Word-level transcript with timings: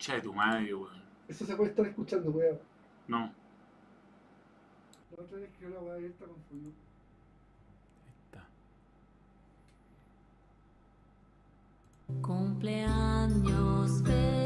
Che 0.00 0.14
de 0.14 0.22
tu 0.22 0.32
madre, 0.32 0.72
weón. 0.74 1.02
Eso 1.28 1.44
se 1.44 1.54
puede 1.54 1.70
estar 1.70 1.86
escuchando, 1.86 2.30
weón. 2.30 2.58
No. 3.06 3.34
La 5.14 5.22
otra 5.22 5.38
vez 5.38 5.50
que 5.50 5.64
yo 5.64 5.68
la 5.68 5.80
weá 5.80 5.94
abierta 5.96 6.24
confundió. 6.24 6.72
Está. 8.24 8.46
Cumpleaños 12.22 14.02
feliz, 14.02 14.39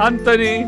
Anthony. 0.00 0.64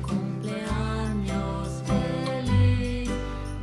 Cumpleaños 0.00 1.82
feliz, 1.86 3.10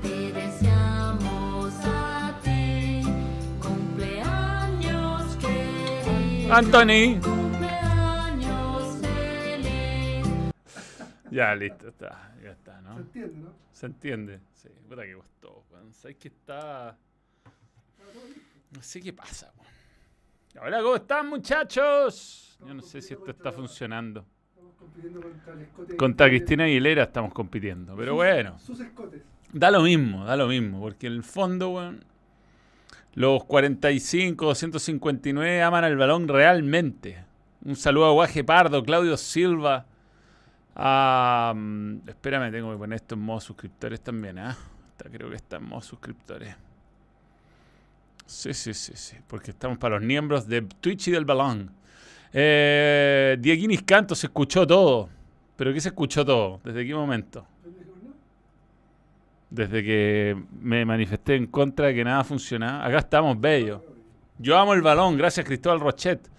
te 0.04 0.32
deseamos 0.34 1.74
a 1.84 2.40
ti. 2.44 3.02
Cumpleaños 3.60 5.36
querido. 5.38 6.54
Anthony. 6.54 7.20
Cumpleaños 7.24 8.98
feliz. 9.02 10.28
Ya, 11.32 11.56
listo, 11.56 11.88
está. 11.88 12.36
Ya 12.44 12.52
está, 12.52 12.78
¿Se 12.78 12.84
¿no? 12.84 12.98
entiende, 13.00 13.38
no? 13.40 13.54
¿Se 13.72 13.86
entiende? 13.88 14.40
Sí, 14.54 14.70
puta 14.88 15.02
que 15.04 15.16
costó, 15.16 15.66
weón. 15.72 15.92
¿Sabes 15.92 16.18
que 16.18 16.28
está.? 16.28 16.96
No 18.70 18.84
sé 18.84 19.02
qué 19.02 19.12
pasa, 19.12 19.52
weón. 19.58 19.77
Hola, 20.60 20.82
¿cómo 20.82 20.96
están, 20.96 21.30
muchachos? 21.30 22.58
Yo 22.66 22.74
no 22.74 22.82
sé 22.82 23.02
si 23.02 23.14
esto 23.14 23.30
está 23.30 23.52
funcionando. 23.52 24.26
Estamos 24.50 24.74
compitiendo 24.76 25.22
contra 25.22 25.54
el 25.54 25.62
escote. 25.62 25.98
Contra 25.98 26.28
Cristina 26.30 26.64
Aguilera 26.64 27.04
estamos 27.04 27.32
compitiendo, 27.32 27.96
pero 27.96 28.16
bueno. 28.16 28.58
Sus 28.58 28.80
escotes. 28.80 29.22
Da 29.54 29.70
lo 29.70 29.84
mismo, 29.84 30.26
da 30.26 30.36
lo 30.36 30.48
mismo, 30.48 30.80
porque 30.80 31.08
en 31.08 31.14
el 31.14 31.24
fondo, 31.24 31.70
weón, 31.70 32.04
los 33.14 33.44
45, 33.44 34.46
259 34.46 35.62
aman 35.62 35.84
al 35.84 35.96
balón 35.96 36.28
realmente. 36.28 37.24
Un 37.64 37.76
saludo 37.76 38.08
a 38.08 38.12
Guaje 38.14 38.44
Pardo, 38.44 38.84
Claudio 38.84 39.16
Silva. 39.16 39.86
mm, 40.76 42.10
espérame, 42.10 42.52
tengo 42.52 42.72
que 42.72 42.78
poner 42.78 42.96
esto 42.96 43.14
en 43.14 43.22
modo 43.22 43.42
suscriptores 43.42 44.02
también, 44.02 44.40
¿ah? 44.40 44.58
Creo 44.98 45.30
que 45.30 45.36
está 45.36 45.58
en 45.58 45.66
modo 45.66 45.82
suscriptores. 45.82 46.56
Sí, 48.28 48.54
sí, 48.54 48.74
sí, 48.74 48.92
sí, 48.96 49.16
porque 49.26 49.52
estamos 49.52 49.78
para 49.78 49.96
los 49.96 50.06
miembros 50.06 50.48
de 50.48 50.62
Twitch 50.62 51.08
y 51.08 51.12
del 51.12 51.24
balón. 51.24 51.72
Eh, 52.34 53.38
Dieguinis 53.40 53.84
Canto 53.84 54.16
se 54.16 54.28
escuchó 54.28 54.68
todo. 54.68 55.10
¿Pero 55.56 55.74
qué 55.74 55.80
se 55.80 55.90
escuchó 55.90 56.26
todo? 56.26 56.60
¿Desde 56.64 56.86
qué 56.86 56.94
momento? 56.94 57.48
Desde 59.50 59.82
que 59.82 60.38
me 60.60 60.84
manifesté 60.84 61.36
en 61.36 61.48
contra 61.48 61.88
de 61.88 61.96
que 61.96 62.04
nada 62.04 62.24
funcionaba. 62.26 62.86
Acá 62.86 63.00
estamos, 63.00 63.40
bello. 63.40 63.84
Yo 64.38 64.58
amo 64.58 64.74
el 64.74 64.82
balón, 64.82 65.18
gracias 65.18 65.46
Cristóbal 65.46 65.80
Rochet. 65.80 66.30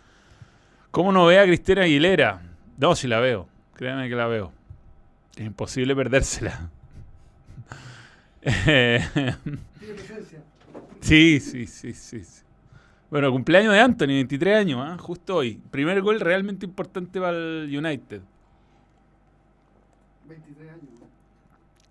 ¿Cómo 0.90 1.10
no 1.10 1.24
ve 1.24 1.38
a 1.38 1.44
Cristina 1.44 1.82
Aguilera? 1.82 2.42
No, 2.76 2.94
si 2.94 3.08
la 3.08 3.18
veo. 3.18 3.48
Créanme 3.74 4.10
que 4.10 4.14
la 4.14 4.26
veo. 4.26 4.52
Es 5.36 5.44
imposible 5.44 5.96
perdérsela. 5.96 6.70
Eh. 8.40 9.04
Sí, 11.08 11.66
sí, 11.66 11.92
sí, 11.94 12.22
sí. 12.24 12.42
Bueno, 13.10 13.32
cumpleaños 13.32 13.72
de 13.72 13.80
Anthony, 13.80 14.08
23 14.08 14.56
años, 14.56 14.80
¿ah? 14.82 14.98
justo 14.98 15.36
hoy. 15.36 15.60
Primer 15.70 16.02
gol 16.02 16.20
realmente 16.20 16.66
importante 16.66 17.18
para 17.20 17.36
el 17.36 17.74
United. 17.74 18.20
23 20.28 20.70
años, 20.70 20.82
¿no? 21.00 21.06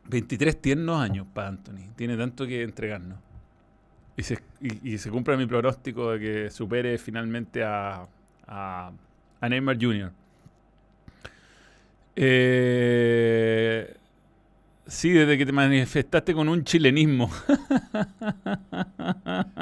23 0.10 0.62
tiernos 0.62 1.02
años 1.02 1.26
para 1.34 1.48
Anthony. 1.48 1.92
Tiene 1.96 2.16
tanto 2.16 2.46
que 2.46 2.62
entregarnos. 2.62 3.18
Y 4.16 4.24
se, 4.24 4.40
y, 4.62 4.94
y 4.94 4.98
se 4.98 5.10
cumple 5.10 5.38
mi 5.38 5.48
pronóstico 5.48 6.12
de 6.12 6.20
que 6.20 6.50
supere 6.52 6.98
finalmente 6.98 7.64
a, 7.64 8.08
a, 8.48 8.92
a 9.42 9.50
Neymar 9.50 9.78
Jr. 9.80 10.12
Eh, 12.16 13.96
sí, 14.88 15.12
desde 15.12 15.38
que 15.38 15.46
te 15.46 15.52
manifestaste 15.52 16.34
con 16.34 16.50
un 16.50 16.64
chilenismo. 16.64 17.30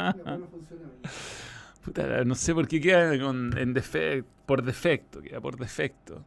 La 0.05 0.15
weá 0.15 0.37
no 0.37 0.47
funciona. 0.47 0.83
¿no? 0.83 1.84
No 2.25 2.35
sé 2.35 2.53
por 2.53 2.67
qué 2.67 2.81
queda 2.81 3.17
con- 3.19 3.57
en 3.57 3.73
defe- 3.73 4.23
por 4.45 4.63
defecto. 4.63 5.21
Queda 5.21 5.39
por 5.41 5.57
defecto. 5.57 6.21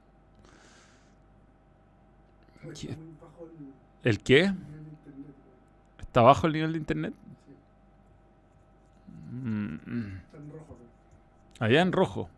El 2.65 2.97
¿El 4.05 4.19
qué? 4.21 4.53
¿Está 6.01 6.23
bajo 6.23 6.47
el 6.47 6.53
nivel 6.55 6.73
de 6.73 6.79
internet? 6.79 7.15
Mm, 9.31 9.75
mm. 9.87 10.21
Allá 11.61 11.83
en 11.83 11.93
rojo. 11.93 12.29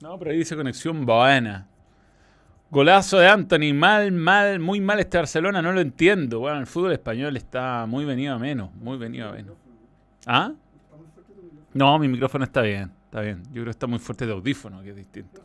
No, 0.00 0.18
pero 0.18 0.30
ahí 0.30 0.38
dice 0.38 0.56
conexión 0.56 1.04
buena. 1.04 1.66
Golazo 2.70 3.18
de 3.18 3.28
Anthony. 3.28 3.74
Mal, 3.74 4.12
mal, 4.12 4.60
muy 4.60 4.80
mal 4.80 5.00
este 5.00 5.18
Barcelona. 5.18 5.60
No 5.60 5.72
lo 5.72 5.80
entiendo. 5.80 6.38
Bueno, 6.40 6.58
el 6.58 6.66
fútbol 6.66 6.92
español 6.92 7.36
está 7.36 7.86
muy 7.86 8.04
venido 8.04 8.34
a 8.34 8.38
menos. 8.38 8.72
Muy 8.74 8.96
venido 8.98 9.28
a 9.28 9.32
menos. 9.32 9.56
¿Ah? 10.26 10.52
Está 10.84 10.96
muy 10.96 11.06
fuerte 11.14 11.32
tu 11.32 11.42
micrófono. 11.42 11.56
No, 11.74 11.98
mi 11.98 12.08
micrófono 12.08 12.44
está 12.44 12.62
bien. 12.62 12.90
Está 13.06 13.20
bien. 13.20 13.42
Yo 13.46 13.52
creo 13.54 13.64
que 13.66 13.70
está 13.70 13.86
muy 13.86 13.98
fuerte 13.98 14.26
de 14.26 14.32
audífono, 14.32 14.82
que 14.82 14.90
es 14.90 14.96
distinto. 14.96 15.42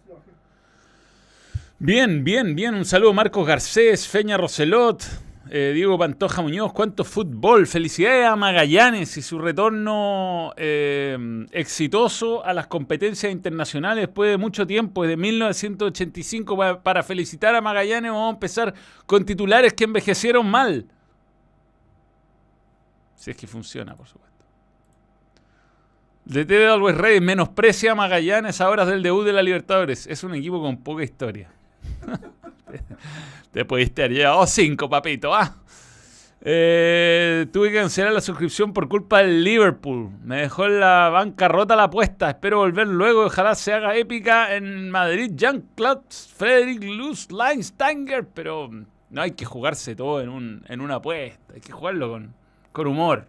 Bien, 1.80 2.24
bien, 2.24 2.56
bien. 2.56 2.76
Un 2.76 2.86
saludo 2.86 3.14
Marcos 3.14 3.46
Garcés, 3.46 4.08
Feña 4.08 4.38
Roselot, 4.38 5.04
eh, 5.50 5.72
Diego 5.74 5.98
Pantoja 5.98 6.42
Muñoz. 6.42 6.72
¿Cuánto 6.72 7.04
fútbol? 7.04 7.68
Felicidades 7.68 8.26
a 8.28 8.36
Magallanes 8.38 9.18
y 9.18 9.22
su 9.22 9.38
retorno 9.40 10.54
eh, 10.56 11.46
exitoso 11.52 12.44
a 12.46 12.54
las 12.54 12.68
competencias 12.68 13.32
internacionales 13.32 14.04
después 14.08 14.32
de 14.32 14.38
mucho 14.38 14.66
tiempo, 14.66 15.04
desde 15.04 15.18
1985. 15.18 16.56
Pa- 16.58 16.82
Para 16.84 17.04
felicitar 17.04 17.54
a 17.56 17.62
Magallanes 17.62 18.12
vamos 18.12 18.32
a 18.32 18.34
empezar 18.36 18.74
con 19.06 19.26
titulares 19.26 19.74
que 19.74 19.84
envejecieron 19.84 20.50
mal. 20.50 20.86
Si 23.16 23.32
es 23.32 23.38
que 23.38 23.48
funciona, 23.48 23.96
por 23.96 24.08
supuesto. 24.08 24.23
DT 26.26 26.48
de 26.48 26.68
Always 26.68 26.98
Ready 26.98 27.20
menosprecia 27.20 27.92
a 27.92 27.96
Magallanes 27.96 28.62
a 28.62 28.70
horas 28.70 28.88
del 28.88 29.04
debut 29.04 29.26
de 29.26 29.34
la 29.34 29.44
Libertadores. 29.44 30.08
Es 30.08 30.24
un 30.24 30.34
equipo 30.34 30.62
con 30.62 30.78
poca 30.78 31.04
historia. 31.04 31.50
Te 33.52 33.66
pudiste 33.66 34.04
haber 34.04 34.18
llevado 34.18 34.48
cinco, 34.48 34.90
papito. 34.90 35.36
¿ah? 35.36 35.58
Eh, 36.46 37.46
tuve 37.52 37.70
que 37.70 37.76
cancelar 37.76 38.14
la 38.14 38.22
suscripción 38.22 38.72
por 38.72 38.88
culpa 38.88 39.20
del 39.20 39.44
Liverpool. 39.44 40.12
Me 40.24 40.42
dejó 40.42 40.66
en 40.66 40.80
la 40.80 41.10
bancarrota 41.10 41.76
la 41.76 41.84
apuesta. 41.84 42.30
Espero 42.30 42.60
volver 42.60 42.88
luego. 42.88 43.26
Ojalá 43.26 43.54
se 43.56 43.74
haga 43.74 43.96
épica 43.96 44.56
en 44.56 44.90
Madrid. 44.90 45.32
Jean-Claude 45.36 46.04
Frederick 46.10 46.84
Luz 46.84 47.28
Leinstanger. 47.32 48.26
Pero 48.34 48.70
no 49.10 49.22
hay 49.22 49.32
que 49.32 49.44
jugarse 49.44 49.94
todo 49.96 50.22
en, 50.22 50.30
un, 50.30 50.64
en 50.68 50.80
una 50.80 50.96
apuesta. 50.96 51.54
Hay 51.54 51.62
que 51.62 51.74
jugarlo 51.74 52.10
con, 52.10 52.34
con 52.72 52.88
humor. 52.88 53.28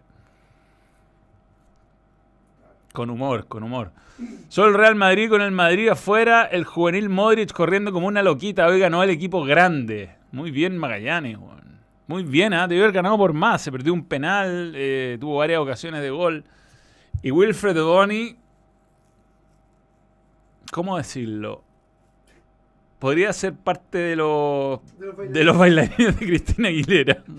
Con 2.95 3.09
humor, 3.09 3.45
con 3.47 3.61
humor. 3.63 3.91
Solo 4.47 4.69
el 4.69 4.73
Real 4.75 4.95
Madrid 4.95 5.29
con 5.29 5.41
el 5.41 5.51
Madrid 5.51 5.89
afuera, 5.89 6.45
el 6.45 6.63
juvenil 6.63 7.09
Modric 7.09 7.51
corriendo 7.51 7.91
como 7.91 8.07
una 8.07 8.23
loquita. 8.23 8.65
Hoy 8.67 8.79
ganó 8.79 9.03
el 9.03 9.09
equipo 9.09 9.43
grande. 9.43 10.15
Muy 10.31 10.49
bien 10.51 10.77
Magallanes, 10.77 11.37
weón. 11.37 11.79
Muy 12.07 12.23
bien, 12.23 12.53
¿ah? 12.53 12.67
debió 12.67 12.83
haber 12.85 12.95
ganado 12.95 13.17
por 13.17 13.33
más. 13.33 13.61
Se 13.61 13.71
perdió 13.71 13.91
un 13.93 14.05
penal, 14.05 14.71
eh, 14.75 15.17
tuvo 15.19 15.37
varias 15.37 15.59
ocasiones 15.59 16.01
de 16.01 16.09
gol. 16.09 16.45
Y 17.21 17.31
Wilfred 17.31 17.75
Boni, 17.83 18.37
¿cómo 20.71 20.95
decirlo? 20.97 21.63
Podría 22.99 23.33
ser 23.33 23.53
parte 23.55 23.97
de 23.97 24.15
los, 24.15 24.79
De 24.97 25.05
los 25.07 25.33
de 25.33 25.43
los 25.43 25.57
bailarines 25.57 26.17
de 26.19 26.25
Cristina 26.25 26.69
Aguilera. 26.69 27.23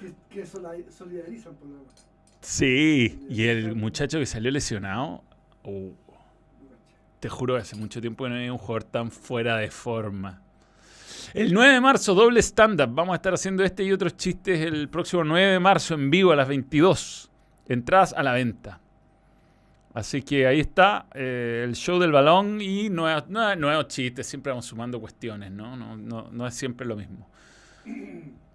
Que, 0.00 0.14
que 0.30 0.46
sola- 0.46 0.49
solidarizan 0.90 1.54
por 1.54 1.68
la. 1.68 1.78
Sí, 2.40 3.18
y 3.28 3.44
el 3.44 3.76
muchacho 3.76 4.18
que 4.18 4.26
salió 4.26 4.50
lesionado, 4.50 5.22
uh, 5.64 5.90
te 7.20 7.28
juro 7.28 7.54
que 7.54 7.60
hace 7.60 7.76
mucho 7.76 8.00
tiempo 8.00 8.24
que 8.24 8.30
no 8.30 8.36
hay 8.36 8.48
un 8.48 8.56
jugador 8.58 8.84
tan 8.84 9.10
fuera 9.10 9.56
de 9.58 9.70
forma. 9.70 10.40
El 11.34 11.52
9 11.52 11.74
de 11.74 11.80
marzo, 11.80 12.14
doble 12.14 12.40
stand-up. 12.40 12.88
Vamos 12.94 13.12
a 13.12 13.16
estar 13.16 13.34
haciendo 13.34 13.62
este 13.62 13.84
y 13.84 13.92
otros 13.92 14.16
chistes 14.16 14.60
el 14.60 14.88
próximo 14.88 15.22
9 15.22 15.52
de 15.52 15.60
marzo 15.60 15.94
en 15.94 16.10
vivo 16.10 16.32
a 16.32 16.36
las 16.36 16.48
22. 16.48 17.30
Entradas 17.68 18.14
a 18.14 18.22
la 18.22 18.32
venta. 18.32 18.80
Así 19.92 20.22
que 20.22 20.46
ahí 20.46 20.60
está 20.60 21.06
eh, 21.14 21.64
el 21.68 21.74
show 21.74 21.98
del 21.98 22.12
balón 22.12 22.60
y 22.60 22.88
nuevos, 22.88 23.24
nue- 23.28 23.56
nuevos 23.58 23.88
chistes. 23.88 24.26
Siempre 24.26 24.50
vamos 24.50 24.64
sumando 24.66 24.98
cuestiones, 25.00 25.50
¿no? 25.52 25.76
No, 25.76 25.96
no, 25.96 26.30
no 26.32 26.46
es 26.46 26.54
siempre 26.54 26.86
lo 26.86 26.96
mismo. 26.96 27.28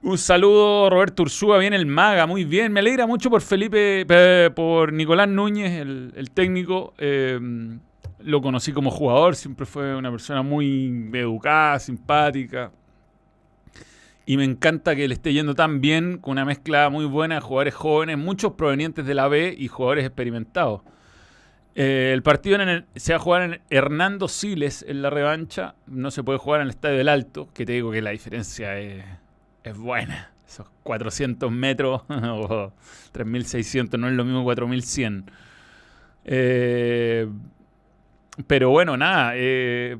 Un 0.00 0.16
saludo, 0.16 0.88
Roberto 0.90 1.24
Ursúa, 1.24 1.58
bien 1.58 1.74
el 1.74 1.84
maga, 1.84 2.26
muy 2.26 2.44
bien. 2.44 2.72
Me 2.72 2.80
alegra 2.80 3.06
mucho 3.06 3.30
por 3.30 3.40
Felipe, 3.40 4.06
por 4.54 4.92
Nicolás 4.92 5.28
Núñez, 5.28 5.80
el, 5.80 6.30
técnico. 6.32 6.94
Eh, 6.98 7.38
lo 8.20 8.40
conocí 8.40 8.72
como 8.72 8.90
jugador, 8.90 9.34
siempre 9.34 9.66
fue 9.66 9.96
una 9.96 10.10
persona 10.10 10.42
muy 10.42 11.10
educada, 11.12 11.80
simpática. 11.80 12.70
Y 14.24 14.36
me 14.36 14.44
encanta 14.44 14.94
que 14.94 15.08
le 15.08 15.14
esté 15.14 15.32
yendo 15.32 15.54
tan 15.54 15.80
bien, 15.80 16.18
con 16.18 16.32
una 16.32 16.44
mezcla 16.44 16.90
muy 16.90 17.06
buena 17.06 17.36
de 17.36 17.40
jugadores 17.40 17.74
jóvenes, 17.74 18.18
muchos 18.18 18.52
provenientes 18.52 19.04
de 19.04 19.14
la 19.14 19.26
B 19.26 19.54
y 19.58 19.66
jugadores 19.66 20.04
experimentados. 20.04 20.82
Eh, 21.74 22.12
el 22.12 22.22
partido 22.22 22.58
se 22.94 23.12
va 23.12 23.16
a 23.16 23.20
jugar 23.20 23.42
en 23.42 23.60
Hernando 23.70 24.28
Siles 24.28 24.84
en 24.86 25.02
la 25.02 25.10
revancha. 25.10 25.74
No 25.86 26.10
se 26.10 26.22
puede 26.22 26.38
jugar 26.38 26.60
en 26.60 26.66
el 26.66 26.70
Estadio 26.70 26.98
del 26.98 27.08
Alto, 27.08 27.48
que 27.52 27.66
te 27.66 27.72
digo 27.72 27.90
que 27.90 28.02
la 28.02 28.10
diferencia 28.10 28.78
es, 28.78 29.04
es 29.68 29.78
buena. 29.78 30.30
Esos 30.46 30.66
400 30.82 31.50
metros 31.52 32.02
o 32.08 32.72
3600 33.12 33.98
no 34.00 34.08
es 34.08 34.14
lo 34.14 34.24
mismo 34.24 34.40
que 34.40 34.44
4100. 34.44 35.30
Eh, 36.24 37.28
pero 38.46 38.70
bueno, 38.70 38.96
nada. 38.96 39.32
eh, 39.34 39.98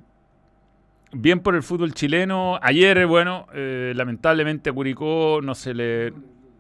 bien 1.13 1.41
por 1.41 1.55
el 1.55 1.63
fútbol 1.63 1.95
chileno. 1.95 2.59
Ayer, 2.63 3.07
bueno, 3.07 3.47
eh, 3.55 3.93
lamentablemente 3.95 4.71
a 4.71 4.73
Curicó 4.73 5.41
no 5.43 5.55
se 5.55 5.75
le. 5.75 6.13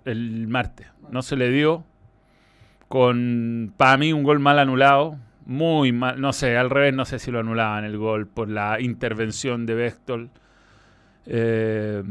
El 0.05 0.49
martes, 0.49 0.87
no 1.10 1.22
se 1.22 1.37
le 1.37 1.50
dio. 1.50 1.84
Con, 2.88 3.75
para 3.76 3.99
mí, 3.99 4.12
un 4.12 4.22
gol 4.22 4.38
mal 4.38 4.58
anulado. 4.58 5.19
Muy 5.44 5.93
mal. 5.93 6.20
No 6.20 6.32
sé, 6.32 6.56
al 6.56 6.70
revés, 6.70 6.94
no 6.94 7.05
sé 7.05 7.19
si 7.19 7.31
lo 7.31 7.40
anulaban 7.40 7.84
el 7.84 7.99
gol 7.99 8.26
por 8.26 8.49
la 8.49 8.81
intervención 8.81 9.66
de 9.66 9.75
Bechtel. 9.75 10.31
Eh, 11.26 12.02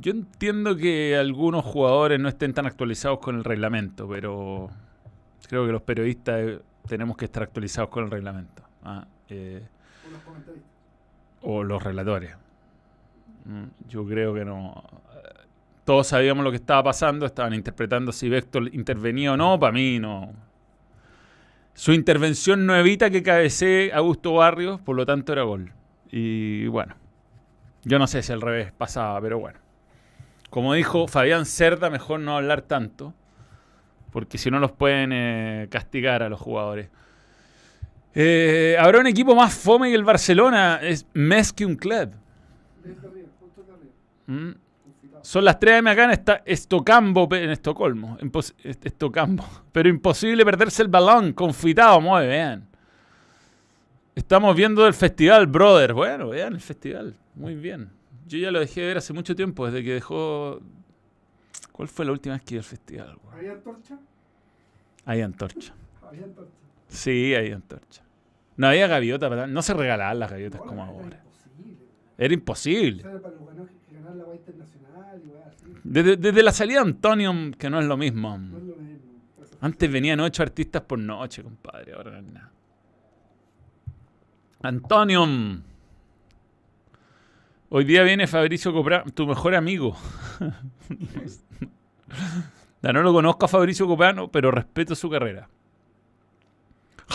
yo 0.00 0.12
entiendo 0.12 0.76
que 0.76 1.16
algunos 1.16 1.64
jugadores 1.64 2.20
no 2.20 2.28
estén 2.28 2.52
tan 2.52 2.66
actualizados 2.66 3.18
con 3.18 3.36
el 3.36 3.44
reglamento, 3.44 4.08
pero 4.08 4.70
creo 5.48 5.66
que 5.66 5.72
los 5.72 5.82
periodistas 5.82 6.40
eh, 6.40 6.60
tenemos 6.86 7.16
que 7.16 7.26
estar 7.26 7.42
actualizados 7.42 7.90
con 7.90 8.04
el 8.04 8.10
reglamento. 8.10 8.62
Ah, 8.84 9.06
eh, 9.28 9.62
o 11.42 11.64
los 11.64 11.82
relatores. 11.82 12.36
Mm, 13.44 13.88
Yo 13.88 14.06
creo 14.06 14.34
que 14.34 14.44
no. 14.44 14.84
Eh, 15.14 15.28
Todos 15.84 16.08
sabíamos 16.08 16.44
lo 16.44 16.50
que 16.50 16.56
estaba 16.56 16.82
pasando, 16.84 17.26
estaban 17.26 17.54
interpretando 17.54 18.12
si 18.12 18.28
Vector 18.28 18.74
intervenía 18.74 19.32
o 19.32 19.36
no, 19.36 19.58
para 19.58 19.72
mí 19.72 19.98
no. 19.98 20.32
Su 21.74 21.92
intervención 21.92 22.66
no 22.66 22.76
evita 22.76 23.10
que 23.10 23.22
cabecee 23.22 23.92
Augusto 23.92 24.34
Barrios, 24.34 24.80
por 24.80 24.94
lo 24.94 25.06
tanto 25.06 25.32
era 25.32 25.42
gol. 25.42 25.72
Y 26.10 26.66
bueno, 26.66 26.94
yo 27.84 27.98
no 27.98 28.06
sé 28.06 28.22
si 28.22 28.32
al 28.32 28.42
revés 28.42 28.72
pasaba, 28.72 29.20
pero 29.20 29.38
bueno. 29.38 29.61
Como 30.52 30.74
dijo 30.74 31.08
Fabián 31.08 31.46
Cerda, 31.46 31.88
mejor 31.88 32.20
no 32.20 32.36
hablar 32.36 32.60
tanto, 32.60 33.14
porque 34.10 34.36
si 34.36 34.50
no 34.50 34.58
los 34.58 34.70
pueden 34.70 35.10
eh, 35.10 35.66
castigar 35.70 36.22
a 36.22 36.28
los 36.28 36.38
jugadores. 36.38 36.90
Eh, 38.14 38.76
Habrá 38.78 39.00
un 39.00 39.06
equipo 39.06 39.34
más 39.34 39.54
fome 39.54 39.88
que 39.88 39.94
el 39.94 40.04
Barcelona, 40.04 40.78
es 40.82 41.06
más 41.14 41.54
que 41.54 41.64
un 41.64 41.76
club. 41.76 42.10
Mm. 44.26 44.50
Son 45.22 45.42
las 45.44 45.58
3 45.58 45.82
de 45.84 45.90
acá 45.90 46.04
en 46.04 46.10
esta- 46.10 46.42
Estocambo, 46.44 47.26
en 47.34 47.48
Estocolmo. 47.50 48.18
Estocambo. 48.62 49.46
Pero 49.72 49.88
imposible 49.88 50.44
perderse 50.44 50.82
el 50.82 50.88
balón. 50.88 51.32
Confitado, 51.32 51.98
muy 52.00 52.26
bien. 52.26 52.66
Estamos 54.14 54.54
viendo 54.54 54.86
el 54.86 54.92
festival, 54.92 55.46
brother. 55.46 55.94
Bueno, 55.94 56.28
vean 56.28 56.52
el 56.52 56.60
festival. 56.60 57.14
Muy 57.36 57.54
bien. 57.54 57.88
Yo 58.26 58.38
ya 58.38 58.50
lo 58.50 58.60
dejé 58.60 58.80
de 58.80 58.86
ver 58.88 58.98
hace 58.98 59.12
mucho 59.12 59.34
tiempo, 59.34 59.66
desde 59.66 59.84
que 59.84 59.94
dejó. 59.94 60.60
¿Cuál 61.72 61.88
fue 61.88 62.04
la 62.04 62.12
última 62.12 62.34
vez 62.34 62.44
que 62.44 62.54
iba 62.54 62.60
al 62.60 62.64
festival? 62.64 63.18
weón? 63.22 63.36
¿Había 63.38 63.52
antorcha? 63.52 63.98
Hay 65.04 65.20
antorcha. 65.20 65.74
Había 66.02 66.24
antorcha. 66.24 66.52
Sí, 66.88 67.34
hay 67.34 67.52
antorcha. 67.52 68.02
No 68.56 68.68
había 68.68 68.86
gaviota, 68.86 69.28
¿verdad? 69.28 69.48
No 69.48 69.62
se 69.62 69.74
regalaban 69.74 70.18
las 70.18 70.30
gaviotas 70.30 70.60
No, 70.60 70.66
como 70.66 70.82
era 70.84 70.92
ahora. 70.92 71.22
Imposible. 71.24 71.78
Era 72.18 72.34
imposible. 72.34 73.02
Era 73.02 73.16
así. 75.48 75.66
Desde, 75.84 76.16
desde 76.16 76.42
la 76.42 76.52
salida 76.52 76.82
de 76.82 76.90
Antonium, 76.90 77.52
que 77.52 77.70
no 77.70 77.80
es 77.80 77.86
lo 77.86 77.96
mismo. 77.96 78.38
No 78.38 78.58
es 78.58 78.64
lo 78.64 78.76
mismo. 78.76 79.02
Antes 79.60 79.90
venían 79.90 80.20
ocho 80.20 80.42
artistas 80.42 80.82
por 80.82 80.98
noche, 80.98 81.42
compadre. 81.42 81.92
Ahora 81.94 82.10
no 82.12 82.18
es 82.18 82.24
nada. 82.24 82.52
Antonium. 84.62 85.62
Hoy 87.74 87.84
día 87.84 88.02
viene 88.02 88.26
Fabricio 88.26 88.70
Coprano, 88.70 89.10
tu 89.14 89.26
mejor 89.26 89.54
amigo. 89.54 89.96
Ya 92.82 92.92
no 92.92 93.02
lo 93.02 93.14
conozco 93.14 93.46
a 93.46 93.48
Fabricio 93.48 93.86
Coprano, 93.86 94.30
pero 94.30 94.50
respeto 94.50 94.94
su 94.94 95.08
carrera. 95.08 95.48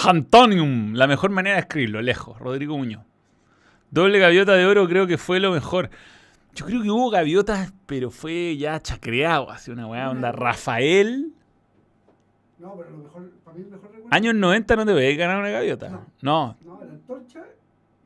Antonium, 0.03 0.95
la 0.95 1.05
mejor 1.05 1.29
manera 1.29 1.57
de 1.57 1.61
escribirlo, 1.61 2.01
lejos. 2.01 2.39
Rodrigo 2.39 2.75
Muñoz. 2.75 3.03
Doble 3.91 4.17
gaviota 4.17 4.53
de 4.53 4.65
oro 4.65 4.87
creo 4.87 5.05
que 5.05 5.19
fue 5.19 5.39
lo 5.39 5.51
mejor. 5.51 5.91
Yo 6.55 6.65
creo 6.65 6.81
que 6.81 6.89
hubo 6.89 7.11
gaviotas, 7.11 7.71
pero 7.85 8.09
fue 8.09 8.57
ya 8.57 8.79
chacreado, 8.79 9.51
así 9.51 9.69
una 9.69 9.85
weá 9.85 10.09
onda. 10.09 10.31
Rafael. 10.31 11.33
No, 12.57 12.73
pero 12.75 12.89
lo 12.89 12.97
mejor, 12.97 13.29
para 13.43 13.55
mí 13.57 13.63
el 13.63 13.69
mejor 13.69 13.91
recuerdo. 13.91 14.07
Años 14.09 14.33
90 14.33 14.75
no 14.75 14.85
te 14.87 14.93
veis 14.93 15.19
ganar 15.19 15.37
una 15.37 15.51
gaviota. 15.51 15.89
No. 15.89 16.07
No, 16.23 16.57
No, 16.65 16.81
era 16.81 16.93
antorcha 16.93 17.45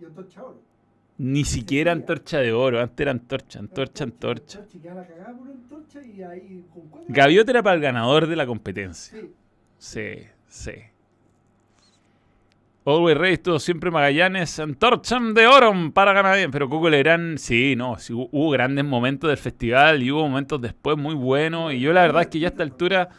y 0.01 0.03
antorcha 0.03 0.43
oro. 0.43 0.70
Ni 1.23 1.43
siquiera 1.45 1.91
antorcha 1.91 2.39
de 2.39 2.51
oro. 2.51 2.79
Antes 2.81 2.99
era 2.99 3.11
antorcha, 3.11 3.59
antorcha, 3.59 4.03
antorcha. 4.03 4.59
Gaviota 7.07 7.51
era 7.51 7.61
para 7.63 7.75
el 7.75 7.81
ganador 7.81 8.27
de 8.27 8.35
la 8.35 8.45
competencia. 8.47 9.19
Sí. 9.77 10.17
Sí. 10.47 10.71
Always 12.83 13.15
Rey 13.17 13.33
estuvo 13.33 13.59
siempre 13.59 13.91
Magallanes. 13.91 14.59
Antorcha 14.59 15.19
de 15.19 15.45
oro 15.45 15.71
para 15.93 16.13
ganar 16.13 16.35
bien. 16.37 16.49
Pero 16.49 16.67
Coco 16.67 16.89
Legrand, 16.89 17.37
sí, 17.37 17.75
no. 17.75 17.97
sí, 17.99 18.13
hu- 18.13 18.27
hubo 18.31 18.49
grandes 18.49 18.83
momentos 18.83 19.27
del 19.29 19.37
festival 19.37 20.01
y 20.01 20.11
hubo 20.11 20.27
momentos 20.27 20.59
después 20.59 20.97
muy 20.97 21.13
buenos. 21.13 21.73
Y 21.73 21.79
yo 21.79 21.93
la 21.93 22.01
verdad 22.01 22.23
es 22.23 22.27
que 22.29 22.39
ya 22.39 22.47
a 22.47 22.51
esta 22.51 22.63
altura 22.63 23.09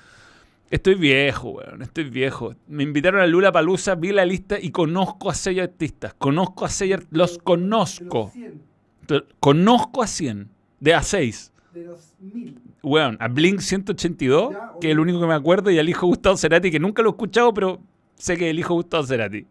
estoy 0.73 0.95
viejo, 0.97 1.51
weón. 1.51 1.83
Estoy 1.83 2.05
viejo. 2.11 2.55
Me 2.67 2.83
invitaron 2.83 3.21
a 3.21 3.27
Lula 3.27 3.53
Palusa, 3.53 3.95
vi 3.95 4.11
la 4.13 4.25
lista 4.25 4.59
y 4.61 4.71
conozco 4.71 5.31
a 5.31 5.35
seis 5.35 5.61
artistas. 5.61 6.15
Conozco 6.15 6.65
a 6.65 6.69
seis 6.69 6.97
Los 7.11 7.11
De 7.11 7.17
los 7.19 7.39
conozco. 7.39 8.31
100, 8.33 8.63
Te- 9.07 9.23
Conozco 9.41 10.03
a 10.03 10.07
100. 10.07 10.49
De 10.81 10.95
a 10.95 11.03
6. 11.03 11.53
de 11.75 11.85
los 11.85 12.15
1000. 12.21 12.59
Weón, 12.83 13.17
a 13.21 13.29
Blink 13.29 13.61
182, 13.61 14.53
Ya, 14.53 14.73
que 14.81 14.89
es 14.89 14.93
el 14.93 14.99
único 15.01 15.21
que 15.21 15.27
me 15.29 15.35
acuerdo, 15.35 15.71
y 15.71 15.79
al 15.79 15.89
hijo 15.89 16.07
Gustavo 16.09 16.37
Cerati, 16.37 16.71
que 16.73 16.81
nunca 16.81 17.01
lo 17.03 17.11
he 17.11 17.13
escuchado, 17.13 17.55
pero 17.55 17.81
sé 18.17 18.37
que 18.37 18.51
el 18.51 18.59
hijo 18.59 18.75
Gustavo 18.75 19.07
Cerati. 19.07 19.47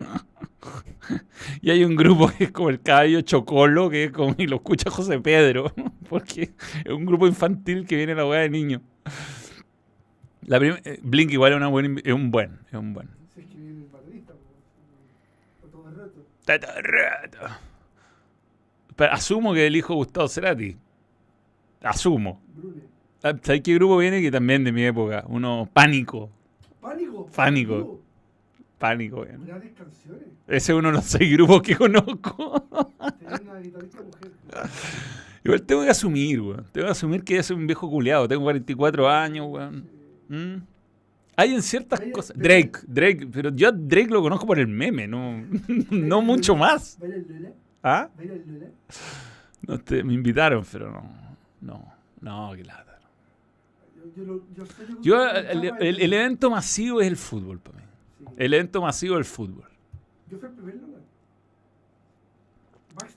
y 1.60 1.70
hay 1.70 1.84
un 1.84 1.94
grupo 1.96 2.28
que 2.28 2.44
es 2.44 2.50
como 2.52 2.70
el 2.70 2.80
caballo 2.80 3.20
Chocolo, 3.20 3.90
que 3.90 4.04
es 4.04 4.10
como, 4.12 4.34
y 4.38 4.46
lo 4.46 4.56
escucha 4.56 4.90
José 4.90 5.20
Pedro, 5.20 5.72
porque 6.08 6.54
es 6.84 6.92
un 6.92 7.04
grupo 7.04 7.26
infantil 7.26 7.86
que 7.86 7.96
viene 7.96 8.12
a 8.12 8.16
la 8.16 8.26
weá 8.26 8.40
de 8.40 8.50
niños. 8.50 8.80
La 10.46 10.58
eh, 10.58 10.98
Blink 11.02 11.32
igual 11.32 11.52
es, 11.52 11.56
una 11.56 11.68
invi- 11.70 12.02
es 12.04 12.12
un 12.12 12.30
buen, 12.30 12.58
es 12.68 12.74
un 12.74 12.92
buen. 12.94 13.08
Es 13.36 13.44
que 13.46 13.54
viene 13.56 13.82
el 13.82 13.88
baterista, 13.88 14.32
por 15.60 15.70
todo 15.70 15.88
el 15.88 15.94
rato. 15.94 17.58
Pero 18.94 19.12
asumo 19.12 19.52
que 19.52 19.66
el 19.66 19.76
hijo 19.76 19.94
Gustavo 19.94 20.28
Cerati. 20.28 20.76
Asumo. 21.82 22.40
Ah, 23.22 23.34
¿Sabes 23.42 23.60
qué 23.62 23.74
grupo 23.74 23.98
viene? 23.98 24.22
Que 24.22 24.30
también 24.30 24.62
de 24.64 24.72
mi 24.72 24.84
época. 24.84 25.24
Uno, 25.28 25.68
Pánico. 25.72 26.30
Pánico. 26.80 27.26
Pánico. 27.34 28.00
Pánico, 28.78 29.24
canciones. 29.76 30.22
Ese 30.46 30.72
es 30.72 30.78
uno 30.78 30.88
de 30.88 30.94
los 30.94 31.04
seis 31.04 31.32
grupos 31.32 31.62
que 31.62 31.74
conozco. 31.76 32.68
Tenía 33.18 33.50
una 33.50 33.58
guitarrista 33.60 34.02
mujer. 34.02 34.30
Igual 35.44 35.62
tengo 35.62 35.82
que 35.82 35.90
asumir, 35.90 36.40
weón. 36.40 36.64
Tengo 36.72 36.86
que 36.86 36.92
asumir 36.92 37.24
que 37.24 37.34
ya 37.34 37.42
soy 37.42 37.56
un 37.56 37.66
viejo 37.66 37.88
culeado. 37.88 38.28
Tengo 38.28 38.42
44 38.42 39.08
años, 39.08 39.46
weón. 39.48 39.95
Mm. 40.28 40.56
Hay 41.38 41.54
en 41.54 41.62
ciertas 41.62 42.00
Vaya- 42.00 42.12
cosas. 42.12 42.36
Drake, 42.38 42.78
Drake. 42.86 43.26
Pero 43.32 43.50
yo 43.50 43.68
a 43.68 43.72
Drake 43.72 44.08
lo 44.08 44.22
conozco 44.22 44.46
por 44.46 44.58
el 44.58 44.68
meme, 44.68 45.06
no, 45.06 45.42
no 45.90 46.22
mucho 46.22 46.56
más. 46.56 46.98
¿Baila 46.98 47.16
el 47.16 47.26
Lola? 47.28 47.50
¿Ah? 47.82 48.08
¿Baila 48.16 48.32
el 48.34 48.52
Lola? 48.54 48.66
No 49.66 49.78
te- 49.80 50.02
me 50.02 50.14
invitaron, 50.14 50.64
pero 50.70 50.90
no. 50.90 51.36
No, 51.60 51.92
no, 52.20 52.52
qué 52.56 52.64
lata. 52.64 52.84
Yo, 55.02 55.28
el, 55.30 56.12
evento 56.12 56.48
masivo 56.50 57.00
es 57.02 57.06
el 57.08 57.16
fútbol 57.16 57.58
para 57.58 57.78
mí. 57.78 57.84
Sí. 58.18 58.24
El 58.38 58.54
evento 58.54 58.80
masivo 58.80 59.14
es 59.16 59.18
el 59.18 59.24
fútbol. 59.26 59.68
Yo 60.30 60.38
fui 60.38 60.48
el 60.48 60.54
primer 60.54 60.74
Lola. 60.76 60.96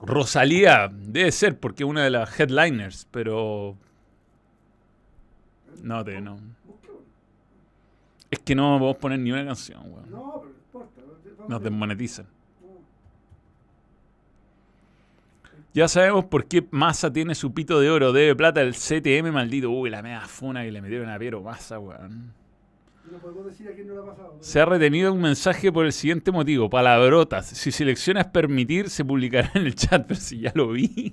Rosalía, 0.02 0.92
debe 0.94 1.32
ser 1.32 1.58
porque 1.58 1.84
es 1.84 1.90
una 1.90 2.04
de 2.04 2.10
las 2.10 2.38
headliners, 2.38 3.08
pero. 3.12 3.78
No, 5.84 6.04
te, 6.04 6.20
no. 6.20 6.38
Es 8.32 8.40
que 8.40 8.54
no 8.56 8.78
podemos 8.78 8.98
poner 8.98 9.20
ni 9.20 9.32
una 9.32 9.46
canción, 9.46 9.82
weón. 9.92 10.10
No, 10.12 10.42
pero 10.42 10.54
no 10.54 10.60
importa. 10.66 11.02
Nos 11.48 11.64
desmonetizan. 11.64 12.26
no. 12.26 12.30
Ya 15.74 15.88
sabemos 15.88 16.26
por 16.26 16.46
qué 16.46 16.68
Massa 16.72 17.12
tiene 17.14 17.36
su 17.36 17.54
pito 17.54 17.80
de 17.80 17.90
oro, 17.90 18.12
debe 18.12 18.36
plata 18.36 18.62
el 18.62 18.74
CTM 18.74 19.32
maldito. 19.32 19.70
Uy, 19.70 19.90
la 19.90 20.02
media 20.02 20.22
funa 20.22 20.64
que 20.64 20.72
le 20.72 20.82
metieron 20.82 21.10
a 21.10 21.18
Piero 21.20 21.42
Massa, 21.42 21.80
weón. 21.80 22.34
No 23.12 23.18
podemos 23.18 23.46
decir 23.48 23.68
a 23.68 23.74
quién 23.74 23.88
no 23.88 23.96
lo 23.96 24.04
ha 24.04 24.06
pasado. 24.08 24.30
pero- 24.34 24.44
Se 24.44 24.60
ha 24.60 24.66
retenido 24.66 25.12
un 25.14 25.22
mensaje 25.22 25.72
por 25.72 25.86
el 25.86 25.92
siguiente 25.94 26.32
motivo. 26.32 26.70
Palabrotas. 26.70 27.48
Si 27.48 27.72
seleccionas 27.72 28.28
permitir, 28.28 28.90
se 28.92 29.04
publicará 29.04 29.50
en 29.56 29.66
el 29.66 29.74
chat. 29.76 30.06
Pero 30.08 30.20
si 30.20 30.40
ya 30.42 30.52
lo 30.54 30.70
vimos. 30.70 31.10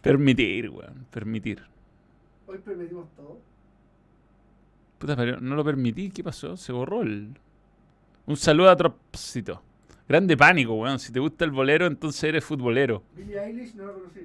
Permitir, 0.00 0.70
weón. 0.70 1.06
Permitir. 1.10 1.62
Hoy 2.46 2.58
permitimos 2.58 3.08
todo. 3.16 3.38
Puta, 4.98 5.14
pero 5.16 5.40
no 5.40 5.54
lo 5.54 5.64
permití. 5.64 6.10
¿Qué 6.10 6.22
pasó? 6.24 6.56
Se 6.56 6.72
borró 6.72 7.02
el... 7.02 7.30
Un 8.26 8.36
saludo 8.36 8.70
a 8.70 8.76
Tropsito. 8.76 9.62
Grande 10.08 10.36
pánico, 10.36 10.74
weón. 10.74 10.98
Si 10.98 11.12
te 11.12 11.20
gusta 11.20 11.44
el 11.44 11.50
bolero, 11.50 11.86
entonces 11.86 12.24
eres 12.24 12.44
futbolero. 12.44 13.02
Billie 13.14 13.38
Eilish 13.40 13.74
no 13.74 13.86
la 13.86 13.92
conocí. 13.92 14.20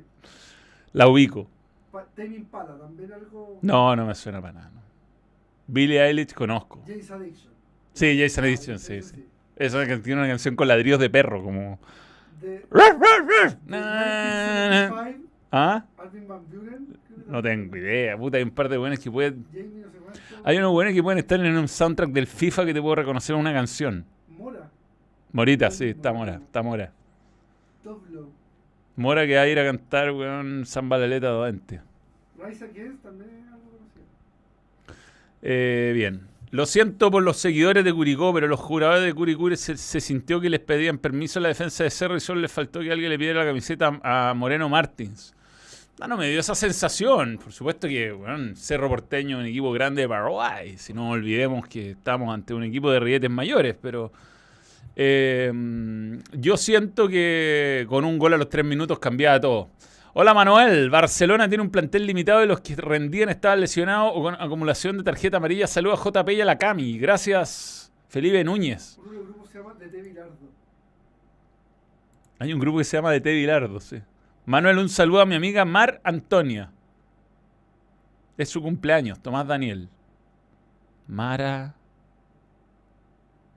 La 0.94 1.08
ubico. 1.08 1.48
Pa 1.92 2.06
Tame 2.16 2.38
Impala, 2.38 2.78
también 2.78 3.12
algo. 3.14 3.60
No, 3.62 3.96
no 3.96 4.06
me 4.06 4.16
suena 4.16 4.42
para 4.42 4.54
nada. 4.54 4.72
no. 4.74 4.82
Billie 5.68 6.02
Eilish 6.04 6.34
conozco. 6.34 6.84
James 6.88 7.10
Addiction. 7.12 7.54
Sí, 7.94 8.20
Jason 8.20 8.44
Addiction, 8.46 8.76
ese 8.78 9.02
sí, 9.02 9.16
sí. 9.16 9.26
Esa 9.56 9.86
que 9.86 9.98
tiene 9.98 10.22
una 10.22 10.30
canción 10.30 10.56
con 10.56 10.68
ladrillos 10.68 11.00
de 11.00 11.10
perro, 11.10 11.44
como... 11.44 11.80
De, 12.42 12.50
de 12.60 13.58
Na- 13.68 14.90
1975, 14.90 15.33
¿Ah? 15.56 15.86
Alvin 16.00 16.28
Van 16.28 16.42
Buren. 16.50 16.88
creo 17.08 17.26
que 17.26 17.32
No 17.32 17.44
tengo 17.44 17.78
idea, 17.78 18.18
puta, 18.18 18.38
hay 18.38 18.44
un 18.44 18.50
par 18.50 18.70
de 18.70 18.78
buenos 18.78 18.98
que 18.98 19.12
pueden... 19.12 19.46
Hay 20.44 20.58
unos 20.58 20.72
buenos 20.72 20.96
que 20.96 21.04
pueden 21.04 21.20
estar 21.20 21.40
en 21.40 21.56
un 21.56 21.68
soundtrack 21.68 22.10
del 22.10 22.26
FIFA 22.26 22.66
que 22.66 22.74
te 22.74 22.82
puedo 22.82 22.96
reconocer 22.96 23.36
una 23.36 23.54
canción. 23.54 24.04
Mora. 24.36 24.72
Morita, 25.32 25.70
sí, 25.70 25.90
está 25.90 26.12
Mora, 26.12 26.42
está 26.44 26.64
Mora. 26.64 26.92
Doblo. 27.84 28.30
Mora 28.96 29.28
que 29.28 29.36
va 29.36 29.44
a 29.44 29.48
ir 29.48 29.60
a 29.60 29.64
cantar, 29.64 30.12
weón, 30.12 30.66
Samba 30.66 30.98
Laleta 30.98 31.30
Doente. 31.30 31.82
Rise 32.44 32.66
Against 32.66 33.04
también 33.04 33.30
es 33.30 33.54
algo 33.54 33.70
conocido. 33.78 34.06
Eh, 35.44 35.92
bien. 35.94 36.22
Lo 36.50 36.66
siento 36.66 37.12
por 37.12 37.22
los 37.22 37.38
seguidores 37.38 37.84
de 37.86 37.94
Curicó, 37.94 38.34
pero 38.34 38.48
los 38.48 38.60
jugadores 38.60 39.04
de 39.04 39.14
Curicure 39.14 39.56
se, 39.56 39.78
se 39.78 40.02
sintió 40.02 40.42
que 40.42 40.50
les 40.50 40.62
pedían 40.62 40.98
permiso 40.98 41.38
a 41.38 41.44
la 41.44 41.50
defensa 41.50 41.84
de 41.84 41.92
Cerro 41.92 42.16
y 42.16 42.20
solo 42.20 42.42
les 42.42 42.52
faltó 42.52 42.80
que 42.80 42.92
alguien 42.92 43.12
le 43.12 43.20
pidiera 43.20 43.42
la 43.42 43.46
camiseta 43.46 44.00
a, 44.02 44.32
a 44.32 44.34
Moreno 44.34 44.68
Martins. 44.68 45.36
Ah, 46.04 46.08
no 46.10 46.18
me 46.18 46.30
dio 46.30 46.42
esa 46.42 46.54
sensación. 46.54 47.40
Por 47.42 47.54
supuesto 47.54 47.88
que, 47.88 48.12
bueno, 48.12 48.54
Cerro 48.58 48.90
Porteño 48.90 49.38
es 49.38 49.44
un 49.44 49.50
equipo 49.50 49.72
grande 49.72 50.02
de 50.02 50.10
Paraguay. 50.10 50.78
Si 50.78 50.94
no 50.94 51.12
olvidemos 51.12 51.66
que 51.66 51.92
estamos 51.92 52.34
ante 52.34 52.54
un 52.54 52.62
equipo 52.62 52.92
de 52.92 53.00
rietes 53.00 53.30
mayores, 53.30 53.74
pero 53.82 54.12
eh, 54.98 55.50
yo 56.34 56.58
siento 56.58 57.08
que 57.08 57.86
con 57.88 58.04
un 58.04 58.20
gol 58.20 58.34
a 58.34 58.38
los 58.38 58.50
tres 58.50 58.66
minutos 58.66 59.00
cambiaba 59.00 59.40
todo. 59.40 59.70
Hola 60.12 60.34
Manuel, 60.34 60.90
Barcelona 60.90 61.48
tiene 61.48 61.62
un 61.62 61.70
plantel 61.70 62.06
limitado 62.06 62.44
y 62.44 62.48
los 62.48 62.60
que 62.60 62.76
rendían 62.76 63.30
estaban 63.30 63.62
lesionados 63.62 64.12
o 64.14 64.24
con 64.24 64.36
acumulación 64.36 64.98
de 64.98 65.04
tarjeta 65.06 65.38
amarilla. 65.38 65.68
Saluda 65.68 65.94
a 65.94 66.04
JP 66.04 66.30
y 66.32 66.42
a 66.42 66.46
la 66.46 66.58
Cami. 66.58 67.00
Gracias, 67.00 67.94
Felipe 68.10 68.44
Núñez. 68.44 68.98
Uno 69.00 69.10
de 69.10 69.18
los 69.20 69.28
grupos 69.28 69.50
se 69.50 69.58
llama 69.58 69.74
De 69.76 69.88
T. 69.88 70.02
Bilardo. 70.02 70.36
Hay 72.40 72.54
un 72.54 72.60
grupo 72.60 72.80
que 72.80 72.84
se 72.84 72.98
llama 72.98 73.12
De 73.14 73.22
T. 73.22 73.32
Bilardo, 73.32 73.80
sí. 73.80 74.02
Manuel, 74.46 74.78
un 74.78 74.90
saludo 74.90 75.22
a 75.22 75.26
mi 75.26 75.36
amiga 75.36 75.64
Mar 75.64 76.02
Antonia. 76.04 76.72
Es 78.38 78.50
su 78.50 78.62
cumpleaños, 78.62 79.20
Tomás 79.20 79.48
Daniel. 79.48 79.90
Mara. 81.08 81.76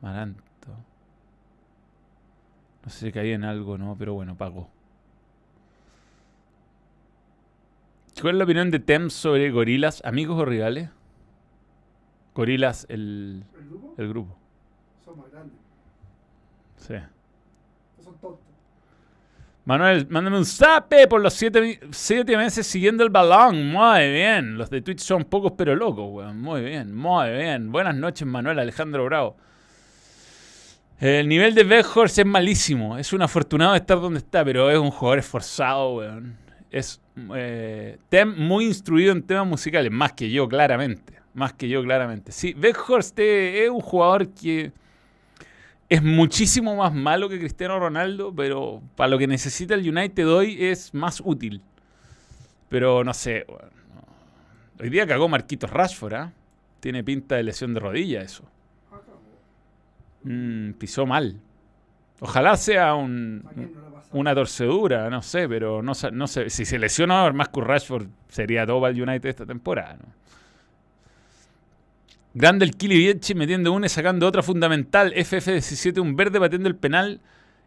Maranto. 0.00 0.42
No 2.84 2.90
sé 2.90 3.06
si 3.06 3.12
caí 3.12 3.32
en 3.32 3.44
algo, 3.44 3.78
¿no? 3.78 3.96
Pero 3.98 4.14
bueno, 4.14 4.36
pago. 4.36 4.68
¿Cuál 8.20 8.34
es 8.34 8.38
la 8.38 8.44
opinión 8.44 8.70
de 8.70 8.78
Tem 8.78 9.10
sobre 9.10 9.50
gorilas? 9.50 10.02
¿Amigos 10.04 10.40
o 10.40 10.44
rivales? 10.44 10.90
Gorilas, 12.34 12.86
el, 12.88 13.44
¿El 13.58 13.68
grupo? 13.68 13.94
el 13.98 14.08
grupo. 14.08 14.38
Son 15.04 15.18
más 15.18 15.30
grandes. 15.30 15.58
Sí. 16.76 16.94
Manuel, 19.66 20.06
mándame 20.08 20.38
un 20.38 20.44
zape 20.44 21.08
por 21.08 21.20
los 21.20 21.34
siete, 21.34 21.80
siete 21.90 22.36
meses 22.36 22.64
siguiendo 22.68 23.02
el 23.02 23.10
balón. 23.10 23.66
Muy 23.66 24.12
bien. 24.12 24.56
Los 24.56 24.70
de 24.70 24.80
Twitch 24.80 25.00
son 25.00 25.24
pocos 25.24 25.54
pero 25.58 25.74
locos, 25.74 26.06
weón. 26.08 26.40
Muy 26.40 26.62
bien, 26.62 26.94
muy 26.94 27.30
bien. 27.32 27.72
Buenas 27.72 27.96
noches, 27.96 28.28
Manuel 28.28 28.60
Alejandro 28.60 29.04
Bravo. 29.06 29.36
El 31.00 31.26
nivel 31.26 31.52
de 31.56 31.64
Beckhorst 31.64 32.16
es 32.16 32.24
malísimo. 32.24 32.96
Es 32.96 33.12
un 33.12 33.22
afortunado 33.22 33.72
de 33.72 33.78
estar 33.78 34.00
donde 34.00 34.20
está, 34.20 34.44
pero 34.44 34.70
es 34.70 34.78
un 34.78 34.92
jugador 34.92 35.18
esforzado, 35.18 35.96
weón. 35.96 36.36
Es 36.70 37.02
eh, 37.34 37.98
Tem 38.08 38.38
muy 38.38 38.66
instruido 38.66 39.10
en 39.10 39.24
temas 39.24 39.48
musicales, 39.48 39.90
más 39.90 40.12
que 40.12 40.30
yo, 40.30 40.48
claramente. 40.48 41.14
Más 41.34 41.54
que 41.54 41.68
yo, 41.68 41.82
claramente. 41.82 42.30
Sí, 42.30 42.54
Beckhorst 42.56 43.18
es 43.18 43.64
es 43.64 43.70
un 43.70 43.80
jugador 43.80 44.28
que 44.28 44.70
es 45.88 46.02
muchísimo 46.02 46.76
más 46.76 46.92
malo 46.92 47.28
que 47.28 47.38
Cristiano 47.38 47.78
Ronaldo, 47.78 48.34
pero 48.34 48.82
para 48.96 49.08
lo 49.08 49.18
que 49.18 49.26
necesita 49.26 49.74
el 49.74 49.88
United 49.88 50.28
hoy 50.28 50.64
es 50.64 50.92
más 50.94 51.22
útil. 51.24 51.62
Pero 52.68 53.04
no 53.04 53.14
sé. 53.14 53.46
Hoy 54.80 54.90
día 54.90 55.06
cagó 55.06 55.28
Marquitos 55.28 55.70
Rashford, 55.70 56.14
¿ah? 56.14 56.32
Tiene 56.80 57.04
pinta 57.04 57.36
de 57.36 57.44
lesión 57.44 57.72
de 57.72 57.80
rodilla 57.80 58.22
eso. 58.22 58.44
Mm, 60.24 60.72
pisó 60.72 61.06
mal. 61.06 61.40
Ojalá 62.20 62.56
sea 62.56 62.94
un, 62.94 63.44
una 64.10 64.34
torcedura, 64.34 65.08
no 65.08 65.22
sé, 65.22 65.48
pero 65.48 65.82
no, 65.82 65.92
no 66.12 66.26
sé. 66.26 66.50
Si 66.50 66.64
se 66.64 66.78
lesiona 66.78 67.30
Marcus 67.32 67.64
Rashford, 67.64 68.08
sería 68.28 68.66
todo 68.66 68.86
el 68.88 69.00
United 69.00 69.28
esta 69.28 69.46
temporada. 69.46 69.98
¿no? 70.00 70.06
Grande 72.38 72.66
el 72.66 72.76
Kili 72.76 72.98
Viechi 72.98 73.34
metiendo 73.34 73.72
una 73.72 73.86
y 73.86 73.88
sacando 73.88 74.26
otra 74.26 74.42
fundamental. 74.42 75.14
FF17, 75.14 76.00
un 76.02 76.16
verde 76.16 76.38
batiendo 76.38 76.68
el 76.68 76.76
penal. 76.76 77.22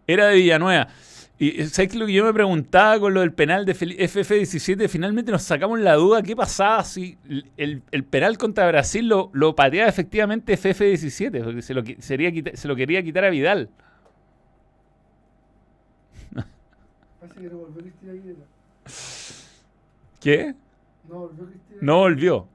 Era 0.06 0.28
de 0.28 0.36
Villanueva. 0.36 0.90
Y 1.40 1.62
eh, 1.62 1.66
¿sabes 1.68 1.96
lo 1.96 2.06
que 2.06 2.14
yo 2.14 2.24
me 2.24 2.34
preguntaba 2.34 3.00
con 3.00 3.16
lo 3.16 3.22
del 3.22 3.34
penal 3.34 3.66
de 3.66 3.74
Fel- 3.74 3.98
FF17? 3.98 4.88
Finalmente 4.88 5.32
nos 5.32 5.42
sacamos 5.42 5.80
la 5.80 5.96
duda. 5.96 6.22
¿Qué 6.22 6.36
pasaba 6.36 6.84
si 6.84 7.18
el, 7.58 7.82
el- 7.92 8.04
penal 8.04 8.38
contra 8.38 8.68
Brasil 8.68 9.08
lo, 9.08 9.32
lo 9.34 9.56
pateaba 9.56 9.90
efectivamente 9.90 10.54
FF17? 10.56 11.44
Porque 11.44 11.62
se 11.64 11.74
lo, 11.74 11.84
sería 11.98 12.32
se 12.56 12.68
lo 12.68 12.76
quería 12.76 13.02
quitar 13.02 13.26
a 13.26 13.30
Vidal. 13.32 13.70
¿Qué? 20.20 20.54
No 21.82 21.98
volvió. 22.00 22.48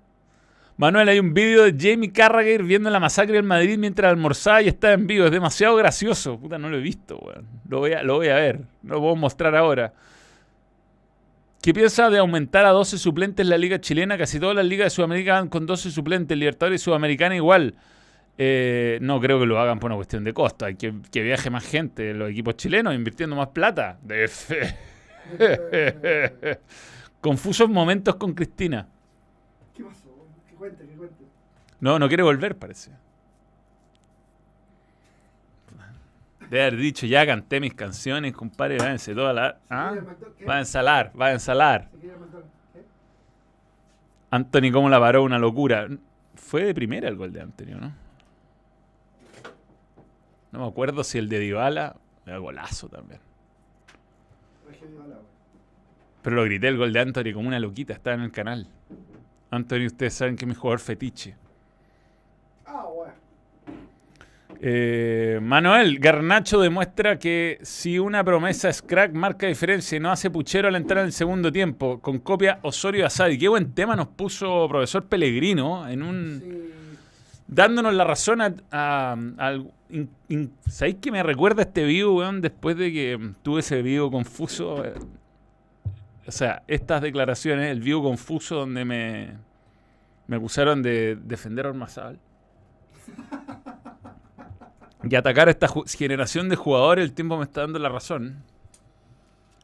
Manuel, 0.77 1.09
hay 1.09 1.21
un 1.21 1.35
vídeo 1.35 1.71
de 1.71 1.75
Jamie 1.79 2.13
Carragher 2.13 2.65
viendo 2.65 2.91
la 2.91 2.99
masacre 2.99 3.35
del 3.35 3.45
Madrid 3.45 3.79
mientras 3.79 4.11
almorzaba 4.11 4.63
y 4.63 4.69
estaba 4.69 4.95
en 4.95 5.07
vivo. 5.07 5.27
Es 5.27 5.31
demasiado 5.31 5.77
gracioso. 5.77 6.39
Puta, 6.39 6.59
no 6.59 6.69
lo 6.69 6.77
he 6.77 6.81
visto, 6.81 7.19
weón. 7.19 7.47
Lo 7.69 7.79
voy 7.79 7.93
a, 7.93 8.03
lo 8.03 8.17
voy 8.17 8.29
a 8.29 8.35
ver. 8.35 8.61
No 8.83 8.95
lo 8.95 9.01
puedo 9.01 9.17
mostrar 9.17 9.55
ahora. 9.55 9.93
¿Qué 11.63 11.73
piensa 11.73 12.11
de 12.11 12.19
aumentar 12.19 12.67
a 12.67 12.71
12 12.71 12.99
suplentes 12.99 13.47
la 13.47 13.57
liga 13.57 13.81
chilena? 13.81 14.19
Casi 14.19 14.39
todas 14.39 14.55
las 14.57 14.67
ligas 14.67 14.87
de 14.87 14.91
Sudamérica 14.91 15.35
van 15.35 15.49
con 15.49 15.65
12 15.65 15.91
suplentes. 15.93 16.37
Libertadores 16.37 16.83
y 16.83 16.85
Sudamericana 16.85 17.37
igual. 17.37 17.75
Eh, 18.37 18.99
no 19.01 19.21
creo 19.21 19.39
que 19.39 19.47
lo 19.47 19.59
hagan 19.61 19.79
por 19.79 19.91
una 19.91 19.97
cuestión 19.97 20.25
de 20.25 20.35
costo. 20.35 20.67
Hay 20.67 20.75
que, 20.75 20.93
que 21.11 21.23
viaje 21.23 21.51
más 21.51 21.65
gente. 21.65 22.13
Los 22.15 22.31
equipos 22.31 22.57
chilenos 22.57 22.95
invirtiendo 22.95 23.37
más 23.37 23.49
plata. 23.49 23.97
De 24.03 24.29
fe. 24.29 24.77
Confusos 27.21 27.71
momentos 27.71 28.17
con 28.17 28.35
Cristina. 28.35 28.87
¿Qué 29.75 29.85
pasó? 29.85 30.11
Que 30.47 30.55
cuente, 30.55 30.85
que 30.87 30.95
cuente. 30.95 31.25
No, 31.85 31.99
no 31.99 32.09
quiere 32.09 32.23
volver, 32.23 32.57
parece. 32.57 32.91
De 36.49 36.63
haber 36.63 36.77
dicho, 36.77 37.05
ya 37.05 37.27
canté 37.27 37.61
mis 37.61 37.75
canciones, 37.75 38.33
compadre, 38.33 38.79
váyanse 38.79 39.15
toda 39.15 39.35
la... 39.35 39.59
¿Ah? 39.69 39.95
Va 40.49 40.55
a 40.55 40.59
ensalar, 40.61 41.13
va 41.21 41.27
a 41.27 41.33
ensalar. 41.33 41.91
Anthony, 44.31 44.73
¿cómo 44.73 44.89
la 44.89 44.99
paró? 44.99 45.25
Una 45.25 45.39
locura. 45.39 45.87
Fue 46.37 46.65
de 46.65 46.75
primera 46.75 47.07
el 47.07 47.17
gol 47.17 47.35
de 47.35 47.43
Anthony, 47.43 47.79
¿no? 47.79 47.93
No 50.53 50.61
me 50.61 50.67
acuerdo 50.67 51.05
si 51.05 51.19
el 51.19 51.29
de 51.29 51.39
Dybala... 51.39 51.97
Era 52.25 52.39
golazo 52.39 52.89
también. 52.89 53.21
Pero 56.23 56.37
lo 56.37 56.45
grité 56.45 56.69
el 56.69 56.79
gol 56.79 56.95
de 56.95 57.01
Anthony 57.01 57.35
como 57.35 57.49
una 57.49 57.61
loquita, 57.61 57.93
estaba 57.93 58.17
en 58.17 58.23
el 58.23 58.33
canal. 58.33 58.69
Anthony, 59.51 59.85
ustedes 59.85 60.15
saben 60.15 60.37
que 60.37 60.47
es 60.47 60.49
mi 60.49 60.55
jugador 60.55 60.81
fetiche. 60.81 61.37
Ah, 62.67 62.87
bueno. 62.93 63.13
Eh, 64.67 65.41
Manuel, 65.43 65.99
Garnacho 65.99 66.59
demuestra 66.59 67.19
que 67.19 67.59
si 67.61 67.99
una 67.99 68.25
promesa 68.25 68.71
es 68.71 68.81
crack, 68.81 69.13
marca 69.13 69.47
diferencia 69.47 69.97
y 69.97 70.01
no 70.01 70.11
hace 70.11 70.31
puchero 70.31 70.69
al 70.69 70.77
entrar 70.77 71.01
en 71.01 71.07
el 71.07 71.13
segundo 71.13 71.53
tiempo. 71.53 72.01
Con 72.01 72.19
copia 72.19 72.61
Osorio 72.63 73.05
Asadi. 73.05 73.37
Qué 73.37 73.47
buen 73.49 73.75
tema 73.75 73.95
nos 73.95 74.09
puso 74.09 74.67
profesor 74.69 75.05
Pellegrino 75.05 75.87
en 75.87 76.03
un. 76.03 76.41
Sí, 76.43 76.73
dándonos 77.47 77.93
la 77.93 78.05
razón 78.05 78.41
a. 78.41 78.55
a- 78.73 79.59
in- 79.91 80.09
in- 80.31 80.53
¿Sabéis 80.67 80.97
que 80.97 81.13
me 81.13 81.23
recuerda 81.23 81.61
este 81.61 81.85
vivo, 81.85 82.17
weón? 82.21 82.41
Después 82.41 82.79
de 82.79 82.91
que 82.91 83.21
tuve 83.43 83.61
ese 83.61 83.83
vivo 83.83 84.11
confuso. 84.11 84.83
eh, 84.83 84.95
o 86.27 86.33
sea, 86.33 86.63
estas 86.69 87.03
declaraciones, 87.03 87.71
el 87.71 87.81
vivo 87.83 88.03
confuso 88.03 88.55
donde 88.61 88.87
me, 88.87 89.33
me 90.27 90.37
acusaron 90.37 90.81
de 90.83 91.19
defender 91.23 91.67
a 91.67 91.69
Ormazábal. 91.69 92.19
Y 95.09 95.15
atacar 95.17 95.49
a 95.49 95.51
esta 95.51 95.69
generación 95.87 96.49
de 96.49 96.57
jugadores, 96.57 97.05
el 97.05 97.13
tiempo 97.13 97.37
me 97.37 97.45
está 97.45 97.63
dando 97.63 97.79
la 97.79 97.89
razón. 97.89 98.43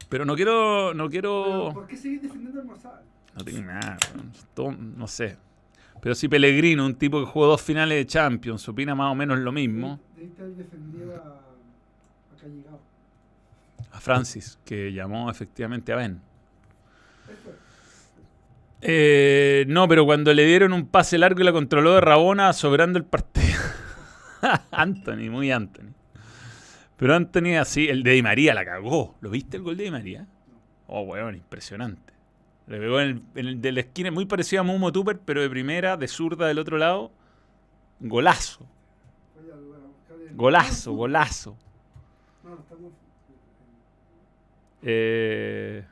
Pero 0.09 0.25
no 0.25 0.35
quiero. 0.35 0.93
No 0.93 1.03
pero 1.05 1.09
quiero. 1.09 1.71
¿Por 1.73 1.87
qué 1.87 1.95
seguís 1.97 2.21
defendiendo 2.21 2.61
a 2.61 2.63
Mozart? 2.63 3.01
No 3.37 3.43
tengo 3.43 3.61
nada. 3.61 3.97
Todo- 4.53 4.71
no 4.73 5.07
sé. 5.07 5.37
Pero 6.01 6.15
si 6.15 6.27
Pellegrino, 6.27 6.85
un 6.85 6.95
tipo 6.95 7.19
que 7.19 7.25
jugó 7.25 7.45
dos 7.47 7.61
finales 7.61 7.97
de 7.97 8.05
Champions, 8.05 8.67
opina 8.67 8.95
más 8.95 9.11
o 9.11 9.15
menos 9.15 9.39
lo 9.39 9.51
mismo. 9.51 9.99
Debiste 10.15 10.41
haber 10.41 10.55
defendido 10.55 11.15
a, 11.15 11.17
a. 13.93 13.97
A 13.97 13.99
Francis, 13.99 14.57
que 14.65 14.91
llamó 14.93 15.29
efectivamente 15.29 15.91
a 15.93 15.97
Ben. 15.97 16.21
Eh, 18.81 19.65
no, 19.67 19.87
pero 19.87 20.05
cuando 20.05 20.33
le 20.33 20.43
dieron 20.45 20.73
un 20.73 20.87
pase 20.87 21.17
largo 21.17 21.41
y 21.41 21.43
la 21.43 21.51
controló 21.51 21.93
de 21.93 22.01
Rabona, 22.01 22.51
sobrando 22.53 22.97
el 22.97 23.05
partido. 23.05 23.47
Anthony, 24.71 25.29
muy 25.29 25.51
Anthony. 25.51 25.93
Pero 26.97 27.15
Anthony 27.15 27.57
así, 27.59 27.87
el 27.87 28.03
de 28.03 28.11
Di 28.11 28.21
María 28.21 28.53
la 28.53 28.63
cagó. 28.63 29.15
¿Lo 29.21 29.29
viste 29.29 29.57
el 29.57 29.63
gol 29.63 29.77
de 29.77 29.85
Di 29.85 29.91
María? 29.91 30.27
Oh, 30.87 31.01
weón, 31.01 31.35
impresionante. 31.35 32.13
Le 32.67 32.79
pegó 32.79 33.01
en 33.01 33.23
el, 33.35 33.61
de 33.61 33.71
la 33.71 33.79
esquina, 33.79 34.11
muy 34.11 34.25
parecido 34.25 34.61
a 34.61 34.63
Mumo 34.63 34.91
Tupper, 34.91 35.19
pero 35.19 35.41
de 35.41 35.49
primera, 35.49 35.97
de 35.97 36.07
zurda 36.07 36.47
del 36.47 36.59
otro 36.59 36.77
lado. 36.77 37.11
Golazo. 37.99 38.67
Golazo, 40.33 40.93
golazo. 40.93 41.57
Eh, 44.83 45.83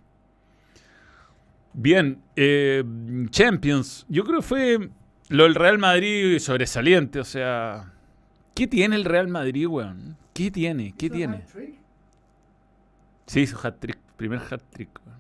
bien, 1.74 2.22
eh, 2.36 2.84
Champions. 3.30 4.06
Yo 4.10 4.24
creo 4.24 4.38
que 4.38 4.46
fue 4.46 4.90
lo 5.30 5.44
del 5.44 5.56
Real 5.56 5.78
Madrid 5.78 6.40
sobresaliente. 6.40 7.20
O 7.20 7.26
sea, 7.26 7.94
¿qué 8.60 8.68
tiene 8.68 8.98
el 8.98 9.06
Real 9.06 9.30
Madrid, 9.30 9.68
weón? 9.68 10.18
¿Qué 10.34 10.52
tiene? 10.52 10.94
¿Qué 10.98 11.06
¿Hizo 11.06 11.16
tiene? 11.16 11.38
hat-trick? 11.38 11.80
Sí, 13.26 13.40
hizo 13.40 13.58
hat-trick, 13.66 13.98
primer 14.18 14.42
hat-trick. 14.42 14.90
weón. 15.06 15.20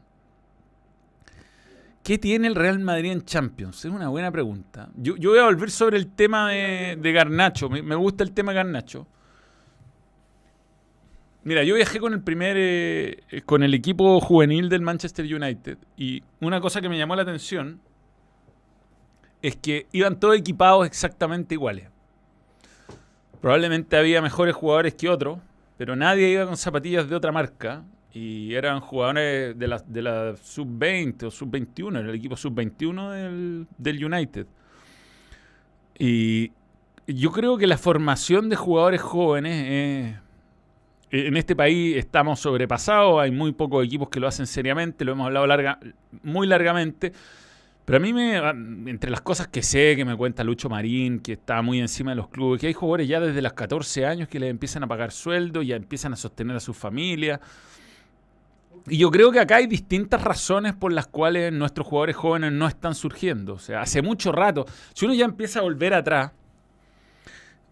¿Qué 2.03 2.17
tiene 2.17 2.47
el 2.47 2.55
Real 2.55 2.79
Madrid 2.79 3.13
en 3.13 3.23
Champions? 3.23 3.85
Es 3.85 3.91
una 3.91 4.09
buena 4.09 4.29
pregunta. 4.29 4.89
Yo, 4.97 5.15
yo 5.15 5.29
voy 5.29 5.39
a 5.39 5.45
volver 5.45 5.71
sobre 5.71 5.95
el 5.95 6.07
tema 6.07 6.49
de, 6.49 6.97
de 7.01 7.11
Garnacho. 7.13 7.69
Me, 7.69 7.81
me 7.81 7.95
gusta 7.95 8.25
el 8.25 8.33
tema 8.33 8.51
de 8.51 8.57
Garnacho. 8.57 9.07
Mira, 11.45 11.63
yo 11.63 11.75
viajé 11.75 12.01
con 12.01 12.11
el 12.11 12.21
primer, 12.21 12.57
eh, 12.59 13.23
eh, 13.29 13.41
con 13.43 13.63
el 13.63 13.73
equipo 13.73 14.19
juvenil 14.19 14.67
del 14.67 14.81
Manchester 14.81 15.23
United 15.33 15.77
y 15.95 16.21
una 16.41 16.59
cosa 16.59 16.81
que 16.81 16.89
me 16.89 16.97
llamó 16.97 17.15
la 17.15 17.21
atención 17.21 17.79
es 19.41 19.55
que 19.55 19.87
iban 19.93 20.19
todos 20.19 20.35
equipados 20.35 20.85
exactamente 20.85 21.55
iguales. 21.55 21.87
Probablemente 23.41 23.97
había 23.97 24.21
mejores 24.21 24.55
jugadores 24.55 24.93
que 24.95 25.09
otros, 25.09 25.39
pero 25.77 25.95
nadie 25.95 26.29
iba 26.29 26.45
con 26.45 26.57
zapatillas 26.57 27.09
de 27.09 27.15
otra 27.15 27.31
marca 27.31 27.83
y 28.13 28.53
eran 28.53 28.79
jugadores 28.79 29.57
de 29.57 29.67
la, 29.67 29.83
de 29.85 30.01
la 30.01 30.35
sub-20 30.35 31.23
o 31.23 31.31
sub-21, 31.31 31.99
era 31.99 32.09
el 32.09 32.15
equipo 32.15 32.35
sub-21 32.35 33.11
del, 33.11 33.67
del 33.77 34.05
United. 34.05 34.47
Y 35.97 36.51
yo 37.07 37.31
creo 37.31 37.57
que 37.57 37.67
la 37.67 37.77
formación 37.77 38.49
de 38.49 38.55
jugadores 38.55 39.01
jóvenes 39.01 39.65
es 39.67 40.29
en 41.11 41.37
este 41.37 41.55
país 41.55 41.97
estamos 41.97 42.39
sobrepasados, 42.39 43.19
hay 43.19 43.31
muy 43.31 43.51
pocos 43.51 43.83
equipos 43.83 44.09
que 44.09 44.19
lo 44.19 44.27
hacen 44.27 44.45
seriamente, 44.45 45.03
lo 45.05 45.13
hemos 45.13 45.25
hablado 45.25 45.47
muy 46.23 46.47
largamente. 46.47 47.13
Pero 47.89 47.97
a 47.97 48.01
mí, 48.01 48.13
me, 48.13 48.37
entre 48.91 49.09
las 49.09 49.21
cosas 49.21 49.47
que 49.47 49.63
sé, 49.63 49.95
que 49.95 50.05
me 50.05 50.15
cuenta 50.15 50.43
Lucho 50.43 50.69
Marín, 50.69 51.21
que 51.21 51.33
está 51.33 51.63
muy 51.63 51.79
encima 51.79 52.11
de 52.11 52.17
los 52.17 52.27
clubes, 52.27 52.61
que 52.61 52.67
hay 52.67 52.73
jugadores 52.73 53.07
ya 53.07 53.19
desde 53.19 53.41
los 53.41 53.53
14 53.53 54.05
años 54.05 54.27
que 54.29 54.39
les 54.39 54.51
empiezan 54.51 54.83
a 54.83 54.87
pagar 54.87 55.11
sueldo, 55.11 55.63
ya 55.63 55.75
empiezan 55.75 56.13
a 56.13 56.15
sostener 56.15 56.55
a 56.55 56.59
sus 56.59 56.77
familias. 56.77 57.39
Y 58.87 58.99
yo 58.99 59.09
creo 59.09 59.31
que 59.31 59.39
acá 59.39 59.55
hay 59.55 59.65
distintas 59.65 60.23
razones 60.23 60.75
por 60.75 60.93
las 60.93 61.07
cuales 61.07 61.51
nuestros 61.51 61.87
jugadores 61.87 62.15
jóvenes 62.15 62.51
no 62.51 62.67
están 62.67 62.93
surgiendo. 62.93 63.53
O 63.55 63.59
sea, 63.59 63.81
hace 63.81 64.03
mucho 64.03 64.31
rato, 64.31 64.67
si 64.93 65.05
uno 65.05 65.15
ya 65.15 65.25
empieza 65.25 65.57
a 65.57 65.63
volver 65.63 65.95
atrás, 65.95 66.31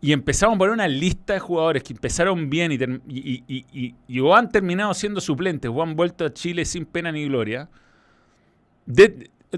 y 0.02 0.14
empezamos 0.14 0.56
a 0.56 0.58
poner 0.58 0.74
una 0.74 0.88
lista 0.88 1.34
de 1.34 1.40
jugadores 1.42 1.84
que 1.84 1.94
empezaron 1.94 2.50
bien 2.50 2.72
y, 2.72 2.76
y- 3.08 3.94
y- 4.08 4.20
o 4.20 4.36
han 4.36 4.50
terminado 4.50 4.96
siendo 4.96 5.22
suplentes 5.22 5.70
o 5.72 5.84
han 5.84 5.96
vuelto 5.96 6.26
a 6.26 6.34
Chile 6.34 6.66
sin 6.66 6.86
pena 6.88 7.12
ni 7.12 7.26
gloria. 7.26 7.70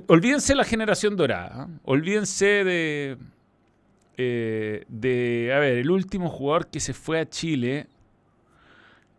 Olvídense 0.07 0.55
la 0.55 0.63
generación 0.63 1.15
dorada. 1.15 1.51
¿ah? 1.63 1.67
Olvídense 1.83 2.63
de, 2.63 3.17
eh, 4.17 4.85
de. 4.87 5.51
A 5.55 5.59
ver, 5.59 5.77
el 5.77 5.89
último 5.91 6.29
jugador 6.29 6.67
que 6.67 6.79
se 6.79 6.93
fue 6.93 7.19
a 7.19 7.29
Chile 7.29 7.87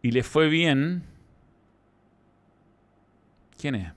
y 0.02 0.10
le 0.12 0.22
fue 0.22 0.48
bien. 0.48 1.04
¿Quién 3.58 3.74
es? 3.74 3.92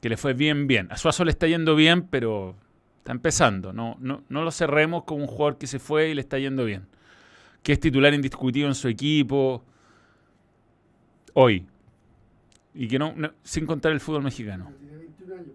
Que 0.00 0.08
le 0.08 0.16
fue 0.16 0.32
bien, 0.34 0.66
bien. 0.66 0.88
A 0.90 0.96
Suazo 0.96 1.24
le 1.24 1.30
está 1.30 1.46
yendo 1.46 1.74
bien, 1.74 2.02
pero 2.08 2.56
Está 3.00 3.12
empezando. 3.12 3.72
No, 3.72 3.96
no, 3.98 4.24
no 4.28 4.42
lo 4.44 4.50
cerremos 4.50 5.04
como 5.04 5.22
un 5.22 5.26
jugador 5.26 5.56
que 5.56 5.66
se 5.66 5.78
fue 5.78 6.10
y 6.10 6.14
le 6.14 6.20
está 6.20 6.38
yendo 6.38 6.66
bien. 6.66 6.86
Que 7.62 7.72
es 7.72 7.80
titular 7.80 8.12
indiscutido 8.12 8.68
en 8.68 8.74
su 8.74 8.88
equipo. 8.88 9.64
Hoy. 11.32 11.66
Y 12.74 12.88
que 12.88 12.98
no, 12.98 13.14
no- 13.16 13.32
sin 13.42 13.64
contar 13.64 13.92
el 13.92 14.00
fútbol 14.00 14.22
mexicano. 14.22 14.66
Pero 14.66 14.78
tiene 14.78 14.96
21 14.98 15.34
años. 15.34 15.48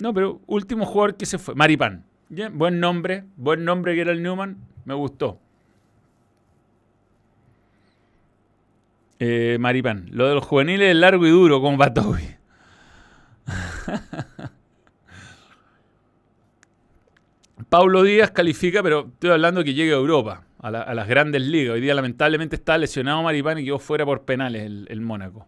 No, 0.00 0.14
pero 0.14 0.40
último 0.46 0.84
jugador 0.86 1.16
que 1.16 1.26
se 1.26 1.38
fue. 1.38 1.54
Maripán. 1.54 2.04
Buen 2.52 2.78
nombre. 2.80 3.24
Buen 3.36 3.64
nombre 3.64 3.94
que 3.94 4.00
era 4.02 4.12
el 4.12 4.22
Newman. 4.22 4.56
Me 4.84 4.94
gustó. 4.94 5.40
Eh, 9.18 9.56
Maripán. 9.58 10.06
Lo 10.12 10.28
de 10.28 10.34
los 10.34 10.44
juveniles 10.44 10.90
es 10.90 10.96
largo 10.96 11.26
y 11.26 11.30
duro, 11.30 11.60
como 11.60 11.76
Patobi. 11.78 12.22
Paulo 17.68 18.02
Díaz 18.02 18.30
califica, 18.30 18.82
pero 18.82 19.08
estoy 19.12 19.30
hablando 19.30 19.64
que 19.64 19.74
llegue 19.74 19.92
a 19.92 19.96
Europa, 19.96 20.44
a, 20.60 20.70
la- 20.70 20.82
a 20.82 20.94
las 20.94 21.08
grandes 21.08 21.42
ligas. 21.42 21.74
Hoy 21.74 21.80
día 21.80 21.94
lamentablemente 21.94 22.56
está 22.56 22.78
lesionado 22.78 23.22
Maripán 23.22 23.58
y 23.58 23.64
quedó 23.64 23.78
fuera 23.78 24.04
por 24.04 24.22
penales 24.22 24.62
el 24.88 25.00
Mónaco. 25.00 25.46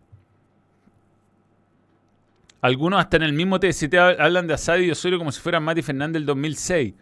Algunos 2.62 3.01
hasta 3.01 3.16
en 3.16 3.23
el 3.23 3.33
mismo 3.33 3.59
TST 3.59 3.92
hab- 3.94 4.16
hablan 4.20 4.46
de 4.46 4.55
Asadi 4.55 4.85
y 4.87 4.90
Osorio 4.90 5.18
como 5.18 5.33
si 5.33 5.40
fueran 5.40 5.62
Mati 5.62 5.83
Fernández 5.83 6.14
del 6.14 6.27
2006. 6.27 6.94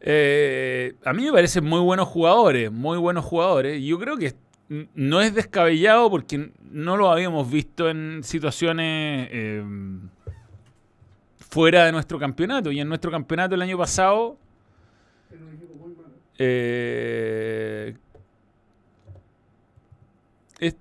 Eh, 0.00 0.94
a 1.04 1.12
mí 1.12 1.24
me 1.24 1.32
parecen 1.32 1.64
muy 1.64 1.80
buenos 1.80 2.06
jugadores, 2.08 2.70
muy 2.70 2.98
buenos 2.98 3.24
jugadores. 3.24 3.82
Yo 3.82 3.98
creo 3.98 4.16
que 4.16 4.34
no 4.94 5.20
es 5.22 5.34
descabellado 5.34 6.10
porque 6.10 6.52
no 6.70 6.96
lo 6.96 7.10
habíamos 7.10 7.50
visto 7.50 7.88
en 7.88 8.20
situaciones 8.22 9.28
eh, 9.32 9.64
fuera 11.38 11.86
de 11.86 11.92
nuestro 11.92 12.18
campeonato. 12.18 12.70
Y 12.70 12.80
en 12.80 12.88
nuestro 12.88 13.10
campeonato 13.10 13.54
el 13.54 13.62
año 13.62 13.78
pasado 13.78 14.36
eh, 16.38 17.94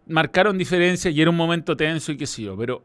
marcaron 0.08 0.58
diferencias 0.58 1.14
y 1.14 1.22
era 1.22 1.30
un 1.30 1.38
momento 1.38 1.76
tenso 1.78 2.12
y 2.12 2.18
qué 2.18 2.26
sé 2.28 2.44
yo. 2.44 2.58
Pero 2.58 2.84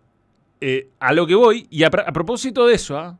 eh, 0.64 0.88
a 1.00 1.12
lo 1.12 1.26
que 1.26 1.34
voy, 1.34 1.66
y 1.70 1.82
a, 1.82 1.90
propósito 1.90 2.66
de 2.66 2.74
eso, 2.74 2.96
¿ah? 2.96 3.18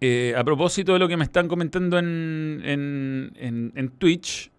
Eh, 0.00 0.34
a 0.36 0.44
propósito 0.44 0.92
de 0.92 0.98
lo 0.98 1.08
que 1.08 1.16
me 1.16 1.24
están 1.24 1.48
comentando 1.48 1.98
en, 1.98 2.60
en, 2.64 3.32
en- 3.36 3.72
en 3.74 3.88
Twitch, 3.90 4.50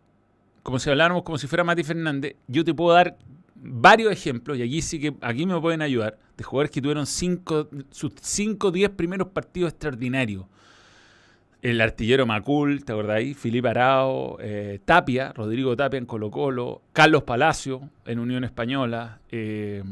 como 0.64 0.80
si 0.80 0.90
habláramos 0.90 1.24
como 1.24 1.38
si 1.38 1.48
fuera 1.48 1.64
Mati 1.64 1.84
Fernández, 1.84 2.36
yo 2.48 2.64
te 2.66 2.74
puedo 2.74 2.94
dar 2.94 3.18
varios 3.56 4.12
ejemplos, 4.12 4.58
y 4.58 4.64
aquí 4.64 4.82
sí 4.82 5.00
que 5.00 5.14
aquí 5.22 5.46
me 5.46 5.60
pueden 5.62 5.82
ayudar, 5.82 6.18
de 6.38 6.44
jugadores 6.44 6.72
que 6.72 6.82
tuvieron 6.82 7.06
cinco, 7.06 7.70
sus 7.92 8.14
5 8.22 8.68
o 8.68 8.72
10 8.72 8.90
primeros 8.92 9.30
partidos 9.30 9.72
extraordinarios. 9.72 10.46
El 11.62 11.82
artillero 11.82 12.26
Macul, 12.26 12.86
¿te 12.86 12.94
acordáis? 12.94 13.38
Filipe 13.38 13.68
Arao, 13.68 14.38
eh, 14.40 14.80
Tapia, 14.86 15.34
Rodrigo 15.34 15.76
Tapia 15.76 15.98
en 15.98 16.06
Colo 16.06 16.32
Colo, 16.32 16.82
Carlos 16.94 17.24
Palacio 17.24 17.90
en 18.06 18.20
Unión 18.20 18.46
Española, 18.46 19.20
eh, 19.30 19.84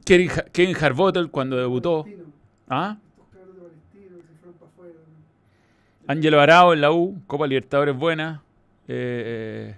Kevin, 0.00 0.30
Kevin 0.52 0.76
Harbottle 0.80 1.28
cuando 1.28 1.56
debutó. 1.56 2.04
¿Ah? 2.68 2.98
Ángelo 6.06 6.40
Arao 6.40 6.72
en 6.72 6.80
la 6.80 6.92
U, 6.92 7.22
Copa 7.26 7.46
Libertadores 7.46 7.96
buena. 7.96 8.42
Eh, 8.88 9.74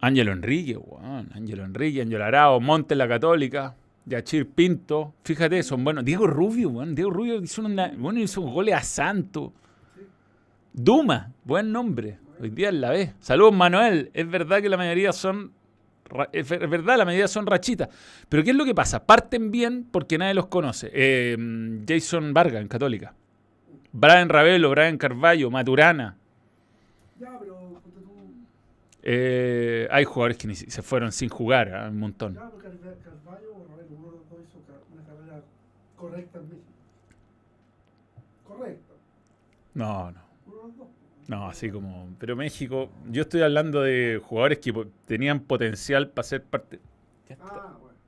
Ángelo 0.00 0.32
Enrique, 0.32 0.76
weón. 0.76 1.30
Ángelo 1.34 1.64
Enrique, 1.64 2.02
Ángelo 2.02 2.24
Arao, 2.24 2.60
Monte 2.60 2.94
en 2.94 2.98
la 2.98 3.08
Católica. 3.08 3.74
Yachir 4.06 4.46
Pinto. 4.50 5.14
Fíjate, 5.24 5.62
son 5.62 5.82
buenos. 5.82 6.04
Diego 6.04 6.26
Rubio, 6.26 6.68
weón. 6.68 6.94
Diego 6.94 7.10
Rubio 7.10 7.40
hizo, 7.40 7.62
una, 7.62 7.92
bueno, 7.96 8.20
hizo 8.20 8.42
goles 8.42 8.74
a 8.74 8.82
Santo. 8.82 9.54
Duma, 10.74 11.32
buen 11.44 11.72
nombre. 11.72 12.18
Hoy 12.38 12.50
día 12.50 12.68
en 12.68 12.80
la 12.82 12.90
B. 12.90 13.14
Saludos, 13.20 13.54
Manuel. 13.54 14.10
Es 14.12 14.28
verdad 14.28 14.60
que 14.60 14.68
la 14.68 14.76
mayoría 14.76 15.12
son. 15.12 15.52
Ra- 16.04 16.28
Es 16.32 16.48
ver- 16.48 16.62
es 16.64 16.70
verdad, 16.70 16.96
la 16.98 17.04
mayoría 17.04 17.28
son 17.28 17.46
rachitas. 17.46 17.88
Pero 18.28 18.42
¿qué 18.44 18.50
es 18.50 18.56
lo 18.56 18.64
que 18.64 18.74
pasa? 18.74 19.04
Parten 19.04 19.50
bien 19.50 19.86
porque 19.90 20.18
nadie 20.18 20.34
los 20.34 20.46
conoce. 20.46 20.90
Eh, 20.92 21.36
Jason 21.88 22.32
Vargas 22.34 22.60
en 22.62 22.68
Católica. 22.68 23.14
Brian 23.92 24.28
Ravelo, 24.28 24.70
Brian 24.70 24.98
Carballo, 24.98 25.50
Maturana. 25.50 26.16
Ya, 27.20 27.38
pero. 27.38 27.54
Eh, 29.06 29.86
hay 29.90 30.04
jugadores 30.04 30.38
que 30.38 30.46
ni 30.48 30.54
se 30.54 30.80
fueron 30.82 31.12
sin 31.12 31.28
jugar, 31.28 31.74
ah, 31.74 31.88
un 31.90 31.98
montón. 31.98 32.34
Ya, 32.34 32.48
porque 32.48 32.68
Carvalho 32.68 32.96
Carvalho 33.04 33.50
o 33.54 33.66
Ravelo, 33.68 33.96
uno 33.98 34.06
de 34.10 34.16
los 34.16 34.30
dos 34.30 34.38
hizo 34.48 34.60
ca- 34.66 34.80
una 34.94 35.04
carrera 35.04 35.42
correcta 35.96 36.38
en 36.38 36.44
México. 36.48 36.64
Correcta. 38.48 38.94
No, 39.74 40.10
no. 40.10 40.20
Uno 40.46 40.56
dos. 40.78 40.88
No, 41.28 41.48
así 41.48 41.70
como. 41.70 42.14
Pero 42.18 42.36
México, 42.36 42.90
yo 43.10 43.22
estoy 43.22 43.42
hablando 43.42 43.80
de 43.82 44.20
jugadores 44.22 44.58
que 44.58 44.72
po- 44.72 44.86
tenían 45.06 45.40
potencial 45.40 46.10
para 46.10 46.28
ser 46.28 46.42
parte. 46.44 46.80
Ya 47.28 47.34
está. 47.34 47.46
Ah, 47.48 47.76
bueno. 47.80 47.98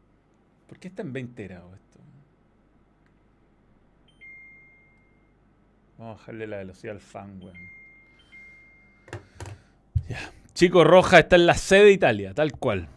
¿Por 0.68 0.78
qué 0.78 0.88
está 0.88 1.02
en 1.02 1.12
20 1.12 1.44
grados 1.44 1.72
esto? 1.74 1.98
Vamos 5.98 6.16
a 6.16 6.18
bajarle 6.18 6.46
la 6.46 6.58
velocidad 6.58 6.94
al 6.94 7.00
fan, 7.00 7.40
weón. 7.42 7.56
Ya. 10.08 10.18
Chico 10.54 10.84
Roja 10.84 11.18
está 11.20 11.36
en 11.36 11.46
la 11.46 11.54
sede 11.54 11.84
de 11.84 11.92
Italia, 11.92 12.34
tal 12.34 12.52
cual. 12.52 12.88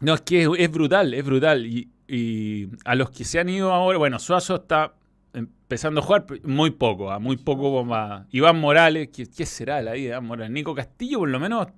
No, 0.00 0.14
es 0.14 0.20
que 0.22 0.42
es, 0.42 0.48
es 0.58 0.70
brutal, 0.70 1.12
es 1.12 1.24
brutal. 1.24 1.66
Y, 1.66 1.88
y 2.08 2.68
a 2.84 2.94
los 2.94 3.10
que 3.10 3.24
se 3.24 3.38
han 3.40 3.48
ido 3.48 3.72
ahora, 3.72 3.98
bueno, 3.98 4.18
Suazo 4.18 4.56
está 4.56 4.94
empezando 5.32 6.00
a 6.00 6.04
jugar 6.04 6.26
muy 6.44 6.70
poco, 6.70 7.10
ah, 7.10 7.18
muy 7.18 7.36
poco 7.36 7.84
más. 7.84 8.26
Iván 8.30 8.58
Morales, 8.58 9.08
¿qué, 9.12 9.26
qué 9.26 9.46
será 9.46 9.80
la 9.82 9.92
vida 9.92 10.02
de 10.02 10.08
Iván 10.08 10.26
Morales? 10.26 10.52
Nico 10.52 10.74
Castillo, 10.74 11.20
por 11.20 11.28
lo 11.28 11.40
menos, 11.40 11.68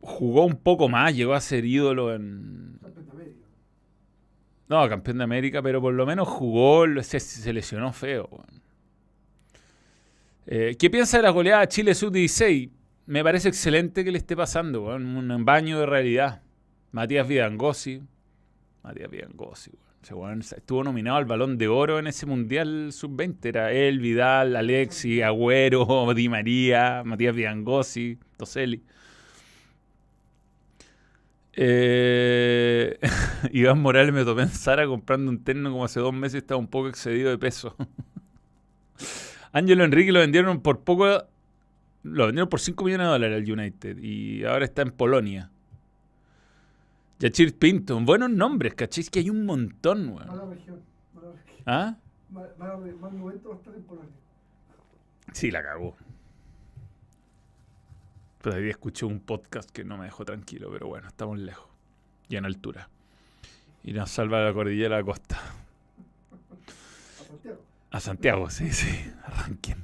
jugó 0.00 0.44
un 0.44 0.56
poco 0.56 0.88
más, 0.88 1.14
llegó 1.14 1.34
a 1.34 1.40
ser 1.40 1.64
ídolo 1.64 2.14
en, 2.14 2.78
Campeón 2.80 3.06
de 3.06 3.12
América. 3.12 3.46
no, 4.68 4.88
campeón 4.88 5.18
de 5.18 5.24
América, 5.24 5.62
pero 5.62 5.80
por 5.80 5.94
lo 5.94 6.06
menos 6.06 6.28
jugó, 6.28 6.84
se, 7.02 7.20
se 7.20 7.52
lesionó 7.52 7.92
feo. 7.92 8.28
Eh, 10.46 10.76
¿Qué 10.78 10.88
piensa 10.88 11.18
de 11.18 11.24
la 11.24 11.30
goleada 11.30 11.60
de 11.60 11.68
Chile 11.68 11.94
Sub-16? 11.94 12.70
Me 13.06 13.22
parece 13.22 13.48
excelente 13.48 14.04
que 14.04 14.10
le 14.10 14.18
esté 14.18 14.36
pasando, 14.36 14.82
un 14.94 15.44
baño 15.44 15.78
de 15.78 15.86
realidad. 15.86 16.42
Matías 16.90 17.28
Vidangosi. 17.28 18.02
Matías 18.82 19.10
Vidangosi, 19.10 19.72
estuvo 20.02 20.84
nominado 20.84 21.16
al 21.16 21.24
Balón 21.24 21.58
de 21.58 21.68
Oro 21.68 21.98
en 21.98 22.06
ese 22.06 22.26
Mundial 22.26 22.92
Sub-20. 22.92 23.44
Era 23.46 23.72
él, 23.72 24.00
Vidal, 24.00 24.56
Alexi, 24.56 25.22
Agüero, 25.22 25.86
Di 26.14 26.28
María, 26.28 27.02
Matías 27.04 27.34
Vidangosi, 27.34 28.18
Toselli. 28.36 28.82
Eh, 31.60 32.98
Iván 33.52 33.82
Morales 33.82 34.14
me 34.14 34.24
topé 34.24 34.42
en 34.42 34.48
Sara 34.48 34.86
comprando 34.86 35.30
un 35.30 35.42
terno 35.42 35.72
como 35.72 35.84
hace 35.84 35.98
dos 35.98 36.14
meses 36.14 36.36
y 36.36 36.38
estaba 36.38 36.60
un 36.60 36.68
poco 36.68 36.88
excedido 36.88 37.30
de 37.30 37.38
peso. 37.38 37.74
Ángelo 39.52 39.84
Enrique 39.84 40.12
lo 40.12 40.20
vendieron 40.20 40.60
por 40.62 40.80
poco. 40.80 41.24
Lo 42.04 42.26
vendieron 42.26 42.48
por 42.48 42.60
5 42.60 42.84
millones 42.84 43.06
de 43.06 43.10
dólares 43.10 43.42
al 43.42 43.52
United 43.52 43.98
y 43.98 44.44
ahora 44.44 44.64
está 44.64 44.82
en 44.82 44.92
Polonia. 44.92 45.50
Yachir 47.18 47.58
Pinto, 47.58 47.98
buenos 48.00 48.30
nombres, 48.30 48.74
¿cachai? 48.74 49.02
Es 49.02 49.10
que 49.10 49.18
hay 49.18 49.30
un 49.30 49.44
montón, 49.44 50.08
weón. 50.10 50.28
Mala 50.28 50.44
región. 50.46 50.80
Mala 51.14 51.32
región. 51.32 51.62
¿Ah? 51.66 51.96
Mal, 52.30 52.50
mal, 52.58 52.94
mal 53.00 53.12
momento 53.12 53.48
va 53.48 53.54
a 53.56 53.58
estar 53.58 53.74
en 53.74 53.82
Polonia. 53.82 54.10
Sí, 55.32 55.50
la 55.50 55.62
cagó. 55.62 55.96
Todavía 58.40 58.70
escuché 58.70 59.04
un 59.04 59.18
podcast 59.20 59.68
que 59.70 59.82
no 59.84 59.98
me 59.98 60.04
dejó 60.04 60.24
tranquilo, 60.24 60.70
pero 60.72 60.86
bueno, 60.86 61.08
estamos 61.08 61.38
lejos. 61.38 61.68
Y 62.28 62.36
en 62.36 62.44
altura. 62.44 62.88
Y 63.82 63.92
nos 63.92 64.10
salva 64.10 64.40
la 64.44 64.52
cordillera 64.52 64.96
de 64.96 65.02
la 65.02 65.06
costa. 65.06 65.40
A 67.20 67.24
Santiago. 67.26 67.60
A 67.90 68.00
Santiago, 68.00 68.50
sí, 68.50 68.70
sí. 68.72 69.10
Arranquen. 69.24 69.78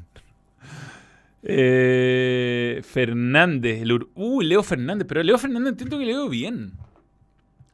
Eh, 1.42 2.80
Fernández. 2.84 3.82
el 3.82 3.90
Ur- 3.90 4.08
uh, 4.14 4.40
Leo 4.40 4.62
Fernández. 4.62 5.06
Pero 5.08 5.22
Leo 5.24 5.36
Fernández 5.36 5.70
entiendo 5.72 5.98
que 5.98 6.04
le 6.04 6.12
veo 6.12 6.28
bien. 6.28 6.72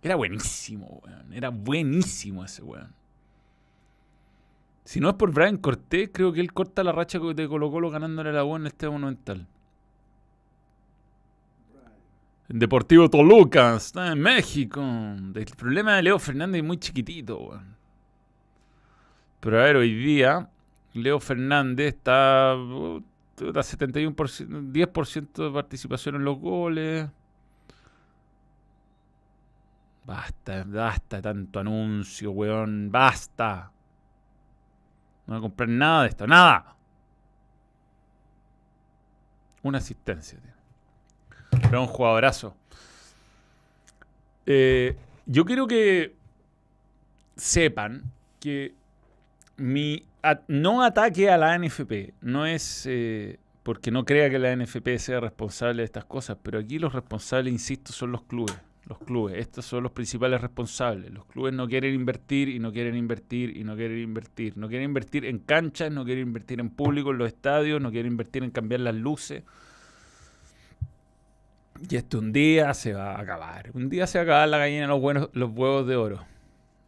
Era 0.02 0.14
buenísimo, 0.16 1.00
weón. 1.04 1.32
Era 1.32 1.50
buenísimo 1.50 2.44
ese 2.44 2.62
weón. 2.62 2.94
Si 4.84 4.98
no 4.98 5.10
es 5.10 5.14
por 5.14 5.32
Brian 5.32 5.58
Cortés, 5.58 6.10
creo 6.12 6.32
que 6.32 6.40
él 6.40 6.52
corta 6.52 6.82
la 6.82 6.92
racha 6.92 7.18
de 7.18 7.48
Colo 7.48 7.70
Colo 7.70 7.90
ganándole 7.90 8.32
la 8.32 8.44
U 8.44 8.56
en 8.56 8.66
este 8.66 8.88
monumental. 8.88 9.46
En 12.48 12.58
Deportivo 12.58 13.08
Toluca, 13.08 13.76
está 13.76 14.12
en 14.12 14.20
México. 14.20 14.82
El 14.82 15.46
problema 15.56 15.94
de 15.96 16.02
Leo 16.02 16.18
Fernández 16.18 16.62
es 16.62 16.66
muy 16.66 16.78
chiquitito, 16.78 17.38
weón. 17.38 17.76
Pero 19.38 19.60
a 19.60 19.64
ver, 19.64 19.76
hoy 19.76 19.94
día 19.94 20.50
Leo 20.94 21.20
Fernández 21.20 21.94
está 21.94 22.56
está 23.48 23.60
71%, 23.60 24.72
10% 24.72 25.44
de 25.44 25.50
participación 25.50 26.16
en 26.16 26.24
los 26.24 26.38
goles. 26.38 27.08
Basta, 30.04 30.64
basta 30.66 31.20
tanto 31.20 31.60
anuncio, 31.60 32.30
weón. 32.32 32.90
Basta. 32.90 33.70
No 35.26 35.34
voy 35.34 35.38
a 35.38 35.40
comprar 35.42 35.68
nada 35.68 36.02
de 36.02 36.08
esto, 36.08 36.26
nada. 36.26 36.76
Una 39.62 39.78
asistencia, 39.78 40.38
tío. 40.38 41.60
Pero 41.62 41.82
un 41.82 41.86
jugadorazo. 41.86 42.56
Eh, 44.46 44.96
yo 45.26 45.44
quiero 45.44 45.66
que 45.66 46.16
sepan 47.36 48.02
que 48.40 48.74
mi 49.56 50.04
no 50.48 50.82
ataque 50.82 51.30
a 51.30 51.38
la 51.38 51.56
NFP 51.58 52.14
no 52.20 52.46
es 52.46 52.84
eh, 52.86 53.38
porque 53.62 53.90
no 53.90 54.04
crea 54.04 54.30
que 54.30 54.38
la 54.38 54.54
NFP 54.54 54.98
sea 54.98 55.20
responsable 55.20 55.82
de 55.82 55.84
estas 55.84 56.04
cosas, 56.04 56.36
pero 56.42 56.58
aquí 56.58 56.78
los 56.78 56.92
responsables, 56.92 57.52
insisto, 57.52 57.92
son 57.92 58.12
los 58.12 58.22
clubes. 58.22 58.58
Los 58.90 58.98
clubes, 58.98 59.36
estos 59.38 59.64
son 59.64 59.84
los 59.84 59.92
principales 59.92 60.40
responsables. 60.40 61.12
Los 61.12 61.24
clubes 61.26 61.54
no 61.54 61.68
quieren 61.68 61.94
invertir 61.94 62.48
y 62.48 62.58
no 62.58 62.72
quieren 62.72 62.96
invertir 62.96 63.56
y 63.56 63.62
no 63.62 63.76
quieren 63.76 63.98
invertir. 64.00 64.56
No 64.58 64.66
quieren 64.68 64.86
invertir 64.88 65.24
en 65.26 65.38
canchas, 65.38 65.92
no 65.92 66.04
quieren 66.04 66.26
invertir 66.26 66.58
en 66.58 66.70
público 66.70 67.12
en 67.12 67.18
los 67.18 67.28
estadios, 67.28 67.80
no 67.80 67.92
quieren 67.92 68.10
invertir 68.10 68.42
en 68.42 68.50
cambiar 68.50 68.80
las 68.80 68.96
luces. 68.96 69.44
Y 71.88 71.94
esto 71.94 72.18
un 72.18 72.32
día 72.32 72.74
se 72.74 72.92
va 72.92 73.12
a 73.14 73.20
acabar. 73.20 73.70
Un 73.74 73.88
día 73.88 74.08
se 74.08 74.18
va 74.18 74.22
a 74.22 74.24
acabar 74.24 74.48
la 74.48 74.58
gallina 74.58 74.88
los, 74.88 75.00
buenos, 75.00 75.30
los 75.34 75.50
huevos 75.50 75.86
de 75.86 75.94
oro. 75.94 76.24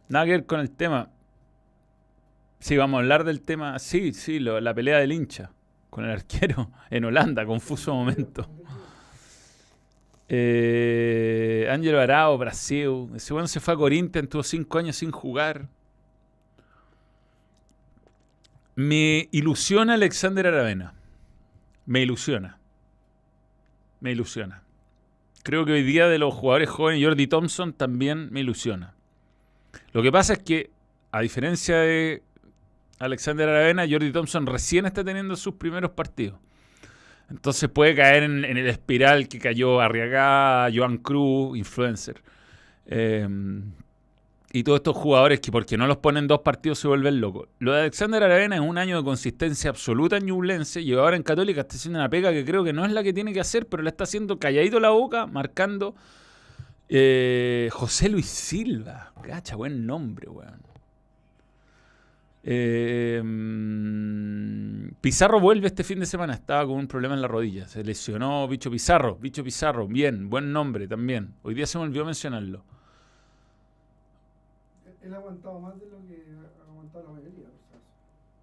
Nada 0.09 0.25
que 0.25 0.31
ver 0.31 0.45
con 0.45 0.59
el 0.59 0.71
tema. 0.71 1.09
Sí, 2.59 2.75
vamos 2.77 2.97
a 2.97 3.01
hablar 3.01 3.23
del 3.23 3.41
tema. 3.41 3.79
Sí, 3.79 4.13
sí, 4.13 4.39
lo- 4.39 4.59
la 4.59 4.73
pelea 4.73 4.97
del 4.99 5.13
hincha 5.13 5.51
con 5.89 6.03
el 6.03 6.11
arquero 6.11 6.69
en 6.89 7.05
Holanda. 7.05 7.45
Confuso 7.45 7.93
momento. 7.95 8.49
Eh, 10.29 11.67
Ángelo 11.69 11.99
Arao, 11.99 12.37
Brasil. 12.37 13.09
Ese 13.15 13.33
bueno 13.33 13.47
se 13.47 13.59
fue 13.59 13.73
a 13.73 13.77
Corinthians, 13.77 14.29
tuvo 14.29 14.43
cinco 14.43 14.77
años 14.77 14.95
sin 14.95 15.11
jugar. 15.11 15.67
Me 18.75 19.29
ilusiona 19.31 19.93
Alexander 19.93 20.47
Aravena. 20.47 20.93
Me 21.85 22.01
ilusiona. 22.01 22.57
Me 23.99 24.11
ilusiona. 24.11 24.63
Creo 25.43 25.65
que 25.65 25.73
hoy 25.73 25.83
día 25.83 26.07
de 26.07 26.17
los 26.17 26.33
jugadores 26.33 26.69
jóvenes, 26.69 27.03
Jordi 27.03 27.27
Thompson 27.27 27.73
también 27.73 28.31
me 28.31 28.39
ilusiona. 28.39 28.95
Lo 29.91 30.01
que 30.01 30.11
pasa 30.11 30.33
es 30.33 30.39
que, 30.39 30.71
a 31.11 31.21
diferencia 31.21 31.77
de 31.77 32.23
Alexander 32.99 33.49
Aravena, 33.49 33.85
Jordi 33.89 34.11
Thompson 34.11 34.45
recién 34.45 34.85
está 34.85 35.03
teniendo 35.03 35.35
sus 35.35 35.55
primeros 35.55 35.91
partidos. 35.91 36.39
Entonces 37.29 37.69
puede 37.69 37.95
caer 37.95 38.23
en, 38.23 38.45
el 38.45 38.67
espiral 38.67 39.27
que 39.27 39.39
cayó 39.39 39.81
Arriagá, 39.81 40.69
Joan 40.73 40.97
Cruz, 40.97 41.57
influencer. 41.57 42.21
Eh, 42.85 43.27
y 44.55 44.63
todos 44.63 44.77
estos 44.77 44.95
jugadores 44.95 45.39
que 45.39 45.51
porque 45.51 45.77
no 45.77 45.87
los 45.87 45.97
ponen 45.97 46.27
dos 46.27 46.41
partidos 46.41 46.77
se 46.77 46.87
vuelven 46.87 47.19
locos. 47.19 47.49
Lo 47.57 47.73
de 47.73 47.81
Alexander 47.81 48.21
Aravena 48.21 48.55
es 48.55 48.61
un 48.61 48.77
año 48.77 48.97
de 48.97 49.03
consistencia 49.03 49.71
absoluta 49.71 50.17
en 50.17 50.27
Ñublense 50.27 50.79
y 50.79 50.93
ahora 50.93 51.15
en 51.15 51.23
Católica 51.23 51.61
está 51.61 51.75
haciendo 51.75 51.97
una 51.97 52.07
pega 52.07 52.31
que 52.31 52.45
creo 52.45 52.63
que 52.63 52.71
no 52.71 52.85
es 52.85 52.91
la 52.91 53.01
que 53.01 53.13
tiene 53.13 53.33
que 53.33 53.39
hacer, 53.39 53.65
pero 53.65 53.81
la 53.81 53.89
está 53.89 54.03
haciendo 54.03 54.37
calladito 54.37 54.79
la 54.79 54.91
boca, 54.91 55.25
marcando 55.25 55.95
eh, 56.87 57.69
José 57.71 58.09
Luis 58.09 58.27
Silva. 58.27 59.11
Cacha, 59.23 59.55
buen 59.55 59.87
nombre, 59.87 60.29
weón. 60.29 60.61
Eh, 62.45 63.21
Pizarro 64.99 65.39
vuelve 65.39 65.67
este 65.67 65.83
fin 65.83 65.99
de 65.99 66.05
semana, 66.05 66.33
estaba 66.33 66.65
con 66.65 66.75
un 66.75 66.87
problema 66.87 67.15
en 67.15 67.21
la 67.21 67.27
rodilla. 67.27 67.67
Se 67.67 67.83
lesionó 67.83 68.47
Bicho 68.47 68.69
Pizarro, 68.69 69.15
Bicho 69.15 69.43
Pizarro, 69.43 69.87
bien, 69.87 70.29
buen 70.29 70.51
nombre 70.51 70.87
también. 70.87 71.33
Hoy 71.41 71.53
día 71.53 71.65
se 71.65 71.77
me 71.77 71.85
olvidó 71.85 72.05
mencionarlo. 72.05 72.63
Él 75.01 75.13
ha 75.13 75.17
aguantado 75.17 75.59
más 75.59 75.79
de 75.79 75.87
lo 75.87 75.97
que 76.07 76.23
ha 76.59 76.71
aguantado 76.71 77.03
la 77.05 77.11
mayoría. 77.11 77.47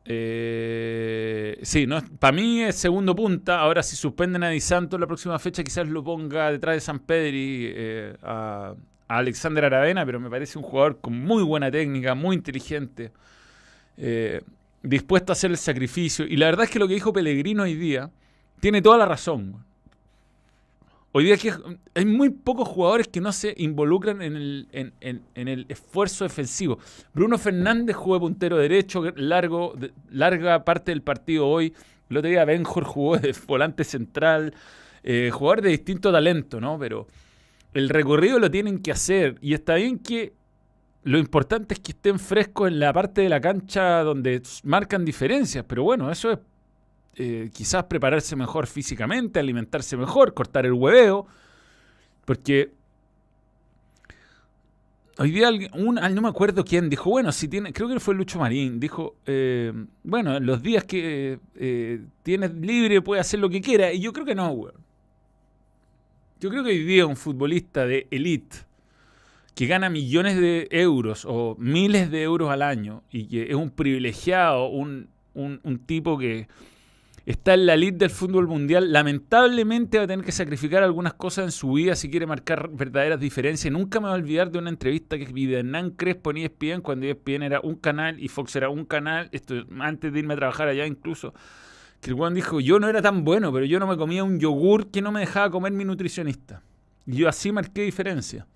Eh, 0.05 1.59
sí, 1.63 1.87
no, 1.87 2.03
para 2.19 2.33
mí 2.33 2.63
es 2.63 2.77
segundo 2.77 3.15
punta. 3.15 3.61
Ahora, 3.61 3.83
si 3.83 3.97
suspenden 3.97 4.43
a 4.43 4.49
Di 4.49 4.61
Santo 4.61 4.99
la 4.99 5.07
próxima 5.07 5.39
fecha, 5.39 5.63
quizás 5.63 5.89
lo 5.89 6.03
ponga 6.03 6.51
detrás 6.51 6.77
de 6.77 6.81
San 6.81 7.01
Pedri 7.01 7.73
eh, 7.75 8.17
a, 8.23 8.75
a 9.09 9.17
Alexander 9.17 9.65
Aravena, 9.67 10.05
pero 10.05 10.21
me 10.21 10.29
parece 10.29 10.59
un 10.59 10.65
jugador 10.65 11.01
con 11.01 11.19
muy 11.19 11.43
buena 11.43 11.71
técnica, 11.71 12.15
muy 12.15 12.37
inteligente, 12.37 13.13
eh, 14.01 14.41
dispuesto 14.83 15.31
a 15.33 15.35
hacer 15.35 15.51
el 15.51 15.59
sacrificio. 15.59 16.25
Y 16.27 16.37
la 16.37 16.47
verdad 16.47 16.65
es 16.65 16.71
que 16.71 16.79
lo 16.79 16.89
que 16.89 16.95
dijo 16.95 17.13
Pellegrino 17.13 17.63
hoy 17.65 17.75
día 17.75 18.11
tiene 18.61 18.83
toda 18.83 18.99
la 18.99 19.07
razón. 19.07 19.65
Hoy 21.13 21.25
día 21.25 21.37
que 21.37 21.53
hay 21.95 22.05
muy 22.07 22.31
pocos 22.31 22.69
jugadores 22.69 23.09
que 23.09 23.21
no 23.21 23.33
se 23.33 23.53
involucran 23.59 24.23
en 24.23 24.37
el, 24.37 24.69
en- 24.73 25.23
el 25.35 25.67
esfuerzo 25.69 26.23
defensivo. 26.25 26.79
Bruno 27.13 27.37
Fernández 27.37 27.97
jugó 27.97 28.21
puntero 28.21 28.57
derecho 28.57 29.03
largo, 29.17 29.75
larga 30.11 30.65
parte 30.65 30.93
del 30.93 31.03
partido 31.03 31.49
hoy. 31.49 31.75
El 32.09 32.17
otro 32.19 32.31
día 32.31 32.45
Benjor 32.45 32.85
jugó 32.85 33.19
de 33.19 33.35
volante 33.47 33.83
central. 33.83 34.55
Eh, 35.03 35.31
jugador 35.33 35.63
de 35.63 35.71
distinto 35.71 36.13
talento, 36.13 36.61
¿no? 36.61 36.79
Pero 36.79 37.09
el 37.75 37.89
recorrido 37.89 38.39
lo 38.39 38.49
tienen 38.51 38.79
que 38.79 38.93
hacer. 38.93 39.37
Y 39.41 39.55
está 39.55 39.75
bien 39.75 39.99
que 39.99 40.33
lo 41.03 41.19
importante 41.19 41.75
es 41.75 41.81
que 41.81 41.93
estén 41.93 42.19
frescos 42.19 42.69
en 42.69 42.79
la 42.79 42.93
parte 42.93 43.23
de 43.23 43.29
la 43.29 43.41
cancha 43.41 44.03
donde 44.03 44.43
marcan 44.65 45.05
diferencias. 45.05 45.65
Pero 45.67 45.83
bueno, 45.83 46.11
eso 46.11 46.33
es 46.33 46.39
eh, 47.17 47.51
quizás 47.53 47.85
prepararse 47.85 48.37
mejor 48.37 48.67
físicamente, 48.67 49.41
alimentarse 49.41 49.97
mejor, 49.97 50.35
cortar 50.35 50.67
el 50.67 50.75
hueveo. 50.75 51.27
Porque 52.27 52.73
hoy 55.19 55.31
día 55.31 55.51
un, 55.75 55.95
no 55.95 56.21
me 56.21 56.29
acuerdo 56.29 56.65
quién 56.65 56.91
dijo, 56.91 57.09
bueno, 57.09 57.33
si 57.33 57.49
tiene, 57.49 57.73
creo 57.73 57.89
que 57.89 57.99
fue 57.99 58.15
Lucho 58.15 58.39
Marín, 58.39 58.79
dijo, 58.79 59.17
eh, 59.27 59.73
bueno, 60.03 60.37
en 60.37 60.45
los 60.45 60.63
días 60.63 60.85
que 60.85 61.39
eh, 61.57 62.05
tienes 62.23 62.55
libre 62.55 63.01
puede 63.01 63.23
hacer 63.23 63.41
lo 63.41 63.49
que 63.49 63.63
quiera. 63.63 63.91
Y 63.91 64.01
yo 64.01 64.13
creo 64.13 64.27
que 64.27 64.35
no, 64.35 64.51
weón. 64.51 64.91
Yo 66.41 66.49
creo 66.49 66.63
que 66.63 66.71
hoy 66.71 66.85
día 66.85 67.07
un 67.07 67.17
futbolista 67.17 67.85
de 67.85 68.07
elite 68.11 68.70
que 69.55 69.67
gana 69.67 69.91
millones 69.91 70.37
de 70.41 70.69
euros 70.71 71.25
o 71.29 71.57
miles 71.59 72.11
de 72.11 72.23
euros 72.23 72.51
al 72.51 72.63
año 72.63 73.03
y 73.11 73.27
que 73.29 73.43
es 73.51 73.55
un 73.55 73.71
privilegiado, 73.71 74.69
un, 74.69 75.09
un- 75.35 75.79
tipo 75.87 76.17
que 76.19 76.49
está 77.27 77.55
en 77.55 77.67
la 77.67 77.75
elite 77.75 77.99
del 77.99 78.11
fútbol 78.11 78.47
mundial, 78.49 78.93
lamentablemente 78.93 79.99
va 79.99 80.05
a 80.05 80.07
tener 80.07 80.25
que 80.25 80.33
sacrificar 80.33 80.83
algunas 80.83 81.15
cosas 81.15 81.45
en 81.45 81.53
su 81.53 81.73
vida 81.75 81.95
si 81.95 82.11
quiere 82.11 82.27
marcar 82.27 82.71
verdaderas 82.73 83.21
diferencias. 83.21 83.73
Nunca 83.73 84.01
me 84.01 84.07
voy 84.09 84.13
a 84.17 84.21
olvidar 84.21 84.51
de 84.51 84.59
una 84.59 84.71
entrevista 84.71 85.19
que 85.19 85.27
vi 85.27 85.47
de 85.47 85.59
Hernán 85.59 85.91
Crespo 85.91 86.31
en 86.31 86.39
ESPN 86.39 86.81
cuando 86.81 87.07
ESPN 87.07 87.43
era 87.43 87.61
un 87.61 87.75
canal 87.77 88.19
y 88.19 88.29
Fox 88.29 88.57
era 88.57 88.69
un 88.71 88.85
canal, 88.85 89.29
esto 89.33 89.55
antes 89.79 90.13
de 90.13 90.19
irme 90.19 90.35
a 90.35 90.39
trabajar 90.39 90.69
allá 90.69 90.87
incluso, 90.87 91.35
que 92.01 92.11
el 92.11 92.17
Juan 92.17 92.35
dijo, 92.35 92.61
yo 92.61 92.81
no 92.81 92.89
era 92.89 93.03
tan 93.03 93.25
bueno, 93.25 93.53
pero 93.53 93.67
yo 93.67 93.79
no 93.79 93.87
me 93.87 93.97
comía 93.97 94.25
un 94.25 94.41
yogur 94.41 94.91
que 94.91 95.03
no 95.03 95.13
me 95.13 95.21
dejaba 95.21 95.51
comer 95.51 95.73
mi 95.73 95.85
nutricionista. 95.85 96.63
Y 97.07 97.17
yo 97.17 97.29
así 97.29 97.53
marqué 97.53 97.83
diferencia. 97.83 98.47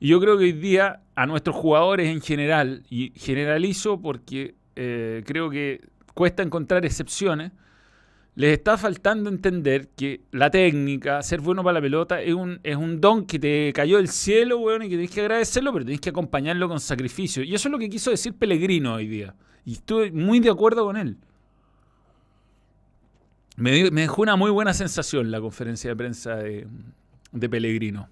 Y 0.00 0.08
yo 0.08 0.20
creo 0.20 0.38
que 0.38 0.44
hoy 0.44 0.52
día 0.52 1.02
a 1.14 1.26
nuestros 1.26 1.54
jugadores 1.54 2.08
en 2.08 2.22
general, 2.22 2.82
y 2.88 3.12
generalizo 3.14 4.00
porque 4.00 4.54
eh, 4.74 5.22
creo 5.26 5.50
que 5.50 5.82
cuesta 6.14 6.42
encontrar 6.42 6.86
excepciones, 6.86 7.52
les 8.34 8.52
está 8.56 8.78
faltando 8.78 9.28
entender 9.28 9.88
que 9.88 10.22
la 10.30 10.50
técnica, 10.50 11.22
ser 11.22 11.42
bueno 11.42 11.62
para 11.62 11.74
la 11.74 11.80
pelota, 11.82 12.22
es 12.22 12.32
un, 12.32 12.60
es 12.62 12.76
un 12.76 12.98
don 12.98 13.26
que 13.26 13.38
te 13.38 13.72
cayó 13.74 13.98
del 13.98 14.08
cielo, 14.08 14.58
weón, 14.60 14.84
y 14.84 14.86
que 14.86 14.94
tienes 14.94 15.10
que 15.10 15.20
agradecerlo, 15.20 15.70
pero 15.74 15.84
tienes 15.84 16.00
que 16.00 16.08
acompañarlo 16.08 16.66
con 16.66 16.80
sacrificio. 16.80 17.42
Y 17.42 17.54
eso 17.54 17.68
es 17.68 17.72
lo 17.72 17.78
que 17.78 17.90
quiso 17.90 18.10
decir 18.10 18.32
Pellegrino 18.32 18.94
hoy 18.94 19.06
día. 19.06 19.34
Y 19.66 19.72
estuve 19.72 20.10
muy 20.12 20.40
de 20.40 20.48
acuerdo 20.48 20.86
con 20.86 20.96
él. 20.96 21.18
Me, 23.56 23.90
me 23.90 24.00
dejó 24.02 24.22
una 24.22 24.36
muy 24.36 24.50
buena 24.50 24.72
sensación 24.72 25.30
la 25.30 25.42
conferencia 25.42 25.90
de 25.90 25.96
prensa 25.96 26.36
de, 26.36 26.66
de 27.32 27.48
Pellegrino. 27.50 28.08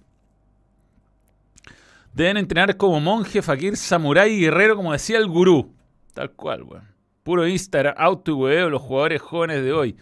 Deben 2.19 2.37
entrenar 2.37 2.77
como 2.77 2.99
monje, 2.99 3.43
fakir, 3.43 3.77
samurái 3.77 4.33
y 4.33 4.41
guerrero, 4.41 4.75
como 4.75 4.91
decía 4.91 5.19
el 5.19 5.29
gurú. 5.29 5.73
Tal 6.15 6.33
cual, 6.33 6.65
weón. 6.65 6.89
Puro 7.23 7.47
Instagram, 7.47 7.95
auto 7.97 8.33
y 8.33 8.35
hueveo, 8.35 8.71
los 8.71 8.83
jugadores 8.83 9.23
jóvenes 9.23 9.63
de 9.63 9.73
hoy. 9.73 9.97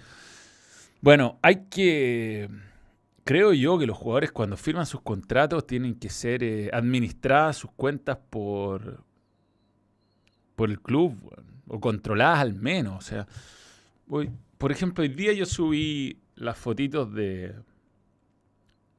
Bueno, 1.03 1.39
hay 1.43 1.67
que. 1.69 2.49
Creo 3.25 3.53
yo 3.53 3.79
que 3.79 3.87
los 3.87 3.99
jugadores 3.99 4.33
cuando 4.33 4.57
firman 4.57 4.87
sus 4.87 5.03
contratos 5.03 5.67
tienen 5.67 5.95
que 5.95 6.09
ser 6.09 6.43
eh, 6.43 6.71
administradas 6.73 7.59
sus 7.59 7.71
cuentas 7.73 8.17
por. 8.31 9.05
por 10.55 10.71
el 10.71 10.81
club, 10.81 11.19
o 11.69 11.81
controladas 11.81 12.39
al 12.39 12.55
menos. 12.55 12.97
O 12.97 13.07
sea, 13.07 13.27
por 14.57 14.73
ejemplo, 14.73 15.03
hoy 15.03 15.11
día 15.11 15.35
yo 15.35 15.45
subí 15.45 16.19
las 16.35 16.57
fotitos 16.57 17.13
de. 17.13 17.57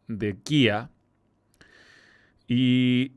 de 0.07 0.37
Kia. 0.37 0.91
Y. 2.47 3.11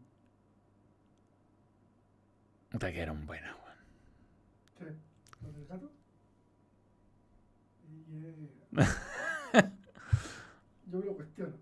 Puta 2.70 2.92
que 2.92 3.00
eran 3.00 3.26
buenas, 3.26 3.54
weón. 3.64 4.96
Eh, 9.52 9.62
yo 10.92 10.98
me 10.98 11.04
lo 11.06 11.14
cuestiono. 11.14 11.52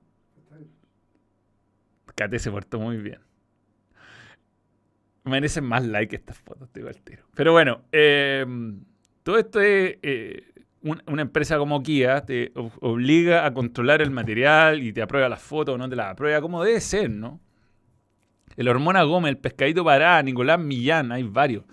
Cate 2.14 2.38
se 2.38 2.50
portó 2.50 2.78
muy 2.80 2.96
bien. 2.98 3.20
Merecen 5.24 5.64
más 5.64 5.86
like 5.86 6.16
estas 6.16 6.38
fotos, 6.38 6.70
te 6.70 6.80
digo 6.80 6.88
al 6.88 7.00
tiro. 7.02 7.24
Pero 7.34 7.52
bueno, 7.52 7.82
eh, 7.92 8.44
todo 9.22 9.38
esto 9.38 9.60
es. 9.60 9.98
eh, 10.02 10.42
un- 10.80 11.02
una 11.08 11.22
empresa 11.22 11.58
como 11.58 11.82
Kia 11.82 12.24
te 12.24 12.52
ob- 12.54 12.72
obliga 12.80 13.44
a 13.44 13.52
controlar 13.52 14.00
el 14.00 14.10
material 14.10 14.80
y 14.82 14.92
te 14.92 15.02
aprueba 15.02 15.28
las 15.28 15.42
fotos 15.42 15.74
o 15.74 15.78
no 15.78 15.88
te 15.88 15.96
las 15.96 16.12
aprueba, 16.12 16.40
como 16.40 16.62
debe 16.62 16.80
ser, 16.80 17.10
¿no? 17.10 17.40
El 18.58 18.66
Hormona 18.66 19.04
Gómez, 19.04 19.30
el 19.30 19.38
Pescadito 19.38 19.84
Pará, 19.84 20.20
Nicolás 20.20 20.58
Millán, 20.58 21.12
hay 21.12 21.22
varios. 21.22 21.64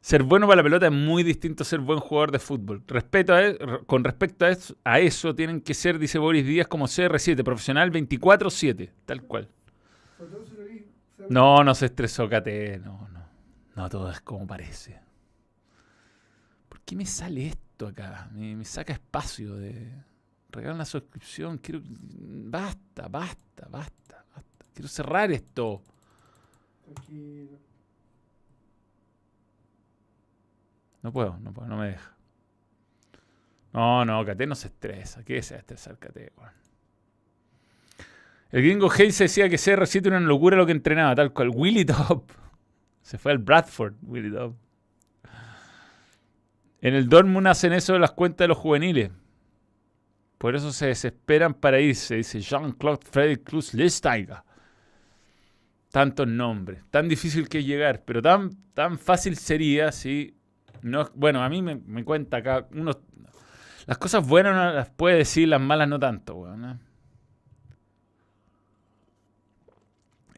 Ser 0.00 0.24
bueno 0.24 0.48
para 0.48 0.56
la 0.56 0.62
pelota 0.64 0.86
es 0.86 0.92
muy 0.92 1.22
distinto 1.22 1.62
a 1.62 1.64
ser 1.64 1.78
buen 1.78 2.00
jugador 2.00 2.32
de 2.32 2.40
fútbol. 2.40 2.82
E- 3.12 3.58
con 3.86 4.02
respecto 4.02 4.44
a 4.82 4.98
eso, 4.98 5.34
tienen 5.36 5.60
que 5.60 5.74
ser, 5.74 6.00
dice 6.00 6.18
Boris 6.18 6.44
Díaz, 6.44 6.66
como 6.66 6.88
CR7, 6.88 7.44
profesional 7.44 7.92
24-7, 7.92 8.90
tal 9.06 9.22
cual. 9.22 9.48
No, 11.28 11.62
no 11.62 11.72
se 11.72 11.86
estresó, 11.86 12.28
Cate. 12.28 12.80
No, 12.80 13.08
no. 13.12 13.22
No 13.76 13.88
todo 13.88 14.10
es 14.10 14.20
como 14.22 14.44
parece. 14.44 14.98
¿Por 16.68 16.80
qué 16.80 16.96
me 16.96 17.06
sale 17.06 17.46
esto 17.46 17.86
acá? 17.86 18.28
Me, 18.32 18.64
saca 18.64 18.92
espacio 18.92 19.54
de. 19.54 19.88
Regalan 20.50 20.78
la 20.78 20.84
suscripción. 20.84 21.58
Quiero. 21.58 21.80
Basta, 21.84 23.06
basta, 23.06 23.68
basta, 23.70 24.24
basta. 24.34 24.66
Quiero 24.74 24.88
cerrar 24.88 25.30
esto. 25.30 25.80
No 31.02 31.12
puedo, 31.12 31.38
no 31.40 31.52
puedo, 31.52 31.68
no 31.68 31.76
me 31.76 31.88
deja. 31.88 32.12
No, 33.72 34.04
no, 34.04 34.24
Cate 34.24 34.46
no 34.46 34.54
se 34.54 34.68
estresa. 34.68 35.24
¿Qué 35.24 35.36
a 35.36 35.38
estresar, 35.38 35.98
Cate? 35.98 36.32
El 38.50 38.62
gringo 38.62 38.90
Hayes 38.90 39.18
decía 39.18 39.48
que 39.48 39.56
CR7 39.56 40.06
era 40.06 40.18
una 40.18 40.26
locura 40.26 40.56
lo 40.56 40.66
que 40.66 40.72
entrenaba, 40.72 41.14
tal 41.14 41.32
cual. 41.32 41.50
Willy 41.54 41.84
Top. 41.84 42.30
Se 43.02 43.18
fue 43.18 43.32
al 43.32 43.38
Bradford, 43.38 43.94
Willy 44.02 44.30
Top. 44.30 44.54
En 46.82 46.94
el 46.94 47.08
Dortmund 47.08 47.46
hacen 47.46 47.72
eso 47.72 47.94
de 47.94 48.00
las 48.00 48.10
cuentas 48.10 48.44
de 48.44 48.48
los 48.48 48.58
juveniles. 48.58 49.10
Por 50.36 50.56
eso 50.56 50.72
se 50.72 50.86
desesperan 50.86 51.54
para 51.54 51.80
irse, 51.80 52.16
dice 52.16 52.40
Jean-Claude 52.40 53.06
Frederick 53.08 53.44
Cruz 53.44 53.72
Lesteiger. 53.72 54.38
Tantos 55.92 56.26
nombres. 56.26 56.82
Tan 56.90 57.08
difícil 57.08 57.48
que 57.48 57.62
llegar, 57.62 58.02
pero 58.04 58.20
tan, 58.20 58.50
tan 58.74 58.98
fácil 58.98 59.36
sería 59.36 59.92
si 59.92 60.34
no, 60.82 61.08
bueno, 61.14 61.44
a 61.44 61.48
mí 61.48 61.62
me, 61.62 61.76
me 61.76 62.02
cuenta 62.04 62.38
acá 62.38 62.66
unos, 62.72 62.98
las 63.86 63.98
cosas 63.98 64.26
buenas 64.26 64.52
uno 64.54 64.72
las 64.72 64.90
puede 64.90 65.18
decir, 65.18 65.46
las 65.48 65.60
malas 65.60 65.88
no 65.88 66.00
tanto, 66.00 66.34
weón. 66.34 66.64
¿eh? 66.64 66.78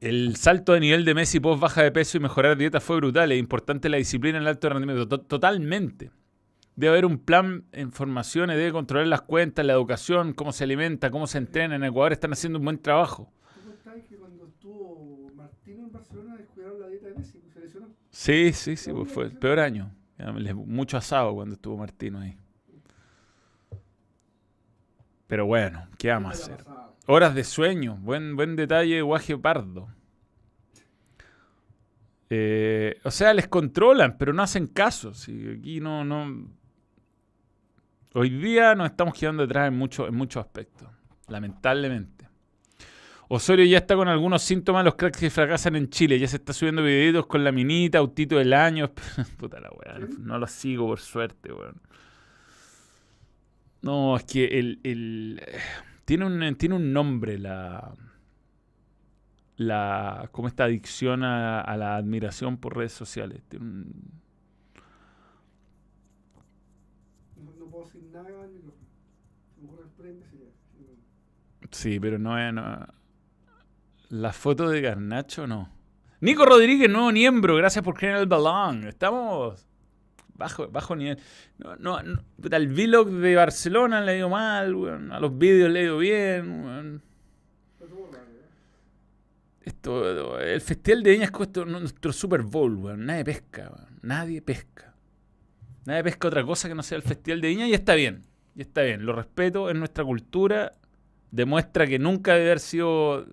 El 0.00 0.36
salto 0.36 0.72
de 0.72 0.80
nivel 0.80 1.04
de 1.04 1.14
Messi 1.14 1.40
post 1.40 1.62
baja 1.62 1.82
de 1.82 1.90
peso 1.92 2.18
y 2.18 2.20
mejorar 2.20 2.58
dieta 2.58 2.80
fue 2.80 2.96
brutal. 2.96 3.32
Es 3.32 3.38
importante 3.38 3.88
la 3.88 3.96
disciplina 3.96 4.36
en 4.36 4.42
el 4.42 4.48
alto 4.48 4.68
rendimiento. 4.68 5.08
To- 5.08 5.20
Totalmente. 5.20 6.10
Debe 6.76 6.90
haber 6.90 7.06
un 7.06 7.18
plan 7.18 7.64
en 7.72 7.92
formaciones, 7.92 8.56
debe 8.56 8.72
controlar 8.72 9.06
las 9.06 9.22
cuentas, 9.22 9.64
la 9.64 9.72
educación, 9.74 10.32
cómo 10.34 10.52
se 10.52 10.64
alimenta, 10.64 11.10
cómo 11.10 11.26
se 11.28 11.38
entrena. 11.38 11.76
En 11.76 11.84
Ecuador 11.84 12.12
están 12.12 12.32
haciendo 12.32 12.58
un 12.58 12.64
buen 12.64 12.78
trabajo. 12.78 13.32
¿Tú 13.54 13.70
contabas 13.70 14.02
que 14.08 14.16
cuando 14.16 14.44
estuvo 14.46 15.30
Martino 15.36 15.84
en 15.86 15.92
Barcelona 15.92 16.36
descuidaron 16.36 16.80
la 16.80 16.88
dieta 16.88 17.06
de 17.06 17.14
Messi? 17.14 17.38
pues, 17.38 17.54
Se 17.54 17.60
lesionó. 17.60 17.86
Sí, 18.14 18.52
sí, 18.52 18.76
sí, 18.76 18.92
pues 18.92 19.10
fue 19.12 19.24
el 19.24 19.32
peor 19.36 19.58
año. 19.58 19.90
Mucho 20.54 20.96
asado 20.96 21.34
cuando 21.34 21.56
estuvo 21.56 21.76
Martino 21.76 22.20
ahí. 22.20 22.38
Pero 25.26 25.46
bueno, 25.46 25.88
¿qué 25.98 26.10
vamos 26.10 26.30
a 26.30 26.42
hacer? 26.44 26.64
Horas 27.08 27.34
de 27.34 27.42
sueño, 27.42 27.96
buen, 27.96 28.36
buen 28.36 28.54
detalle, 28.54 29.02
Guaje 29.02 29.36
Pardo. 29.36 29.88
Eh, 32.30 33.00
o 33.02 33.10
sea, 33.10 33.34
les 33.34 33.48
controlan, 33.48 34.16
pero 34.16 34.32
no 34.32 34.44
hacen 34.44 34.68
caso. 34.68 35.10
aquí 35.10 35.80
no, 35.80 36.04
no. 36.04 36.48
Hoy 38.14 38.30
día 38.30 38.76
nos 38.76 38.90
estamos 38.90 39.14
quedando 39.18 39.42
detrás 39.42 39.66
en, 39.66 39.76
mucho- 39.76 40.06
en 40.06 40.14
muchos 40.14 40.44
aspectos, 40.44 40.88
lamentablemente. 41.26 42.23
Osorio 43.28 43.64
ya 43.64 43.78
está 43.78 43.96
con 43.96 44.08
algunos 44.08 44.42
síntomas 44.42 44.80
de 44.80 44.84
los 44.84 44.94
cracks 44.96 45.18
que 45.18 45.30
fracasan 45.30 45.76
en 45.76 45.88
Chile. 45.88 46.18
Ya 46.18 46.28
se 46.28 46.36
está 46.36 46.52
subiendo 46.52 46.82
videitos 46.82 47.26
con 47.26 47.42
la 47.42 47.52
minita, 47.52 47.98
autito 47.98 48.36
del 48.36 48.52
año. 48.52 48.90
Puta 49.38 49.60
la 49.60 49.70
weá, 49.70 49.98
no, 50.18 50.38
lo 50.38 50.46
sigo 50.46 50.86
por 50.86 51.00
suerte, 51.00 51.52
weón. 51.52 51.80
No, 53.82 54.16
es 54.16 54.24
que 54.24 54.44
el, 54.46 54.80
el- 54.82 55.42
tiene, 56.04 56.24
un, 56.26 56.54
tiene 56.56 56.74
un 56.74 56.92
nombre 56.92 57.38
la, 57.38 57.94
la 59.56 60.28
como 60.32 60.48
esta 60.48 60.64
adicción 60.64 61.22
a, 61.24 61.60
a 61.60 61.76
la 61.76 61.96
admiración 61.96 62.56
por 62.58 62.76
redes 62.76 62.92
sociales. 62.92 63.42
Tiene 63.48 63.64
un- 63.64 64.12
No, 67.36 67.52
no 67.58 67.66
puedo 67.70 67.84
decir 67.84 68.02
nada 68.12 68.28
no. 68.30 68.72
sí, 71.70 71.98
pero 72.00 72.18
no 72.18 72.38
es... 72.38 72.52
no- 72.52 72.86
la 74.14 74.32
foto 74.32 74.68
de 74.68 74.80
Garnacho 74.80 75.46
no. 75.46 75.70
Nico 76.20 76.46
Rodríguez, 76.46 76.88
nuevo 76.88 77.10
miembro. 77.10 77.56
Gracias 77.56 77.84
por 77.84 77.94
creer 77.94 78.16
el 78.16 78.26
balón. 78.26 78.86
Estamos 78.86 79.66
bajo, 80.34 80.68
bajo 80.68 80.94
nivel. 80.94 81.18
No, 81.58 81.76
no, 81.76 81.98
el 81.98 82.68
vlog 82.68 83.10
de 83.10 83.34
Barcelona 83.34 84.00
le 84.00 84.18
ido 84.18 84.28
mal, 84.28 84.74
weón. 84.74 85.12
A 85.12 85.18
los 85.18 85.36
vídeos 85.36 85.70
le 85.70 85.82
ido 85.82 85.98
bien. 85.98 87.02
Esto, 89.62 90.38
el 90.38 90.60
Festival 90.60 91.02
de 91.02 91.10
Viña 91.10 91.24
es 91.24 91.66
nuestro 91.66 92.12
Super 92.12 92.42
Bowl, 92.42 92.76
weón. 92.76 93.06
Nadie 93.06 93.24
pesca, 93.24 93.70
weón. 93.74 93.98
Nadie 94.02 94.40
pesca. 94.40 94.94
Nadie 95.86 96.04
pesca 96.04 96.28
otra 96.28 96.44
cosa 96.44 96.68
que 96.68 96.74
no 96.74 96.82
sea 96.82 96.96
el 96.96 97.02
Festival 97.02 97.40
de 97.40 97.48
Viña 97.48 97.66
y 97.66 97.74
está 97.74 97.94
bien. 97.94 98.24
Y 98.54 98.62
está 98.62 98.82
bien. 98.82 99.04
Lo 99.04 99.12
respeto, 99.12 99.68
es 99.68 99.76
nuestra 99.76 100.04
cultura. 100.04 100.72
Demuestra 101.32 101.86
que 101.86 101.98
nunca 101.98 102.34
debe 102.34 102.46
haber 102.46 102.60
sido 102.60 103.26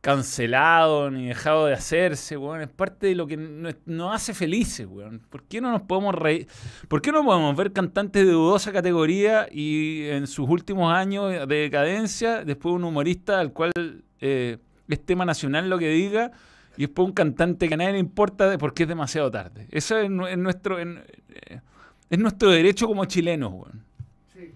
cancelado 0.00 1.10
ni 1.10 1.26
dejado 1.26 1.66
de 1.66 1.74
hacerse, 1.74 2.36
weón. 2.36 2.62
Es 2.62 2.68
parte 2.68 3.06
de 3.08 3.14
lo 3.14 3.26
que 3.26 3.36
nos, 3.36 3.74
nos 3.86 4.14
hace 4.14 4.32
felices, 4.34 4.86
weón. 4.88 5.20
¿Por 5.30 5.42
qué 5.44 5.60
no 5.60 5.70
nos 5.70 5.82
podemos 5.82 6.14
reír? 6.14 6.46
¿Por 6.88 7.02
qué 7.02 7.12
no 7.12 7.24
podemos 7.24 7.54
ver 7.56 7.72
cantantes 7.72 8.24
de 8.26 8.32
dudosa 8.32 8.72
categoría 8.72 9.46
y 9.50 10.04
en 10.08 10.26
sus 10.26 10.48
últimos 10.48 10.92
años 10.92 11.30
de 11.48 11.54
decadencia, 11.54 12.44
después 12.44 12.74
un 12.74 12.84
humorista 12.84 13.40
al 13.40 13.52
cual 13.52 13.72
eh, 14.20 14.58
es 14.88 15.04
tema 15.04 15.24
nacional 15.24 15.68
lo 15.68 15.78
que 15.78 15.88
diga 15.88 16.30
y 16.76 16.82
después 16.82 17.06
un 17.06 17.12
cantante 17.12 17.68
que 17.68 17.74
a 17.74 17.76
nadie 17.76 17.92
le 17.92 17.98
importa 17.98 18.56
porque 18.58 18.84
es 18.84 18.88
demasiado 18.88 19.30
tarde? 19.30 19.66
Eso 19.70 19.98
es, 19.98 20.08
nu- 20.10 20.26
es 20.26 20.38
nuestro, 20.38 20.80
eh, 20.80 21.60
es 22.08 22.18
nuestro 22.18 22.50
derecho 22.50 22.86
como 22.86 23.04
chilenos, 23.04 23.52
weón. 23.52 23.84
Sí. 24.32 24.50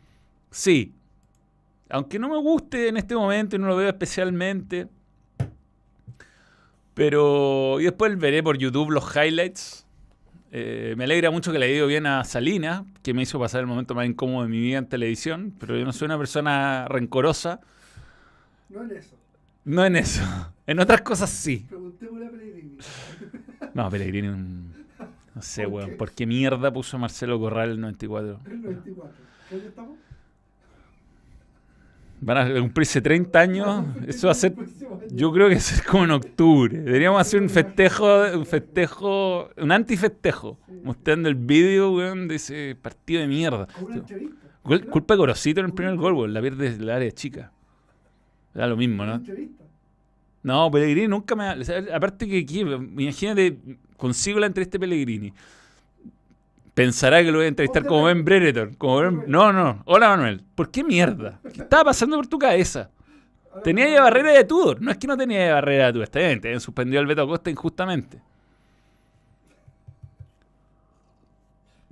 Sí. 0.50 0.94
Aunque 1.90 2.18
no 2.18 2.28
me 2.30 2.38
guste 2.38 2.88
en 2.88 2.96
este 2.96 3.14
momento 3.14 3.56
y 3.56 3.58
no 3.58 3.66
lo 3.68 3.76
veo 3.76 3.88
especialmente. 3.88 4.88
Pero 6.94 7.80
y 7.80 7.84
después 7.84 8.16
veré 8.18 8.42
por 8.42 8.56
YouTube 8.58 8.90
los 8.90 9.04
highlights. 9.16 9.86
Eh, 10.52 10.94
me 10.96 11.04
alegra 11.04 11.32
mucho 11.32 11.52
que 11.52 11.58
le 11.58 11.66
haya 11.66 11.74
ido 11.76 11.86
bien 11.88 12.06
a 12.06 12.22
Salina, 12.24 12.84
que 13.02 13.12
me 13.12 13.22
hizo 13.22 13.40
pasar 13.40 13.60
el 13.60 13.66
momento 13.66 13.94
más 13.96 14.06
incómodo 14.06 14.44
de 14.44 14.48
mi 14.48 14.60
vida 14.60 14.78
en 14.78 14.86
televisión. 14.88 15.52
Pero 15.58 15.76
yo 15.76 15.84
no 15.84 15.92
soy 15.92 16.06
una 16.06 16.18
persona 16.18 16.86
rencorosa. 16.88 17.60
No 18.68 18.82
en 18.84 18.92
eso. 18.92 19.16
No 19.64 19.84
en 19.84 19.96
eso. 19.96 20.22
En 20.66 20.78
otras 20.78 21.02
cosas 21.02 21.30
sí. 21.30 21.66
Preguntémosle 21.68 22.26
a 22.26 22.30
Pellegrini. 22.30 22.78
No, 23.74 23.90
Pellegrini, 23.90 24.28
un- 24.28 24.72
no 25.34 25.42
sé, 25.42 25.64
¿Por 25.64 25.72
weón. 25.72 25.90
qué? 25.90 25.96
¿Por 25.96 26.10
qué 26.12 26.26
mierda 26.26 26.72
puso 26.72 26.96
Marcelo 26.98 27.40
Corral 27.40 27.70
el 27.70 27.80
94? 27.80 28.40
El 28.46 28.62
94. 28.62 29.12
¿Qué 29.48 29.54
año 29.56 29.64
estamos? 29.68 29.98
Van 32.24 32.38
a 32.38 32.60
cumplirse 32.60 33.02
30 33.02 33.38
años. 33.38 33.84
Eso 34.06 34.28
va 34.28 34.32
a 34.32 34.34
ser. 34.34 34.54
Yo 35.10 35.30
creo 35.30 35.48
que 35.50 35.56
es 35.56 35.82
como 35.82 36.04
en 36.04 36.12
octubre. 36.12 36.78
Deberíamos 36.78 37.20
hacer 37.20 37.42
un 37.42 37.50
festejo, 37.50 38.06
un 38.34 38.46
festejo, 38.46 39.50
un 39.58 39.70
antifestejo. 39.70 40.58
Mostrando 40.82 41.28
el 41.28 41.34
vídeo, 41.34 41.92
weón, 41.92 42.26
de 42.26 42.36
ese 42.36 42.76
partido 42.80 43.20
de 43.20 43.26
mierda. 43.26 43.68
Culpa 44.62 45.14
de 45.14 45.18
Gorosito 45.18 45.60
en 45.60 45.66
el 45.66 45.74
primer 45.74 45.96
gol, 45.96 46.14
weón. 46.14 46.32
La 46.32 46.40
pierde 46.40 46.68
el 46.68 46.88
área 46.88 47.12
chica. 47.12 47.52
Era 48.54 48.68
lo 48.68 48.76
mismo, 48.76 49.04
¿no? 49.04 49.20
No, 50.42 50.70
Pellegrini 50.70 51.08
nunca 51.08 51.34
me... 51.34 51.46
Aparte 51.92 52.26
que, 52.26 52.38
aquí, 52.38 52.60
imagínate, 52.60 53.58
consigo 53.98 54.38
la 54.38 54.46
entrevista 54.46 54.76
de 54.76 54.80
Pellegrini. 54.80 55.34
Pensará 56.74 57.22
que 57.22 57.30
lo 57.30 57.38
voy 57.38 57.44
a 57.46 57.48
entrevistar 57.48 57.86
como 57.86 58.04
Ben 58.04 58.24
Brereton. 58.24 58.74
Como 58.74 58.98
Ben- 58.98 59.24
No, 59.28 59.52
no. 59.52 59.82
Hola, 59.86 60.08
Manuel. 60.08 60.42
¿Por 60.54 60.70
qué 60.70 60.82
mierda? 60.82 61.40
¿Qué 61.52 61.62
estaba 61.62 61.84
pasando 61.84 62.16
por 62.16 62.26
tu 62.26 62.38
cabeza? 62.38 62.90
Tenía 63.62 63.88
ya 63.88 64.02
barrera 64.02 64.32
de 64.32 64.42
Tudor. 64.44 64.80
No 64.82 64.90
es 64.90 64.96
que 64.98 65.06
no 65.06 65.16
tenía 65.16 65.46
ya 65.46 65.54
barrera 65.54 65.86
de 65.86 65.92
Tudor. 65.92 66.04
Está 66.04 66.18
bien, 66.18 66.40
te 66.40 66.48
habían 66.48 66.60
suspendido 66.60 67.00
al 67.00 67.06
Beto 67.06 67.22
Acosta 67.22 67.48
injustamente. 67.50 68.20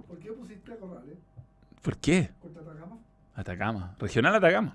¿Por 0.09 0.19
qué 0.19 0.33
pusiste 0.33 0.73
a 0.73 0.77
Corrales? 0.77 1.19
¿Por 1.83 1.97
qué? 1.99 2.31
Contra 2.41 2.63
Atacama. 2.63 2.99
Atacama. 3.37 3.97
Regional 4.01 4.35
Atacama. 4.35 4.75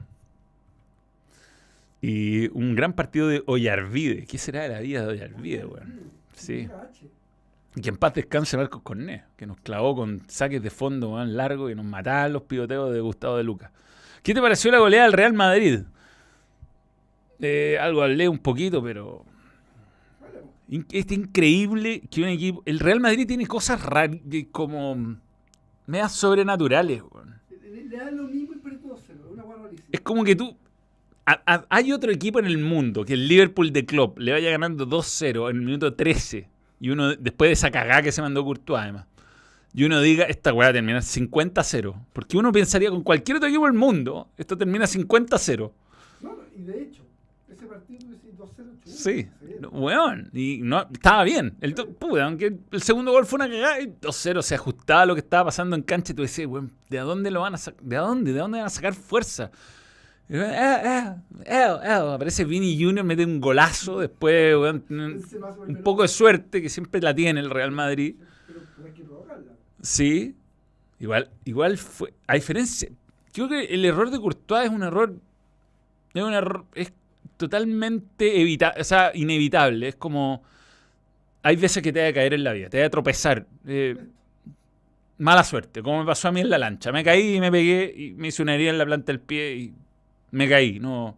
Y 2.02 2.48
un 2.58 2.76
gran 2.76 2.94
partido 2.94 3.28
de 3.28 3.44
Ollarvide. 3.48 4.26
¿Qué 4.26 4.38
será 4.38 4.64
de 4.64 4.70
la 4.70 4.80
vida 4.80 5.02
de 5.02 5.08
Ollarvide, 5.08 5.66
weón? 5.66 6.12
Sí. 6.34 6.70
Y 7.78 7.82
que 7.82 7.90
en 7.90 7.98
paz 7.98 8.16
descanse 8.16 8.58
Marcos 8.58 8.82
Corné, 8.82 9.24
que 9.36 9.46
nos 9.46 9.58
clavó 9.58 9.96
con 9.96 10.22
saques 10.28 10.64
de 10.64 10.72
fondo 10.72 11.12
weón, 11.12 11.38
largos 11.38 11.72
y 11.72 11.76
nos 11.76 11.86
mataban 11.86 12.34
los 12.34 12.42
pivoteos 12.42 12.92
de 12.92 13.00
Gustavo 13.02 13.38
de 13.38 13.44
Lucas. 13.44 13.70
¿Qué 14.24 14.34
te 14.34 14.42
pareció 14.42 14.72
la 14.72 14.80
goleada 14.80 15.04
del 15.06 15.14
Real 15.14 15.34
Madrid? 15.34 15.82
Eh, 17.40 17.78
algo 17.80 18.02
hablé 18.02 18.28
un 18.28 18.40
poquito, 18.40 18.82
pero 18.82 19.24
Es 20.92 21.12
increíble 21.12 22.02
que 22.10 22.22
un 22.24 22.30
equipo. 22.30 22.64
El 22.66 22.80
Real 22.80 23.00
Madrid 23.00 23.28
tiene 23.28 23.46
cosas 23.46 23.82
raras, 23.86 24.18
como. 24.52 25.16
medias 25.86 26.12
sobrenaturales, 26.14 27.02
weón. 27.04 27.40
Le, 27.62 27.88
da 27.96 28.10
lo 28.12 28.24
mismo 28.24 28.54
y 28.54 28.58
pierde 28.58 28.80
2-0. 28.80 28.98
Es 28.98 29.32
una. 29.32 29.44
Es 29.92 30.02
como 30.02 30.24
que 30.24 30.36
tú. 30.36 30.58
a- 31.28 31.42
a- 31.46 31.66
hay 31.70 31.92
otro 31.94 32.12
equipo 32.12 32.40
en 32.40 32.46
el 32.48 32.58
mundo 32.58 33.06
que 33.06 33.14
el 33.14 33.28
Liverpool 33.28 33.72
de 33.72 33.86
Klopp 33.86 34.18
le 34.18 34.32
vaya 34.32 34.50
ganando 34.50 34.86
2-0 34.88 35.50
en 35.52 35.58
el 35.58 35.62
minuto 35.62 35.94
13. 35.94 36.50
Y 36.80 36.90
uno, 36.90 37.16
después 37.16 37.50
de 37.50 37.54
esa 37.54 37.72
cagada 37.72 38.02
que 38.02 38.12
se 38.12 38.22
mandó 38.22 38.44
Courtois, 38.44 38.82
además. 38.82 39.06
Y 39.74 39.84
uno 39.84 40.02
diga, 40.02 40.26
esta 40.26 40.54
weá 40.54 40.74
termina 40.74 41.00
50-0. 41.00 41.96
Porque 42.14 42.38
uno 42.38 42.52
pensaría 42.52 42.90
con 42.90 43.04
cualquier 43.04 43.38
otro 43.38 43.50
equipo 43.50 43.66
del 43.66 43.74
mundo, 43.74 44.30
esto 44.38 44.58
termina 44.58 44.86
50-0. 44.86 45.72
No, 46.22 46.38
y 46.56 46.62
de 46.64 46.82
hecho, 46.82 47.04
ese 47.48 47.66
partido 47.68 48.00
tú 48.00 48.12
decís 48.12 48.32
2-0 48.38 48.56
chulo. 48.56 48.76
Sí, 48.86 49.28
weón. 49.72 50.30
Y 50.34 50.62
no, 50.64 50.88
estaba 50.92 51.24
bien. 51.24 51.58
El, 51.62 51.76
puta, 51.76 52.26
aunque 52.26 52.58
el 52.72 52.82
segundo 52.82 53.12
gol 53.12 53.26
fue 53.26 53.38
una 53.38 53.48
cagada, 53.48 53.82
y 53.82 53.88
2-0 53.88 54.42
se 54.42 54.56
ajustaba 54.56 55.02
a 55.02 55.06
lo 55.06 55.14
que 55.14 55.22
estaba 55.22 55.46
pasando 55.46 55.76
en 55.76 55.84
cancha. 55.84 56.14
Y 56.14 56.16
tú 56.16 56.24
decías, 56.24 56.48
weón, 56.48 56.74
¿de 56.90 56.98
dónde 57.00 57.30
lo 57.30 57.42
van 57.42 57.56
a 57.56 57.58
sacar? 57.58 57.84
¿De 57.84 57.96
dónde? 57.98 58.34
¿De 58.34 58.40
dónde 58.40 58.58
van 58.58 58.68
a 58.68 58.72
sacar 58.72 58.94
fuerza? 58.94 59.52
Y, 60.30 60.36
eh, 60.36 60.42
eh, 60.42 61.14
eh, 61.46 61.78
eh, 61.84 61.90
aparece 61.90 62.44
Vini 62.44 62.82
Junior, 62.82 63.06
mete 63.06 63.24
un 63.24 63.40
golazo. 63.40 64.00
Después, 64.00 64.56
weón, 64.56 64.84
un, 64.90 65.82
poco 65.84 66.02
de 66.02 66.10
suerte 66.10 66.62
que 66.62 66.70
siempre 66.70 67.02
la 67.02 67.16
tiene 67.16 67.40
el 67.40 67.50
Real 67.50 67.72
Madrid. 67.72 68.16
Sí, 69.82 70.36
igual, 71.00 71.30
igual 71.46 71.78
fue. 71.78 72.14
A 72.28 72.36
diferencia, 72.36 72.90
creo 73.32 73.48
que 73.48 73.66
el 73.66 73.86
error 73.86 74.10
de 74.10 74.20
Courtois 74.20 74.66
es 74.66 74.72
un 74.72 74.84
error. 74.84 75.16
Es 76.14 76.24
un 76.24 76.34
error. 76.34 76.66
Es 76.76 76.92
totalmente 77.38 78.42
evitable. 78.42 78.82
O 78.82 78.84
sea, 78.84 79.12
inevitable. 79.14 79.90
Es 79.90 79.96
como. 79.96 80.44
Hay 81.44 81.56
veces 81.56 81.82
que 81.82 81.94
te 81.94 82.02
va 82.02 82.08
a 82.10 82.14
caer 82.14 82.34
en 82.34 82.44
la 82.44 82.52
vida, 82.52 82.70
te 82.70 82.82
va 82.82 82.88
a 82.88 82.90
tropezar. 82.90 83.48
eh, 83.66 83.96
mala 85.20 85.44
suerte, 85.44 85.82
como 85.82 86.00
me 86.00 86.06
pasó 86.06 86.28
a 86.28 86.32
mí 86.32 86.42
en 86.42 86.50
la 86.50 86.58
lancha. 86.58 86.92
Me 86.92 87.04
caí 87.04 87.36
y 87.36 87.40
me 87.40 87.52
pegué 87.52 87.94
y 87.96 88.12
me 88.14 88.28
hice 88.28 88.42
una 88.44 88.56
herida 88.56 88.70
en 88.70 88.78
la 88.78 88.86
planta 88.86 89.12
del 89.12 89.20
pie 89.20 89.56
y 89.56 89.74
me 90.32 90.48
caí. 90.50 90.80
No. 90.80 91.18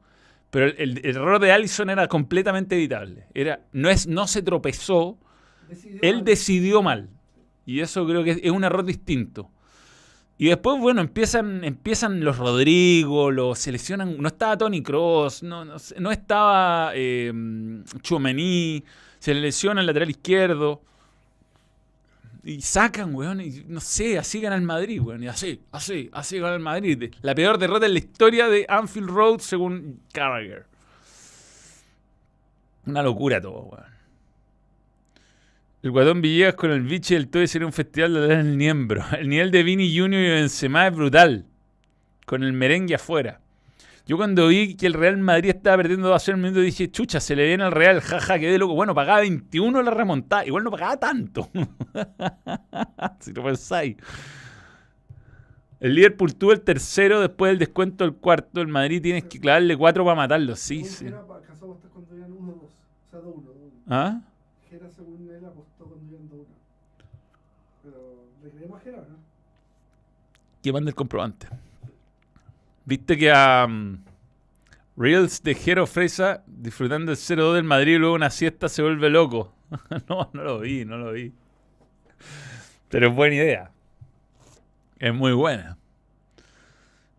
Pero 0.49 0.65
el, 0.65 0.75
el- 0.77 0.97
el 1.05 1.15
error 1.15 1.39
de 1.39 1.51
Allison 1.51 1.89
era 1.89 2.07
completamente 2.07 2.75
evitable. 2.75 3.27
Era, 3.33 3.61
no, 3.71 3.89
es, 3.89 4.07
no 4.07 4.27
se 4.27 4.41
tropezó, 4.41 5.17
Decidió 5.67 5.99
él 6.01 6.15
mal. 6.17 6.23
decidió 6.25 6.81
mal. 6.81 7.09
Y 7.65 7.81
eso 7.81 8.05
creo 8.07 8.23
que 8.23 8.31
es, 8.31 8.39
es 8.41 8.51
un 8.51 8.63
error 8.63 8.83
distinto. 8.83 9.49
Y 10.39 10.47
después, 10.47 10.79
bueno, 10.79 11.01
empiezan, 11.01 11.63
empiezan 11.65 12.21
los 12.23 12.37
Rodrigo, 12.37 13.29
los 13.29 13.59
seleccionan. 13.59 14.17
No 14.17 14.27
estaba 14.29 14.57
Tony 14.57 14.81
Cross, 14.81 15.43
no, 15.43 15.65
no, 15.65 15.75
no 15.99 16.11
estaba 16.11 16.91
eh, 16.95 17.31
Chouameni, 18.01 18.83
se 19.19 19.33
le 19.33 19.41
lesiona 19.41 19.81
el 19.81 19.87
lateral 19.87 20.09
izquierdo. 20.09 20.81
Y 22.49 22.61
sacan, 22.61 23.13
weón, 23.13 23.41
y 23.41 23.63
no 23.67 23.79
sé, 23.79 24.17
así 24.17 24.41
gana 24.41 24.55
el 24.55 24.63
Madrid, 24.63 24.99
weón. 24.99 25.21
Y 25.21 25.27
así, 25.27 25.61
así, 25.71 26.09
así 26.11 26.39
gana 26.39 26.55
el 26.55 26.61
Madrid. 26.61 27.13
La 27.21 27.35
peor 27.35 27.59
derrota 27.59 27.85
en 27.85 27.93
la 27.93 27.99
historia 27.99 28.49
de 28.49 28.65
Anfield 28.67 29.07
Road, 29.07 29.37
según 29.37 30.01
Carragher. 30.11 30.65
Una 32.87 33.03
locura 33.03 33.39
todo, 33.39 33.65
weón. 33.65 33.85
El 35.83 35.91
Guatón 35.91 36.23
Villegas 36.23 36.55
con 36.55 36.71
el 36.71 36.81
biche 36.81 37.13
del 37.13 37.27
todo 37.27 37.45
sería 37.45 37.67
un 37.67 37.71
festival 37.71 38.15
de 38.15 38.33
el 38.33 38.57
miembro. 38.57 39.05
El 39.15 39.29
nivel 39.29 39.51
de 39.51 39.61
Vini 39.61 39.95
Junior 39.95 40.23
y 40.23 40.29
Benzema 40.29 40.87
es 40.87 40.95
brutal. 40.95 41.45
Con 42.25 42.41
el 42.41 42.53
merengue 42.53 42.95
afuera. 42.95 43.41
Yo 44.09 44.17
cuando 44.17 44.47
vi 44.47 44.73
que 44.75 44.87
el 44.87 44.93
Real 44.95 45.17
Madrid 45.17 45.51
estaba 45.51 45.77
perdiendo 45.77 46.07
2 46.07 46.15
a 46.15 46.19
0 46.19 46.35
en 46.39 46.43
el 46.45 46.49
minuto 46.51 46.63
dije, 46.65 46.89
chucha, 46.89 47.19
se 47.19 47.35
le 47.35 47.45
viene 47.45 47.63
al 47.63 47.71
Real, 47.71 48.01
jaja, 48.01 48.39
quedé 48.39 48.57
loco. 48.57 48.73
Bueno, 48.73 48.95
pagaba 48.95 49.19
21 49.19 49.83
la 49.83 49.91
remontada. 49.91 50.47
Igual 50.47 50.63
no 50.63 50.71
pagaba 50.71 50.97
tanto. 50.97 51.47
si 53.19 53.31
lo 53.33 53.43
pensáis. 53.43 53.97
El 55.79 55.93
Liverpool 55.93 56.33
tuvo 56.33 56.53
el 56.53 56.61
tercero 56.61 57.21
después 57.21 57.51
del 57.51 57.59
descuento 57.59 58.03
del 58.03 58.15
cuarto. 58.15 58.61
El 58.61 58.67
Madrid 58.67 58.99
tienes 58.99 59.25
que 59.25 59.39
clavarle 59.39 59.77
4 59.77 60.03
para 60.03 60.15
matarlo. 60.15 60.55
Sí, 60.55 60.83
sí. 60.85 61.05
Pa- 61.05 61.35
alcanzamos 61.35 61.77
hasta 61.77 61.89
cuando 61.89 62.15
iban 62.17 62.31
1-2. 62.31 62.49
O 62.49 62.69
sea, 63.11 63.19
2-1. 63.19 63.23
2-1. 63.43 63.43
¿Ah? 63.89 64.21
Jera, 64.71 64.89
según 64.89 65.29
él, 65.29 65.45
apostó 65.45 65.85
cuando 65.85 66.05
iban 66.11 66.27
2-1. 66.29 66.45
Pero, 67.83 68.25
¿le 68.43 68.49
creemos 68.49 68.81
a 68.81 68.83
Jera 68.83 68.97
o 68.97 69.01
no? 69.01 69.19
que 70.63 70.73
manda 70.73 70.89
el 70.89 70.95
comprobante. 70.95 71.47
Viste 72.89 73.19
que 73.19 73.31
a 73.31 73.67
mm, 73.67 74.03
Reels 74.97 75.43
de 75.43 75.53
Jero 75.53 75.85
Fresa 75.85 76.43
disfrutando 76.47 77.11
el 77.11 77.19
0-2 77.19 77.53
del 77.53 77.63
Madrid 77.63 77.93
y 77.93 77.97
luego 77.99 78.15
una 78.15 78.31
siesta 78.31 78.67
se 78.67 78.81
vuelve 78.81 79.11
loco. 79.11 79.53
no, 80.09 80.31
no 80.33 80.43
lo 80.43 80.59
vi, 80.61 80.85
no 80.85 80.97
lo 80.97 81.11
vi. 81.11 81.31
Pero 82.89 83.09
es 83.09 83.15
buena 83.15 83.35
idea. 83.35 83.71
Es 84.97 85.13
muy 85.13 85.33
buena. 85.33 85.77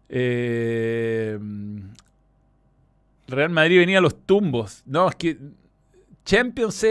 Eh, 0.08 1.38
Real 3.28 3.50
Madrid 3.50 3.78
venía 3.78 3.98
a 3.98 4.00
los 4.00 4.26
tumbos. 4.26 4.82
No, 4.86 5.08
es 5.08 5.14
que 5.14 5.38
Champions. 6.24 6.84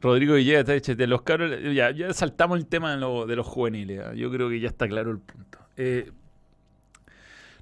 Rodrigo 0.00 0.34
Villegas, 0.34 0.60
está 0.60 0.74
hecho, 0.76 0.94
de 0.94 1.06
los 1.08 1.22
cabros, 1.22 1.50
ya, 1.74 1.90
ya 1.90 2.14
saltamos 2.14 2.60
el 2.60 2.66
tema 2.66 2.96
de, 2.96 3.26
de 3.26 3.36
los 3.36 3.46
juveniles. 3.48 4.02
¿ah? 4.06 4.14
Yo 4.14 4.30
creo 4.30 4.48
que 4.48 4.60
ya 4.60 4.68
está 4.68 4.86
claro 4.86 5.10
el 5.10 5.18
punto. 5.18 5.58
Eh, 5.76 6.12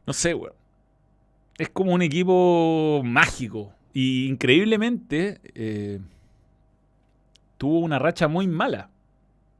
no 0.08 0.12
sé, 0.14 0.34
weón. 0.34 0.54
Es 1.58 1.68
como 1.68 1.92
un 1.92 2.02
equipo 2.02 3.00
mágico. 3.04 3.72
Y 3.92 4.26
increíblemente 4.28 5.40
eh, 5.54 6.00
tuvo 7.56 7.80
una 7.80 7.98
racha 7.98 8.26
muy 8.28 8.46
mala 8.46 8.90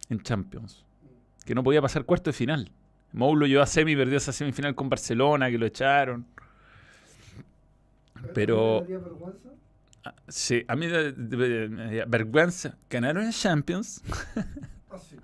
en 0.08 0.20
Champions. 0.22 0.84
Que 1.44 1.54
no 1.54 1.62
podía 1.62 1.80
pasar 1.82 2.04
cuarto 2.04 2.30
de 2.30 2.34
final. 2.34 2.70
Mou 3.12 3.34
lo 3.34 3.46
llevó 3.46 3.62
a 3.62 3.66
semi, 3.66 3.96
perdió 3.96 4.16
esa 4.18 4.32
semifinal 4.32 4.74
con 4.74 4.88
Barcelona, 4.88 5.50
que 5.50 5.58
lo 5.58 5.66
echaron. 5.66 6.26
Pero-. 8.34 8.84
Ah, 10.04 10.14
Sí, 10.28 10.64
a 10.68 10.76
mí 10.76 10.86
de- 10.86 11.12
de- 11.12 12.04
vergüenza. 12.06 12.76
Ganaron 12.88 13.24
en 13.24 13.32
Champions. 13.32 14.02
Ah, 14.90 14.98
sí. 14.98 15.16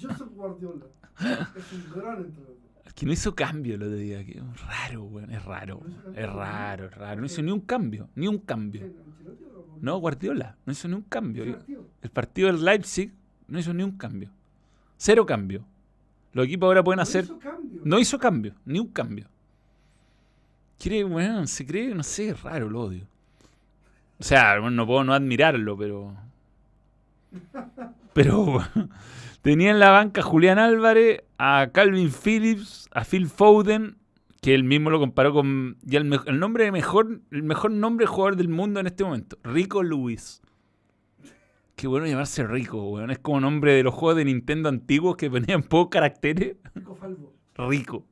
Joseph 0.00 0.28
Guardiola 0.34 0.86
es 1.20 1.72
un 1.72 1.90
gran 1.94 2.18
entrenador. 2.18 2.56
Que 2.96 3.04
no 3.06 3.12
hizo 3.12 3.34
cambio 3.34 3.74
el 3.76 3.82
otro 3.82 3.94
día. 3.96 4.24
Que 4.24 4.38
es 4.38 4.66
raro, 4.66 5.04
weón. 5.04 5.30
Es 5.30 5.44
raro. 5.44 5.82
Es 6.14 6.32
raro, 6.32 6.86
es 6.86 6.94
raro. 6.94 7.20
No 7.20 7.26
hizo 7.26 7.42
ni 7.42 7.52
un 7.52 7.60
cambio. 7.60 8.08
Ni 8.16 8.26
un 8.26 8.38
cambio. 8.38 8.90
No, 9.80 9.98
Guardiola. 9.98 10.56
No 10.64 10.72
hizo 10.72 10.88
ni 10.88 10.94
un 10.94 11.02
cambio. 11.02 11.58
El 12.02 12.10
partido 12.10 12.48
del 12.50 12.64
Leipzig 12.64 13.12
no 13.48 13.58
hizo 13.58 13.72
ni 13.74 13.82
un 13.82 13.92
cambio. 13.98 14.30
Cero 14.96 15.26
cambio. 15.26 15.62
Los 16.32 16.46
equipos 16.46 16.66
ahora 16.66 16.82
pueden 16.82 16.96
No 16.96 17.02
hacer. 17.02 17.24
hizo 17.24 17.38
cambio. 17.38 17.80
No 17.84 17.98
hizo 17.98 18.18
cambio. 18.18 18.54
Ni 18.64 18.78
un 18.78 18.88
cambio. 18.88 19.26
Quiere, 20.78 21.04
weón, 21.04 21.46
se 21.46 21.64
cree, 21.66 21.94
no 21.94 22.02
sé, 22.02 22.30
es 22.30 22.42
raro, 22.42 22.68
lo 22.68 22.80
odio. 22.82 23.06
O 24.18 24.22
sea, 24.24 24.58
bueno, 24.58 24.70
no 24.76 24.86
puedo 24.86 25.04
no 25.04 25.12
admirarlo, 25.14 25.76
pero. 25.76 26.14
Pero 28.16 28.60
tenía 29.42 29.70
en 29.70 29.78
la 29.78 29.90
banca 29.90 30.22
a 30.22 30.24
Julián 30.24 30.58
Álvarez, 30.58 31.22
a 31.36 31.68
Calvin 31.72 32.10
Phillips, 32.10 32.88
a 32.92 33.04
Phil 33.04 33.26
Foden, 33.28 33.98
que 34.40 34.54
él 34.54 34.64
mismo 34.64 34.88
lo 34.88 34.98
comparó 34.98 35.34
con. 35.34 35.76
Ya 35.82 36.00
el, 36.00 36.08
nombre 36.40 36.64
de 36.64 36.72
mejor, 36.72 37.20
el 37.30 37.42
mejor 37.42 37.72
nombre 37.72 38.04
de 38.04 38.08
jugador 38.08 38.36
del 38.36 38.48
mundo 38.48 38.80
en 38.80 38.86
este 38.86 39.04
momento. 39.04 39.38
Rico 39.44 39.82
Lewis. 39.82 40.40
Qué 41.74 41.86
bueno 41.88 42.06
llamarse 42.06 42.46
Rico, 42.46 42.82
weón. 42.88 43.10
Es 43.10 43.18
como 43.18 43.38
nombre 43.38 43.74
de 43.74 43.82
los 43.82 43.92
juegos 43.92 44.16
de 44.16 44.24
Nintendo 44.24 44.70
antiguos 44.70 45.16
que 45.18 45.30
ponían 45.30 45.62
pocos 45.68 45.90
caracteres. 45.90 46.56
Rico 46.74 46.96
Falvo. 46.96 47.34
Rico. 47.56 48.06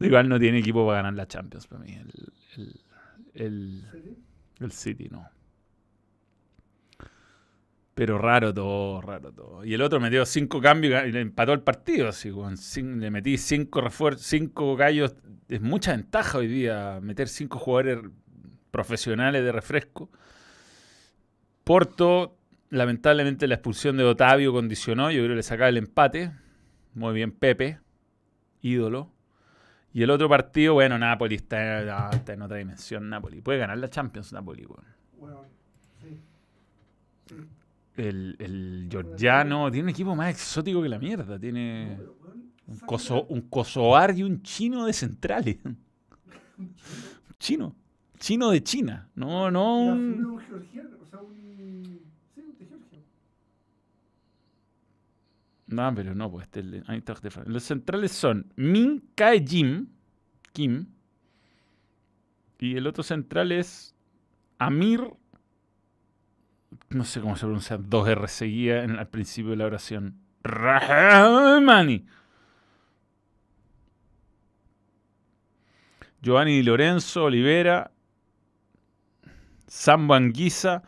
Igual 0.00 0.28
no 0.28 0.40
tiene 0.40 0.58
equipo 0.58 0.84
para 0.84 0.98
ganar 0.98 1.14
la 1.14 1.28
Champions 1.28 1.68
para 1.68 1.84
mí. 1.84 1.92
El, 1.94 2.32
el, 2.56 2.80
el- 3.34 3.84
¿Sí? 3.92 4.16
el 4.58 4.72
City 4.72 5.08
no. 5.08 5.24
Pero 7.94 8.18
raro 8.18 8.52
todo, 8.52 9.00
raro 9.00 9.32
todo. 9.32 9.64
Y 9.64 9.72
el 9.74 9.80
otro 9.80 10.00
metió 10.00 10.26
cinco 10.26 10.60
cambios 10.60 11.06
y 11.06 11.12
le 11.12 11.20
empató 11.20 11.52
el 11.52 11.60
partido. 11.60 12.08
Así, 12.08 12.32
le 12.82 13.10
metí 13.10 13.38
cinco 13.38 13.80
refuerzos, 13.80 14.26
cinco 14.26 14.74
gallos. 14.76 15.14
Es 15.48 15.60
mucha 15.60 15.92
ventaja 15.92 16.38
hoy 16.38 16.48
día 16.48 16.98
meter 17.00 17.28
cinco 17.28 17.58
jugadores 17.58 18.00
profesionales 18.72 19.44
de 19.44 19.52
refresco. 19.52 20.10
Porto, 21.62 22.36
lamentablemente 22.70 23.46
la 23.46 23.54
expulsión 23.54 23.96
de 23.96 24.04
Otavio 24.04 24.52
condicionó. 24.52 25.12
Yo 25.12 25.18
creo 25.18 25.30
que 25.30 25.36
le 25.36 25.42
sacaba 25.44 25.68
el 25.68 25.76
empate. 25.76 26.32
Muy 26.94 27.14
bien, 27.14 27.30
Pepe, 27.30 27.78
ídolo. 28.60 29.12
Y 29.92 30.02
el 30.02 30.10
otro 30.10 30.28
partido, 30.28 30.74
bueno, 30.74 30.98
Napoli 30.98 31.36
está, 31.36 32.10
está 32.10 32.32
en 32.32 32.42
otra 32.42 32.56
dimensión. 32.56 33.08
Napoli 33.08 33.40
puede 33.40 33.60
ganar 33.60 33.78
la 33.78 33.88
Champions, 33.88 34.32
Napoli. 34.32 34.66
weón. 34.66 34.84
Bueno, 35.16 35.42
sí. 36.02 36.20
El, 37.96 38.36
el 38.38 38.88
georgiano 38.90 39.70
tiene 39.70 39.84
un 39.84 39.88
equipo 39.90 40.16
más 40.16 40.30
exótico 40.30 40.82
que 40.82 40.88
la 40.88 40.98
mierda. 40.98 41.38
Tiene 41.38 41.98
un, 42.66 42.78
un 43.28 43.40
kosovar 43.42 44.16
y 44.16 44.22
un 44.22 44.42
chino 44.42 44.86
de 44.86 44.92
centrales. 44.92 45.58
chino. 47.38 47.74
Chino. 48.18 48.50
De 48.50 48.62
China. 48.62 49.08
No, 49.14 49.50
no 49.50 49.78
un... 49.78 50.40
No, 55.66 55.94
pero 55.94 56.14
no, 56.14 56.30
pues 56.30 56.44
este 56.44 56.60
es 56.60 56.66
el 56.66 56.84
Eintracht 56.88 57.22
de 57.22 57.30
Frankfurt. 57.30 57.52
Los 57.52 57.64
centrales 57.64 58.12
son 58.12 58.52
Min 58.54 59.02
Kae 59.14 59.44
Jim, 59.44 59.88
Kim, 60.52 60.86
y 62.58 62.76
el 62.76 62.86
otro 62.86 63.02
central 63.02 63.52
es 63.52 63.94
Amir, 64.58 65.02
no 66.94 67.04
sé 67.04 67.20
cómo 67.20 67.36
se 67.36 67.44
pronuncia, 67.44 67.76
dos 67.76 68.08
R 68.08 68.28
seguidas 68.28 68.84
en, 68.84 68.98
al 68.98 69.08
principio 69.08 69.50
de 69.50 69.56
la 69.56 69.66
oración. 69.66 70.18
Rahmani. 70.42 72.06
Giovanni 76.22 76.52
Di 76.52 76.62
Lorenzo, 76.62 77.24
Olivera, 77.24 77.90
Sambo 79.66 80.14
Anguisa, 80.14 80.82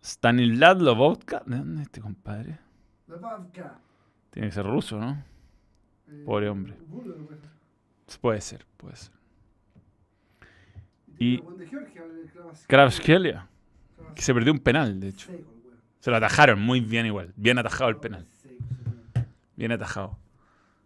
Stanislav 0.00 0.80
Lobotka. 0.80 1.42
¿De 1.46 1.56
dónde 1.56 1.82
es 1.82 1.88
este 1.88 2.00
compadre? 2.00 2.58
Vavka. 3.06 3.78
Tiene 4.30 4.48
que 4.48 4.54
ser 4.54 4.66
ruso, 4.66 5.00
¿no? 5.00 5.24
Eh, 6.08 6.22
Pobre 6.24 6.48
hombre. 6.48 6.74
puede 8.20 8.40
ser. 8.40 8.64
Puede 8.76 8.96
ser. 8.96 9.12
Y 11.18 11.42
Kravskelia, 12.66 13.48
que 14.14 14.22
se 14.22 14.32
perdió 14.34 14.52
un 14.52 14.58
penal, 14.60 14.98
de 15.00 15.08
hecho. 15.08 15.30
El. 15.32 15.44
Se 16.00 16.10
lo 16.10 16.16
atajaron 16.16 16.60
muy 16.60 16.80
bien 16.80 17.06
igual. 17.06 17.32
Bien 17.36 17.58
atajado 17.58 17.90
el 17.90 17.96
penal. 17.96 18.26
Bien 19.56 19.72
atajado. 19.72 20.18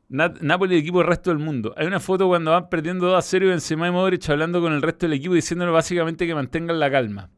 Na- 0.08 0.32
Napoli, 0.40 0.76
equipo 0.76 0.98
del 0.98 1.08
resto 1.08 1.30
del 1.30 1.38
mundo. 1.38 1.74
Hay 1.76 1.86
una 1.86 2.00
foto 2.00 2.26
cuando 2.26 2.50
van 2.52 2.68
perdiendo 2.68 3.06
2 3.06 3.18
a 3.18 3.22
0 3.22 3.46
y 3.46 3.48
Benzema 3.50 3.86
y 3.86 3.90
Modric 3.90 4.28
hablando 4.30 4.60
con 4.60 4.72
el 4.72 4.82
resto 4.82 5.06
del 5.06 5.12
equipo 5.18 5.34
diciéndole 5.34 5.70
básicamente 5.70 6.26
que 6.26 6.34
mantengan 6.34 6.80
la 6.80 6.90
calma. 6.90 7.30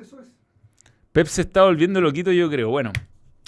Eso 0.00 0.20
es. 0.20 0.28
Pep 1.12 1.26
se 1.26 1.42
está 1.42 1.62
volviendo 1.64 2.00
loquito, 2.00 2.32
yo 2.32 2.48
creo. 2.50 2.68
Bueno, 2.70 2.92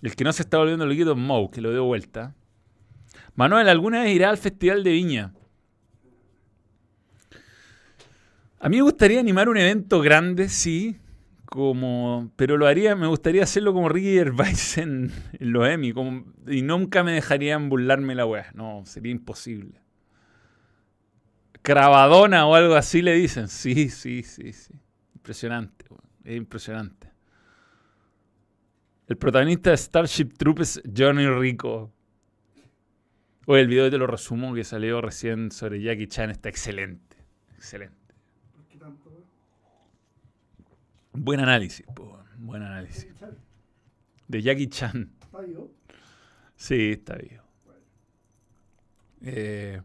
el 0.03 0.15
que 0.15 0.25
no 0.25 0.33
se 0.33 0.43
está 0.43 0.59
volviendo 0.59 0.87
loquito 0.87 1.13
es 1.13 1.19
Mou, 1.19 1.51
que 1.51 1.61
lo 1.61 1.71
dio 1.71 1.85
vuelta. 1.85 2.35
Manuel, 3.35 3.69
¿alguna 3.69 4.03
vez 4.03 4.15
irá 4.15 4.31
al 4.31 4.39
Festival 4.39 4.85
de 4.85 4.93
Viña? 4.93 5.33
A 8.61 8.69
mí 8.69 8.77
me 8.77 8.83
gustaría 8.83 9.21
animar 9.21 9.49
un 9.49 9.57
evento 9.57 10.01
grande, 10.01 10.49
sí, 10.49 10.99
como, 11.49 12.31
pero 12.37 12.59
lo 12.59 12.67
haría, 12.67 12.95
me 12.95 13.07
gustaría 13.07 13.43
hacerlo 13.43 13.73
como 13.73 13.89
Ricky 13.89 14.15
Gervais 14.15 14.77
en, 14.79 15.13
los 15.39 15.67
Emmy, 15.67 15.93
como, 15.93 16.25
y 16.47 16.63
nunca 16.63 17.03
me 17.03 17.13
dejarían 17.13 17.69
burlarme 17.71 18.15
la 18.15 18.27
weá. 18.27 18.51
No, 18.55 18.83
sería 18.85 19.13
imposible. 19.13 19.81
Cravadona 21.63 22.47
o 22.47 22.55
algo 22.55 22.75
así 22.75 23.03
le 23.03 23.15
dicen. 23.15 23.49
Sí, 23.49 23.89
sí, 23.89 24.23
sí, 24.23 24.53
sí. 24.53 24.75
Impresionante, 25.15 25.87
es 26.25 26.37
impresionante. 26.37 27.11
El 29.07 29.17
protagonista 29.17 29.71
de 29.71 29.77
Starship 29.79 30.35
Troopers, 30.37 30.83
Johnny 30.95 31.27
Rico. 31.27 31.91
Oye, 33.47 33.63
el 33.63 33.69
video 33.69 33.91
te 33.91 33.97
lo 33.97 34.07
resumo 34.07 34.55
que 34.55 34.65
salió 34.65 35.01
recién 35.01 35.51
sobre 35.51 35.81
Jackie 35.81 36.09
Chan. 36.09 36.29
Está 36.29 36.51
excelente. 36.51 37.17
Excelente. 37.57 38.15
¿Por 38.53 38.67
qué 38.67 38.77
tanto? 38.77 39.09
weón? 39.09 39.25
Buen 41.13 41.41
análisis, 41.41 41.87
po, 41.95 42.19
buen 42.39 42.63
análisis. 42.63 43.09
De 44.27 44.43
Jackie 44.43 44.69
Chan. 44.69 45.11
¿Está 45.23 45.41
vivo? 45.41 45.73
Sí, 46.55 46.91
está 46.93 47.17
vivo. 47.17 47.43
Eh, 49.23 49.81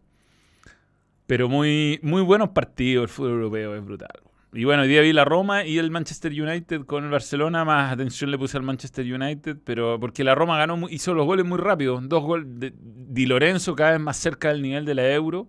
pero 1.25 1.49
muy, 1.49 1.99
muy 2.03 2.21
buenos 2.21 2.49
partidos. 2.49 3.03
El 3.03 3.09
fútbol 3.09 3.31
europeo 3.31 3.75
es 3.75 3.83
brutal. 3.83 4.11
Y 4.55 4.65
bueno, 4.65 4.83
hoy 4.83 4.87
día 4.87 5.01
vi 5.01 5.13
la 5.13 5.25
Roma 5.25 5.65
y 5.65 5.79
el 5.79 5.89
Manchester 5.89 6.31
United 6.31 6.85
con 6.85 7.05
el 7.05 7.09
Barcelona. 7.09 7.65
Más 7.65 7.91
atención 7.91 8.29
le 8.29 8.37
puse 8.37 8.57
al 8.57 8.63
Manchester 8.63 9.11
United, 9.11 9.57
pero 9.63 9.99
porque 9.99 10.23
la 10.23 10.35
Roma 10.35 10.57
ganó, 10.57 10.87
hizo 10.89 11.15
los 11.15 11.25
goles 11.25 11.45
muy 11.45 11.57
rápido. 11.57 11.99
Dos 12.01 12.23
goles 12.23 12.45
de 12.59 12.73
Di 12.77 13.25
Lorenzo 13.25 13.75
cada 13.75 13.91
vez 13.91 13.99
más 13.99 14.17
cerca 14.17 14.49
del 14.49 14.61
nivel 14.61 14.85
de 14.85 14.93
la 14.93 15.11
Euro. 15.11 15.47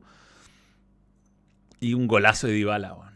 Y 1.80 1.92
un 1.92 2.06
golazo 2.06 2.46
de 2.46 2.54
Dybala, 2.54 2.94
weón. 2.94 3.13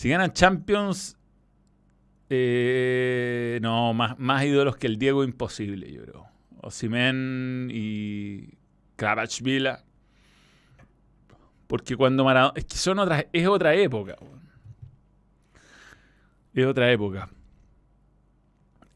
Si 0.00 0.08
ganan 0.08 0.32
Champions, 0.32 1.18
eh, 2.30 3.58
no, 3.60 3.92
más, 3.92 4.44
ídolos 4.46 4.78
que 4.78 4.86
el 4.86 4.96
Diego 4.96 5.24
imposible, 5.24 5.92
yo 5.92 6.02
creo. 6.04 6.26
Osimhen 6.62 7.68
y 7.70 8.48
Kravachvila. 8.96 9.84
Porque 11.66 11.96
cuando 11.96 12.24
Maradona... 12.24 12.54
Es 12.56 12.64
que 12.64 12.78
son 12.78 12.98
otras... 12.98 13.26
Es 13.30 13.46
otra 13.46 13.74
época. 13.74 14.16
Es 16.54 16.64
otra 16.64 16.90
época. 16.90 17.28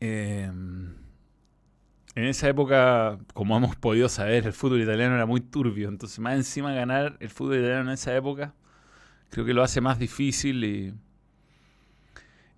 Eh, 0.00 0.44
en 0.46 1.04
esa 2.14 2.48
época, 2.48 3.18
como 3.34 3.58
hemos 3.58 3.76
podido 3.76 4.08
saber, 4.08 4.46
el 4.46 4.54
fútbol 4.54 4.80
italiano 4.80 5.16
era 5.16 5.26
muy 5.26 5.42
turbio. 5.42 5.90
Entonces, 5.90 6.18
más 6.18 6.34
encima 6.36 6.72
ganar 6.72 7.18
el 7.20 7.28
fútbol 7.28 7.58
italiano 7.58 7.90
en 7.90 7.90
esa 7.90 8.16
época, 8.16 8.54
creo 9.34 9.44
que 9.44 9.52
lo 9.52 9.64
hace 9.64 9.80
más 9.80 9.98
difícil 9.98 10.64
y... 10.64 10.94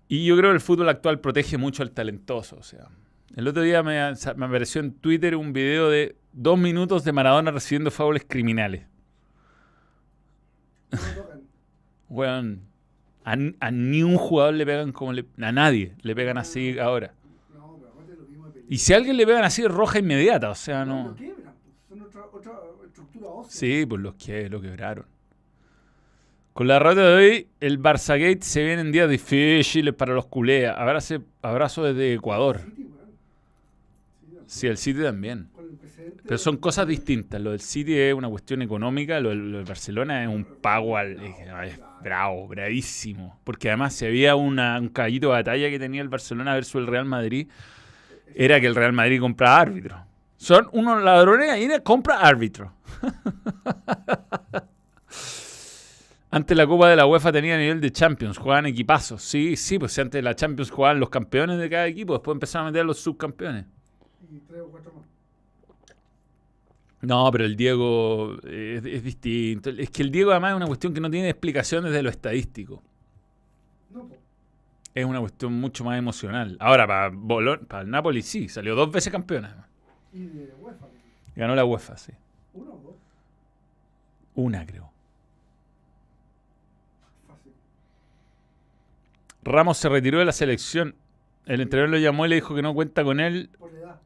Y 0.07 0.25
yo 0.25 0.37
creo 0.37 0.51
que 0.51 0.55
el 0.55 0.61
fútbol 0.61 0.87
actual 0.87 1.19
protege 1.19 1.57
mucho 1.57 1.83
al 1.83 1.91
talentoso. 1.91 2.55
O 2.55 2.63
sea, 2.63 2.87
el 3.35 3.45
otro 3.47 3.63
día 3.63 3.83
me, 3.83 3.99
me 4.37 4.45
apareció 4.45 4.79
en 4.79 4.93
Twitter 4.93 5.35
un 5.35 5.51
video 5.51 5.89
de 5.89 6.15
dos 6.31 6.57
minutos 6.57 7.03
de 7.03 7.11
Maradona 7.11 7.51
recibiendo 7.51 7.91
faules 7.91 8.23
criminales. 8.25 8.85
No 10.91 10.99
lo 10.99 11.23
tocan. 11.23 11.41
Weón, 12.07 12.61
a, 13.25 13.35
a 13.59 13.71
ni 13.71 14.03
un 14.03 14.15
jugador 14.17 14.53
le 14.53 14.65
pegan 14.65 14.93
como 14.93 15.11
le, 15.11 15.25
a 15.41 15.51
nadie 15.51 15.95
le 16.03 16.15
pegan 16.15 16.37
así 16.37 16.79
ahora. 16.79 17.13
Y 18.69 18.77
si 18.77 18.93
a 18.93 18.97
alguien 18.97 19.17
le 19.17 19.25
pegan 19.25 19.43
así 19.43 19.67
roja 19.67 19.99
inmediata, 19.99 20.51
o 20.51 20.55
sea, 20.55 20.85
No, 20.85 21.15
pues. 21.17 21.31
Son 21.89 22.01
otra, 22.01 22.25
otra 22.31 22.53
estructura 22.85 23.27
ósea. 23.27 23.51
Sí, 23.51 23.85
pues 23.85 24.01
los 24.01 24.15
que 24.15 24.49
lo 24.49 24.61
quebraron. 24.61 25.05
Con 26.57 26.67
la 26.67 26.73
derrota 26.73 27.01
de 27.07 27.13
hoy, 27.13 27.47
el 27.59 27.77
Barçagate 27.77 28.41
se 28.41 28.63
viene 28.63 28.81
en 28.81 28.91
días 28.91 29.07
difíciles 29.07 29.93
para 29.93 30.15
los 30.15 30.25
culés. 30.25 30.67
Abrazo, 30.67 31.21
abrazo 31.43 31.83
desde 31.83 32.15
Ecuador. 32.15 32.61
Sí, 34.47 34.65
el 34.65 34.79
City 34.79 35.03
también. 35.03 35.49
Pero 36.23 36.39
son 36.39 36.57
cosas 36.57 36.87
distintas. 36.87 37.39
Lo 37.39 37.51
del 37.51 37.59
City 37.59 37.95
es 37.95 38.15
una 38.15 38.27
cuestión 38.27 38.63
económica, 38.63 39.19
lo 39.19 39.29
del, 39.29 39.51
lo 39.51 39.57
del 39.59 39.67
Barcelona 39.67 40.23
es 40.23 40.29
un 40.29 40.45
pago 40.45 40.97
al. 40.97 41.21
Es, 41.21 41.35
es 41.73 41.79
bravo, 42.01 42.47
bravísimo. 42.47 43.39
Porque 43.43 43.69
además, 43.69 43.93
si 43.93 44.07
había 44.07 44.35
una, 44.35 44.79
un 44.79 44.89
caballito 44.89 45.27
de 45.27 45.33
batalla 45.33 45.69
que 45.69 45.77
tenía 45.77 46.01
el 46.01 46.09
Barcelona 46.09 46.55
versus 46.55 46.81
el 46.81 46.87
Real 46.87 47.05
Madrid, 47.05 47.49
era 48.33 48.59
que 48.59 48.65
el 48.65 48.73
Real 48.73 48.93
Madrid 48.93 49.19
compraba 49.19 49.59
árbitro. 49.59 50.03
Son 50.37 50.67
unos 50.71 51.03
ladrones 51.03 51.51
ahí 51.51 51.69
compra 51.83 52.19
árbitro. 52.21 52.73
Antes 56.29 56.57
la 56.57 56.67
Copa 56.67 56.89
de 56.89 56.95
la 56.97 57.05
UEFA 57.05 57.31
tenía 57.31 57.57
nivel 57.57 57.79
de 57.79 57.91
Champions, 57.91 58.37
jugaban 58.37 58.65
equipazos. 58.65 59.21
Sí, 59.21 59.55
sí, 59.55 59.79
pues 59.79 59.97
antes 59.99 60.21
la 60.23 60.35
Champions 60.35 60.69
jugaban 60.71 60.99
los 60.99 61.09
campeones 61.09 61.57
de 61.57 61.69
cada 61.69 61.87
equipo, 61.87 62.13
después 62.13 62.35
empezaron 62.35 62.67
a 62.67 62.71
meter 62.71 62.81
a 62.81 62.85
los 62.85 62.99
subcampeones. 62.99 63.65
Y 64.29 64.39
tres 64.39 64.61
o 64.61 64.67
cuatro 64.67 64.91
más. 64.93 65.05
No, 67.01 67.29
pero 67.31 67.45
el 67.45 67.55
Diego 67.55 68.35
es, 68.43 68.83
es 68.85 69.03
distinto. 69.03 69.69
Es 69.69 69.89
que 69.89 70.01
el 70.01 70.11
Diego 70.11 70.31
además 70.31 70.51
es 70.51 70.57
una 70.57 70.65
cuestión 70.67 70.93
que 70.93 70.99
no 70.99 71.09
tiene 71.09 71.29
explicación 71.29 71.85
desde 71.85 72.01
lo 72.03 72.09
estadístico. 72.09 72.81
No. 73.91 74.09
Es 74.93 75.05
una 75.05 75.19
cuestión 75.19 75.53
mucho 75.53 75.85
más 75.85 75.97
emocional. 75.97 76.57
Ahora, 76.59 76.87
para, 76.87 77.11
Bolon- 77.11 77.65
para 77.67 77.83
el 77.83 77.89
Napoli 77.89 78.21
sí, 78.21 78.49
salió 78.49 78.75
dos 78.75 78.91
veces 78.91 79.11
campeón. 79.11 79.45
además. 79.45 79.67
Y 80.11 80.25
de 80.25 80.53
UEFA. 80.59 80.87
Ganó 81.35 81.55
la 81.55 81.63
UEFA, 81.63 81.97
sí. 81.97 82.11
Uno 82.53 82.71
o 82.73 82.77
dos. 82.79 82.95
Una, 84.33 84.65
creo. 84.65 84.91
Ramos 89.47 89.77
se 89.77 89.89
retiró 89.89 90.19
de 90.19 90.25
la 90.25 90.31
selección. 90.31 90.95
El 91.45 91.61
entrenador 91.61 91.91
lo 91.91 91.97
llamó 91.97 92.25
y 92.25 92.29
le 92.29 92.35
dijo 92.35 92.53
que 92.55 92.61
no 92.61 92.73
cuenta 92.73 93.03
con 93.03 93.19
él. 93.19 93.49
Por 93.57 93.73
edad. 93.73 93.99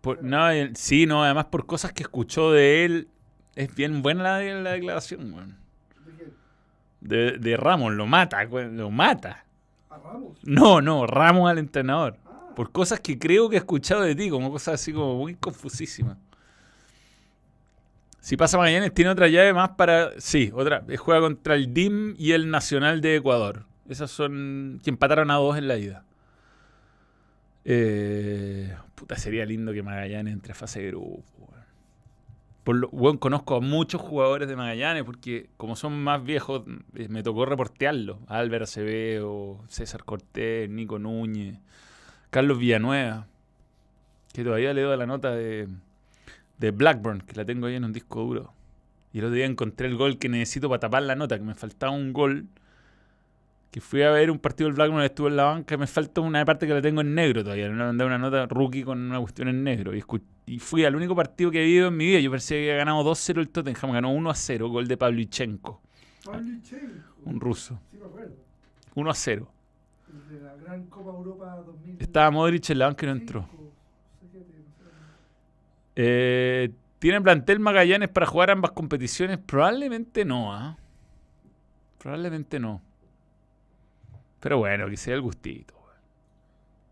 Por, 0.00 0.22
no, 0.22 0.50
él- 0.50 0.74
sí, 0.76 1.06
no, 1.06 1.24
además 1.24 1.46
por 1.46 1.66
cosas 1.66 1.92
que 1.92 2.02
escuchó 2.02 2.50
de 2.52 2.84
él. 2.84 3.08
Es 3.54 3.74
bien 3.74 4.02
buena 4.02 4.22
la, 4.24 4.40
la 4.62 4.72
declaración, 4.72 5.32
weón. 5.32 5.56
¿De? 7.00 7.38
De, 7.38 7.56
Ramos, 7.56 7.92
lo 7.94 8.06
mata, 8.06 8.42
lo 8.44 8.90
mata. 8.90 9.44
A 9.90 9.98
Ramos. 9.98 10.38
No, 10.42 10.80
no, 10.80 11.06
Ramos 11.06 11.48
al 11.50 11.58
entrenador. 11.58 12.16
Ah, 12.26 12.50
Por 12.56 12.72
cosas 12.72 12.98
que 13.00 13.18
creo 13.18 13.48
que 13.48 13.56
he 13.56 13.58
escuchado 13.60 14.02
de 14.02 14.14
ti, 14.16 14.28
como 14.30 14.50
cosas 14.50 14.74
así 14.74 14.92
como 14.92 15.16
muy 15.16 15.34
confusísimas. 15.34 16.16
Si 18.20 18.36
pasa 18.36 18.58
Magallanes, 18.58 18.92
tiene 18.92 19.10
otra 19.10 19.28
llave 19.28 19.54
más 19.54 19.70
para. 19.70 20.10
Sí, 20.20 20.50
otra. 20.54 20.84
eh, 20.88 20.96
Juega 20.96 21.20
contra 21.20 21.54
el 21.54 21.72
DIM 21.72 22.14
y 22.18 22.32
el 22.32 22.50
Nacional 22.50 23.00
de 23.00 23.16
Ecuador. 23.16 23.64
Esas 23.88 24.10
son. 24.10 24.80
que 24.82 24.90
empataron 24.90 25.30
a 25.30 25.34
dos 25.34 25.56
en 25.56 25.68
la 25.68 25.76
ida. 25.76 26.04
Eh, 27.64 28.74
puta, 28.94 29.16
sería 29.16 29.44
lindo 29.44 29.72
que 29.72 29.82
Magallanes 29.82 30.32
entre 30.32 30.54
fase 30.54 30.80
de 30.80 30.88
grupo. 30.88 31.22
weón. 31.38 31.64
Por 32.64 32.76
lo, 32.76 32.88
weón, 32.90 33.18
conozco 33.18 33.56
a 33.56 33.60
muchos 33.60 34.00
jugadores 34.00 34.48
de 34.48 34.56
Magallanes 34.56 35.04
porque, 35.04 35.48
como 35.56 35.76
son 35.76 36.02
más 36.02 36.22
viejos, 36.22 36.62
eh, 36.94 37.08
me 37.08 37.22
tocó 37.22 37.46
reportearlo. 37.46 38.20
Álvaro 38.26 38.64
Acevedo, 38.64 39.58
César 39.68 40.04
Cortés, 40.04 40.68
Nico 40.70 40.98
Núñez. 40.98 41.58
Carlos 42.30 42.58
Villanueva, 42.58 43.26
que 44.32 44.44
todavía 44.44 44.74
le 44.74 44.82
doy 44.82 44.96
la 44.98 45.06
nota 45.06 45.30
de, 45.30 45.68
de 46.58 46.70
Blackburn, 46.70 47.22
que 47.22 47.34
la 47.34 47.44
tengo 47.44 47.66
ahí 47.66 47.76
en 47.76 47.84
un 47.84 47.92
disco 47.92 48.20
duro. 48.20 48.52
Y 49.12 49.20
el 49.20 49.26
otro 49.26 49.34
día 49.36 49.46
encontré 49.46 49.88
el 49.88 49.96
gol 49.96 50.18
que 50.18 50.28
necesito 50.28 50.68
para 50.68 50.80
tapar 50.80 51.02
la 51.02 51.14
nota, 51.14 51.38
que 51.38 51.44
me 51.44 51.54
faltaba 51.54 51.92
un 51.92 52.12
gol. 52.12 52.46
Que 53.70 53.80
fui 53.80 54.02
a 54.02 54.10
ver 54.10 54.30
un 54.30 54.38
partido 54.38 54.68
del 54.68 54.76
Blackburn, 54.76 55.04
estuve 55.04 55.28
en 55.28 55.36
la 55.36 55.44
banca, 55.44 55.76
me 55.76 55.86
falta 55.86 56.22
una 56.22 56.42
parte 56.44 56.66
que 56.66 56.72
la 56.72 56.80
tengo 56.80 57.02
en 57.02 57.14
negro 57.14 57.42
todavía. 57.42 57.68
Me 57.68 57.76
mandé 57.76 58.04
una 58.04 58.16
nota 58.16 58.46
rookie 58.46 58.82
con 58.82 58.98
una 58.98 59.20
cuestión 59.20 59.48
en 59.48 59.62
negro. 59.62 59.92
Y, 59.94 60.58
fui 60.58 60.84
al 60.84 60.96
único 60.96 61.14
partido 61.14 61.50
que 61.50 61.60
he 61.60 61.66
vivido 61.66 61.88
en 61.88 61.96
mi 61.96 62.06
vida. 62.06 62.20
Yo 62.20 62.30
pensé 62.30 62.54
que 62.54 62.70
había 62.70 62.76
ganado 62.76 63.04
2-0 63.04 63.40
el 63.40 63.50
Tottenham, 63.50 63.92
ganó 63.92 64.14
1-0, 64.14 64.70
gol 64.70 64.88
de 64.88 64.96
Pavlyuchenko, 64.96 65.82
Pavlyuchenko. 66.24 66.86
un 67.26 67.40
ruso. 67.40 67.78
Sí, 67.90 67.98
me 67.98 68.06
acuerdo. 68.06 68.34
1-0. 68.94 69.46
El 70.08 70.38
de 70.38 70.44
la 70.44 70.54
Gran 70.56 70.86
Copa 70.86 71.10
Europa 71.10 71.62
2000. 71.66 71.96
Estaba 72.00 72.30
Modric 72.30 72.70
en 72.70 72.78
la 72.78 72.86
banca 72.86 73.04
y 73.04 73.08
no 73.08 73.12
entró. 73.12 73.40
No. 73.40 73.58
Eh, 76.00 76.70
¿Tiene 77.00 77.20
plantel 77.20 77.60
Magallanes 77.60 78.08
para 78.08 78.24
jugar 78.24 78.50
ambas 78.50 78.70
competiciones? 78.70 79.38
Probablemente 79.38 80.24
no, 80.24 80.54
¿ah? 80.54 80.76
Probablemente 81.98 82.60
no. 82.60 82.80
Pero 84.40 84.58
bueno, 84.58 84.88
que 84.88 84.96
sea 84.96 85.14
el 85.14 85.20
gustito. 85.22 85.74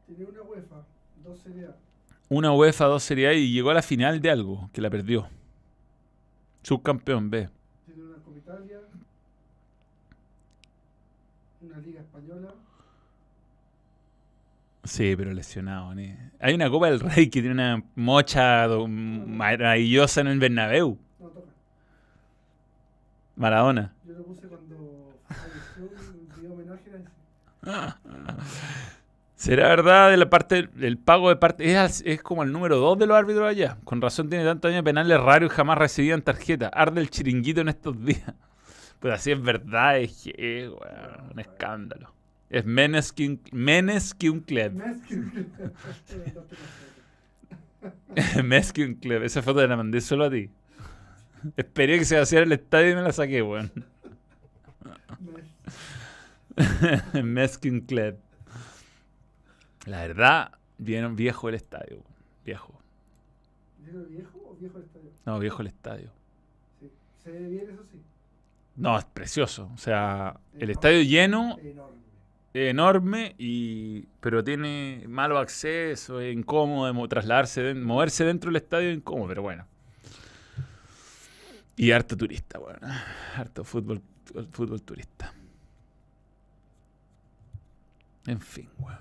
Tiene 0.06 0.24
una 0.24 0.42
UEFA, 0.42 0.84
dos 1.24 1.38
Serie 1.40 1.66
A. 1.66 1.76
Una 2.28 2.52
UEFA, 2.52 2.86
dos 2.86 3.02
Serie 3.02 3.28
A 3.28 3.32
y 3.34 3.52
llegó 3.52 3.70
a 3.70 3.74
la 3.74 3.82
final 3.82 4.20
de 4.20 4.30
algo, 4.30 4.68
que 4.72 4.80
la 4.80 4.90
perdió. 4.90 5.28
Subcampeón 6.62 7.30
B. 7.30 7.48
Tiene 7.86 8.02
una 8.02 8.16
Copa 8.16 8.36
Italia. 8.38 8.80
Una 11.60 11.78
Liga 11.78 12.00
Española. 12.00 12.54
Sí, 14.84 15.14
pero 15.16 15.32
lesionado. 15.32 15.94
ni- 15.94 16.16
Hay 16.40 16.54
una 16.54 16.70
Copa 16.70 16.86
del 16.88 17.00
Rey 17.00 17.28
que 17.28 17.40
tiene 17.40 17.52
una 17.54 17.82
mocha 17.96 18.66
maravillosa 18.68 20.20
en 20.20 20.26
el 20.28 20.38
Bernabéu. 20.38 20.98
No, 21.18 21.26
toca. 21.28 21.50
Maradona. 23.36 23.94
Yo 24.06 24.12
lo 24.14 24.24
puse 24.24 24.46
cuando 24.46 25.12
falleció 25.28 25.90
y 26.36 26.40
dio 26.40 26.52
homenaje 26.52 26.90
a 26.92 26.96
ese. 26.96 27.08
¿Será 29.36 29.68
verdad 29.68 30.10
de 30.10 30.16
la 30.16 30.30
parte 30.30 30.68
el 30.80 30.96
pago 30.98 31.28
de 31.28 31.36
parte 31.36 31.70
es, 31.84 32.02
es 32.06 32.22
como 32.22 32.42
el 32.42 32.50
número 32.52 32.78
2 32.78 32.98
de 32.98 33.06
los 33.06 33.16
árbitros 33.16 33.46
allá? 33.46 33.76
Con 33.84 34.00
razón 34.00 34.30
tiene 34.30 34.44
tantos 34.44 34.70
años 34.70 34.82
penales 34.82 35.20
raros 35.20 35.52
y 35.52 35.54
jamás 35.54 35.76
recibían 35.76 36.22
tarjeta. 36.22 36.68
Arde 36.68 37.02
el 37.02 37.10
chiringuito 37.10 37.60
en 37.60 37.68
estos 37.68 38.02
días. 38.04 38.22
Pues 38.98 39.12
así 39.12 39.30
es 39.30 39.42
verdad, 39.42 39.98
es 39.98 40.22
que 40.24 40.30
es 40.64 40.70
weón, 40.70 41.30
un 41.34 41.38
escándalo. 41.38 42.14
Es 42.48 42.64
menos 42.64 43.12
que 43.12 43.28
un, 43.28 43.40
menos 43.52 44.14
que 44.14 44.30
un 44.30 44.40
club. 44.40 44.72
Más 44.72 44.96
que 45.06 45.14
un- 45.16 45.52
Menos 48.48 48.72
que 48.72 48.84
un 48.86 48.94
club. 48.94 49.22
Esa 49.22 49.42
foto 49.42 49.64
la 49.66 49.76
mandé 49.76 50.00
solo 50.00 50.24
a 50.24 50.30
ti. 50.30 50.48
Esperé 51.58 51.98
que 51.98 52.06
se 52.06 52.18
vaciara 52.18 52.46
el 52.46 52.52
estadio 52.52 52.92
y 52.92 52.94
me 52.94 53.02
la 53.02 53.12
saqué, 53.12 53.42
weón. 53.42 53.70
Más- 53.74 53.84
Un 57.14 57.80
club. 57.80 58.16
La 59.86 60.00
verdad, 60.00 60.52
bien 60.78 61.14
viejo 61.16 61.48
el 61.48 61.54
estadio. 61.54 62.02
Viejo. 62.44 62.80
¿Viejo 63.78 64.04
viejo 64.08 64.38
o 64.44 64.54
viejo 64.56 64.78
el 64.78 64.84
estadio? 64.84 65.10
No, 65.24 65.38
viejo 65.38 65.62
el 65.62 65.68
estadio. 65.68 66.10
Sí. 66.80 66.90
Se 67.22 67.30
ve 67.30 67.48
bien, 67.48 67.70
eso 67.70 67.84
sí. 67.90 68.00
No, 68.76 68.98
es 68.98 69.04
precioso. 69.04 69.70
O 69.74 69.78
sea, 69.78 70.38
el 70.58 70.70
estadio 70.70 71.02
lleno, 71.02 71.58
Enorme. 71.58 71.96
enorme, 72.52 73.34
y 73.38 74.02
pero 74.20 74.42
tiene 74.44 75.04
malo 75.08 75.38
acceso, 75.38 76.20
es 76.20 76.34
incómodo 76.34 77.08
trasladarse, 77.08 77.74
moverse 77.74 78.24
dentro 78.24 78.48
del 78.50 78.56
estadio 78.56 78.90
es 78.90 78.96
incómodo, 78.96 79.28
pero 79.28 79.42
bueno. 79.42 79.66
Y 81.76 81.90
harto 81.90 82.16
turista, 82.16 82.58
bueno. 82.58 82.78
Harto 83.34 83.62
fútbol, 83.64 84.00
fútbol 84.52 84.82
turista. 84.82 85.32
En 88.26 88.40
fin, 88.40 88.68
weón. 88.78 88.98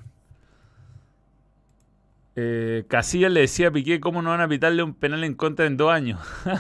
Eh, 2.38 2.86
Casillas 2.90 3.32
le 3.32 3.42
decía 3.42 3.70
a 3.70 3.72
Piqué 3.72 4.00
cómo 4.02 4.22
no 4.22 4.30
van 4.30 4.42
a 4.42 4.48
pitarle 4.48 4.84
un 4.84 4.94
penal 4.94 5.24
en 5.24 5.36
contra 5.36 5.66
en 5.66 5.78
dos 5.78 5.92
años. 5.92 6.20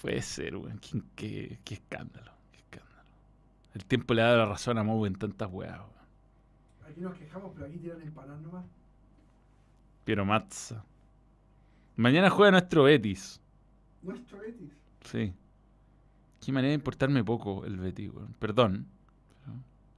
Puede 0.00 0.22
ser, 0.22 0.56
weón. 0.56 0.78
Qué, 0.80 1.02
qué- 1.14 1.58
qué 1.64 1.74
escándalo. 1.74 2.32
Qué 2.52 2.58
escándalo. 2.58 3.02
El 3.74 3.84
tiempo 3.86 4.14
le 4.14 4.22
ha 4.22 4.26
dado 4.26 4.38
la 4.38 4.46
razón 4.46 4.78
a 4.78 4.82
Mou 4.82 5.06
en 5.06 5.14
tantas 5.14 5.48
weas, 5.50 5.78
weón. 5.78 5.90
Aquí 6.90 7.00
nos 7.00 7.14
quejamos, 7.16 7.52
pero 7.54 7.66
aquí 7.66 7.78
tiran 7.78 8.02
empanadas 8.02 8.40
nomás. 8.42 8.64
Piero 10.04 10.24
Matza. 10.24 10.84
Mañana 11.96 12.28
juega 12.28 12.50
nuestro 12.52 12.82
Betis. 12.84 13.40
Nuestro 14.02 14.38
Betis. 14.38 14.70
Sí. 15.10 15.32
Qué 16.44 16.52
manera 16.52 16.70
de 16.70 16.74
importarme 16.74 17.24
poco 17.24 17.64
el 17.64 17.78
Betis, 17.78 18.10
weón. 18.12 18.34
Perdón. 18.38 18.86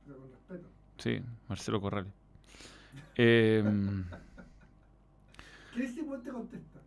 Pero 0.07 0.18
con 0.18 0.30
respeto. 0.30 0.68
Sí, 0.99 1.20
Marcelo 1.49 1.80
Corrales. 1.80 2.12
Eh, 3.16 3.64
¿Qué 5.74 5.84
ese 5.84 6.03
weón 6.03 6.22
te 6.22 6.30
contesta? 6.30 6.80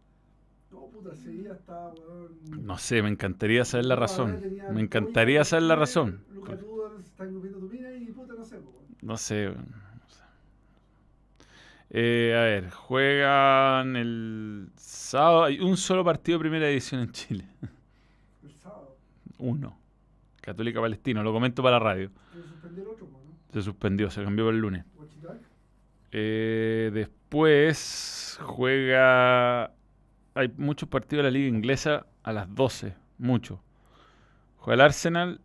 No, 0.72 0.86
puta, 0.88 1.14
ese 1.14 1.32
día 1.32 1.53
estaba, 1.53 1.91
weón. 1.91 2.66
no 2.66 2.78
sé, 2.78 3.01
me 3.01 3.10
encantaría 3.10 3.66
saber 3.66 3.86
la 3.86 3.97
razón. 3.97 4.41
Me 4.72 4.82
encantaría 4.82 5.43
saber 5.43 5.64
la 5.64 5.76
razón. 5.76 6.24
Luca 6.34 6.57
Tudor 6.57 6.95
se 7.01 7.10
está 7.10 7.26
encubriendo 7.26 7.60
tu 7.60 7.68
mina 7.68 7.91
y 7.91 8.05
puta, 8.12 8.34
no 8.38 8.45
sé, 8.45 8.57
po, 8.57 8.70
weón. 8.70 8.95
No 9.01 9.18
sé. 9.18 9.49
weón. 9.49 9.89
Eh, 11.89 12.36
a 12.38 12.41
ver, 12.41 12.70
juegan 12.70 13.95
el 13.97 14.70
sábado. 14.78 15.43
Hay 15.43 15.60
un 15.60 15.76
solo 15.76 16.05
partido 16.05 16.38
de 16.38 16.43
primera 16.43 16.68
división 16.68 17.01
en 17.01 17.12
Chile. 17.12 17.45
Uno. 19.40 19.78
Católica 20.42 20.80
Palestino. 20.80 21.24
Lo 21.24 21.34
comento 21.34 21.64
para 21.64 21.80
la 21.80 21.84
radio. 21.84 22.12
Que 22.34 22.42
suspendió 22.42 22.84
el 22.84 22.90
otro, 22.90 23.08
¿no? 23.08 23.20
Se 23.52 23.62
suspendió, 23.62 24.10
se 24.12 24.24
cambió 24.24 24.46
para 24.46 24.56
el 24.56 24.62
lunes. 24.62 24.86
Eh, 26.12 26.92
después 26.94 28.40
juega. 28.42 29.72
Hay 30.36 30.54
muchos 30.58 30.88
partidos 30.90 31.24
de 31.24 31.32
la 31.32 31.38
liga 31.38 31.48
inglesa 31.48 32.06
a 32.24 32.34
las 32.34 32.54
12. 32.54 32.96
Mucho. 33.18 33.62
Juega 34.58 34.76
el 34.76 34.82
Arsenal 34.82 35.42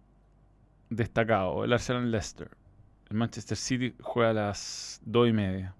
destacado. 0.90 1.64
El 1.64 1.72
Arsenal 1.72 2.10
Leicester. 2.10 2.50
El 3.10 3.16
Manchester 3.16 3.56
City 3.56 3.94
juega 4.00 4.30
a 4.30 4.34
las 4.34 5.00
2 5.04 5.28
y 5.28 5.32
media. 5.32 5.74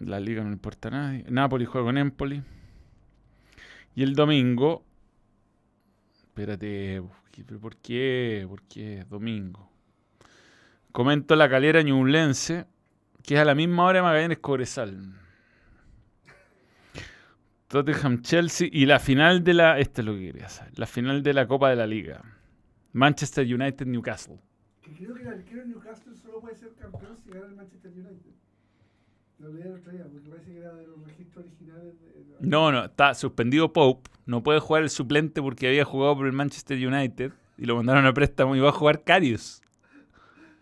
La 0.00 0.20
liga 0.20 0.42
no 0.42 0.52
importa 0.52 0.88
a 0.88 0.92
nadie. 0.92 1.24
Napoli 1.28 1.64
juega 1.64 1.86
con 1.86 1.98
Empoli. 1.98 2.42
Y 3.94 4.02
el 4.02 4.14
domingo. 4.14 4.84
Espérate. 6.34 7.00
¿pero 7.46 7.60
¿Por 7.60 7.76
qué? 7.76 8.44
¿Por 8.48 8.62
qué? 8.62 9.04
Domingo. 9.08 9.70
Comento 10.90 11.36
la 11.36 11.48
calera 11.48 11.80
ñublense, 11.80 12.66
que 13.22 13.34
es 13.34 13.40
a 13.40 13.44
la 13.44 13.54
misma 13.54 13.84
hora 13.84 13.98
de 13.98 14.02
Magallanes 14.02 14.38
Cobresal. 14.38 15.14
Tottenham 17.68 18.22
Chelsea 18.22 18.68
y 18.72 18.84
la 18.86 18.98
final 18.98 19.44
de 19.44 19.54
la. 19.54 19.78
Esto 19.78 20.00
es 20.00 20.06
lo 20.08 20.14
que 20.14 20.32
quería 20.32 20.48
saber. 20.48 20.76
La 20.76 20.86
final 20.86 21.22
de 21.22 21.34
la 21.34 21.46
Copa 21.46 21.70
de 21.70 21.76
la 21.76 21.86
Liga. 21.86 22.20
Manchester 22.92 23.46
United 23.46 23.86
Newcastle. 23.86 24.40
Creo 24.82 25.14
que 25.14 25.22
el 25.22 25.28
arquero 25.28 25.64
Newcastle 25.66 26.16
solo 26.16 26.40
puede 26.40 26.56
ser 26.56 26.74
campeón 26.74 27.16
si 27.16 27.30
gana 27.30 27.46
el 27.46 27.54
Manchester 27.54 27.92
United. 27.92 28.33
Lo 29.44 29.52
leí 29.52 29.62
el 29.62 29.72
otro 29.74 29.92
día, 29.92 30.04
porque 30.10 30.28
parece 30.30 30.52
que 30.52 30.58
era 30.58 30.72
de 30.74 30.86
los 30.86 31.04
registros 31.04 31.44
originales 31.44 32.00
de. 32.00 32.06
de- 32.24 32.36
No, 32.40 32.72
no, 32.72 32.84
está 32.86 33.14
suspendido 33.14 33.72
Pope. 33.72 34.10
No 34.26 34.42
puede 34.42 34.58
jugar 34.60 34.82
el 34.82 34.90
suplente 34.90 35.42
porque 35.42 35.68
había 35.68 35.84
jugado 35.84 36.16
por 36.16 36.26
el 36.26 36.32
Manchester 36.32 36.78
United 36.86 37.32
y 37.58 37.66
lo 37.66 37.76
mandaron 37.76 38.06
a 38.06 38.14
préstamo 38.14 38.56
y 38.56 38.60
va 38.60 38.70
a 38.70 38.72
jugar 38.72 39.04
Carius. 39.04 39.60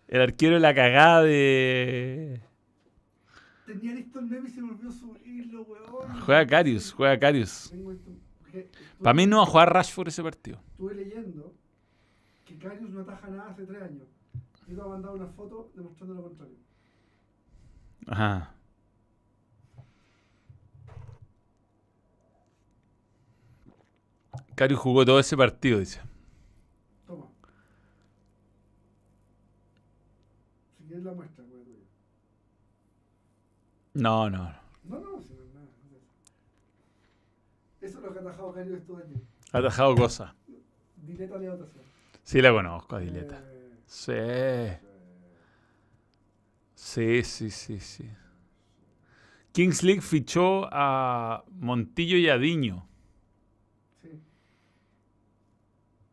El 0.09 0.21
arquero 0.21 0.55
de 0.55 0.61
la 0.61 0.75
cagada 0.75 1.23
de. 1.23 2.41
Tenía 3.67 3.95
listo 3.95 4.19
el 4.19 4.27
meme 4.27 4.49
y 4.49 4.53
se 4.53 4.61
volvió 4.61 4.89
a 4.89 4.93
subirlo, 4.93 5.63
weón. 5.63 6.21
Juega 6.21 6.47
Carius, 6.47 6.93
juega 6.93 7.19
Carius. 7.19 7.73
Para 9.03 9.15
mí 9.15 9.27
no 9.27 9.39
va 9.39 9.43
a 9.45 9.47
jugar 9.47 9.73
Rashford 9.73 10.09
ese 10.09 10.23
partido. 10.23 10.61
Estuve 10.73 10.95
leyendo 10.97 11.55
que 12.45 12.59
Carius 12.59 12.91
no 12.91 13.01
ataja 13.03 13.29
nada 13.29 13.51
hace 13.51 13.65
tres 13.65 13.81
años. 13.83 14.09
Y 14.67 14.75
te 14.75 14.75
voy 14.75 14.85
a 14.85 14.89
mandar 14.89 15.13
una 15.13 15.27
foto 15.29 15.71
demostrando 15.75 16.15
lo 16.15 16.23
contrario. 16.25 16.57
Ajá. 18.07 18.55
Carius 24.55 24.81
jugó 24.81 25.05
todo 25.05 25.19
ese 25.19 25.37
partido, 25.37 25.79
dice. 25.79 26.01
Toma. 27.07 27.27
Si 30.79 30.85
quieres 30.85 31.05
la 31.05 31.13
muestra, 31.13 31.45
weón. 31.45 31.65
tuya. 31.65 31.79
No, 33.95 34.31
no. 34.31 34.39
no. 34.39 34.53
No, 34.85 35.01
no, 35.01 35.23
si 35.23 35.35
no 35.35 35.43
nada. 35.55 35.67
eso. 37.81 37.99
Es 37.99 38.03
lo 38.03 38.13
que 38.13 38.19
ha 38.19 38.23
atajado 38.23 38.53
Carius 38.53 38.79
estos 38.81 39.03
años. 39.03 39.21
Ha 39.53 39.59
atajado 39.59 39.95
cosas. 39.97 40.33
Dileta 40.97 41.39
le 41.39 41.51
votación. 41.51 41.85
Sí 42.23 42.41
la 42.41 42.53
conozco, 42.53 42.97
a 42.97 43.01
Dileta. 43.01 43.43
Eh, 43.47 43.59
Sí. 43.87 44.13
eh, 44.15 44.81
Sí, 46.75 47.23
sí, 47.23 47.51
sí, 47.51 47.79
sí. 47.81 48.09
Kings 49.53 49.83
League 49.83 50.01
fichó 50.01 50.69
a 50.73 51.45
Montillo 51.51 52.17
y 52.17 52.29
a 52.29 52.39
Diño. 52.39 52.87
sí. 54.03 54.09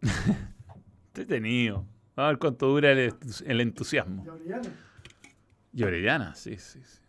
Entretenido. 1.08 1.86
Vamos 2.16 2.28
a 2.28 2.28
ver 2.30 2.38
cuánto 2.40 2.68
dura 2.68 2.92
el, 2.92 3.12
entus- 3.12 3.44
el 3.46 3.62
entusiasmo. 3.62 4.26
Y 5.74 5.84
Orellana. 5.84 6.36
Sí, 6.36 6.58
sí, 6.58 6.82
sí. 6.84 7.00